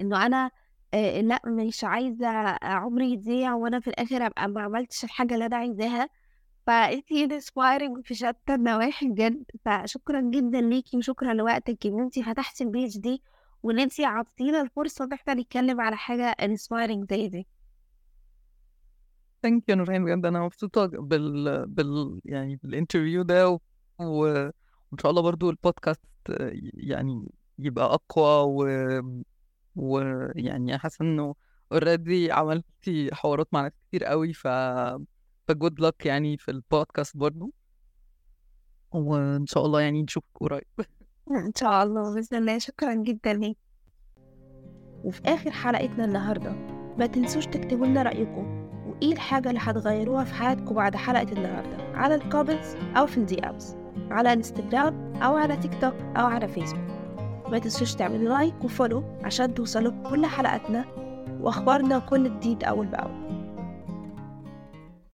إنه 0.00 0.26
أنا 0.26 0.50
آه 0.94 1.20
لأ 1.20 1.40
مش 1.46 1.84
عايزة 1.84 2.26
عمري 2.62 3.12
يضيع 3.12 3.54
وأنا 3.54 3.80
في 3.80 3.88
الآخر 3.90 4.26
أبقى 4.26 4.48
ما 4.48 4.62
عملتش 4.62 5.04
الحاجة 5.04 5.34
اللي 5.34 5.46
أنا 5.46 5.56
عايزاها. 5.56 6.08
فانتي 6.66 7.24
inspiring 7.24 8.04
في 8.06 8.14
شتى 8.14 8.54
النواحي 8.54 9.08
بجد. 9.08 9.44
فشكرا 9.64 10.20
جدا 10.20 10.60
ليكي 10.60 10.96
وشكرا 10.96 11.34
لوقتك 11.34 11.86
إن 11.86 12.00
انتي 12.00 12.22
فتحتي 12.22 12.64
ال 12.64 12.71
page 12.71 12.98
دي 12.98 13.22
وإن 13.62 13.78
انتي 13.78 14.04
عطينا 14.04 14.60
الفرصة 14.60 15.04
إن 15.04 15.12
إحنا 15.12 15.34
نتكلم 15.34 15.80
على 15.80 15.96
حاجة 15.96 16.24
inspiring 16.24 17.10
زي 17.10 17.28
دي. 17.28 17.46
thank 19.42 19.68
you 19.68 19.76
نورين 19.76 20.04
بجد. 20.04 20.26
أنا 20.26 20.40
مبسوطة 20.44 20.86
بال 20.86 21.66
بال 21.66 22.20
يعني 22.24 22.56
بال 22.62 22.73
interview 22.73 23.22
ده 23.22 23.48
و... 23.50 23.58
وإن 23.98 24.98
شاء 25.02 25.10
الله 25.10 25.22
برضو 25.22 25.50
البودكاست 25.50 26.04
يعني 26.74 27.28
يبقى 27.58 27.84
أقوى 27.84 28.44
و 28.52 28.66
ويعني 29.76 30.78
حاسة 30.78 31.02
إنه 31.02 31.34
already 31.72 32.32
عملتي 32.32 33.14
حوارات 33.14 33.48
مع 33.52 33.62
ناس 33.62 33.72
كتير 33.88 34.04
قوي 34.04 34.32
ف 34.32 34.48
ف 35.48 35.54
good 35.54 35.80
luck 35.80 36.06
يعني 36.06 36.36
في 36.38 36.50
البودكاست 36.50 37.16
برضو. 37.16 37.52
وإن 38.92 39.46
شاء 39.46 39.66
الله 39.66 39.80
يعني 39.80 40.02
نشوفك 40.02 40.26
قريب. 40.34 40.64
إن 41.30 41.52
شاء 41.56 41.82
الله 41.82 42.14
بإذن 42.14 42.38
الله. 42.38 42.58
شكرا 42.58 42.94
جدا 42.94 43.32
ليك. 43.32 43.58
وفي 45.04 45.20
آخر 45.26 45.50
حلقتنا 45.50 46.04
النهارده 46.04 46.50
ما 46.98 47.06
تنسوش 47.06 47.46
تكتبوا 47.46 47.86
لنا 47.86 48.02
رأيكم. 48.02 48.64
وإيه 48.86 49.12
الحاجة 49.12 49.48
اللي 49.48 49.60
هتغيروها 49.62 50.24
في 50.24 50.34
حياتكم 50.34 50.74
بعد 50.74 50.96
حلقة 50.96 51.32
النهارده؟ 51.32 51.98
على 51.98 52.14
ال 52.14 52.21
comments 52.21 52.74
أو 52.74 53.06
في 53.06 53.16
ال 53.18 53.48
DMs 53.48 53.74
على 54.10 54.32
انستجرام 54.32 55.14
أو 55.16 55.36
على 55.36 55.56
تيك 55.56 55.80
توك 55.80 55.94
أو 55.94 56.26
على 56.26 56.48
فيسبوك 56.48 56.93
ما 57.48 57.58
تنسوش 57.58 57.94
تعملوا 57.94 58.28
لايك 58.28 58.64
وفولو 58.64 59.04
عشان 59.24 59.54
توصلوا 59.54 59.92
كل 60.10 60.26
حلقاتنا 60.26 60.84
وأخبارنا 61.40 61.98
كل 61.98 62.24
جديد 62.36 62.64
أول 62.64 62.86
بأول. 62.86 63.43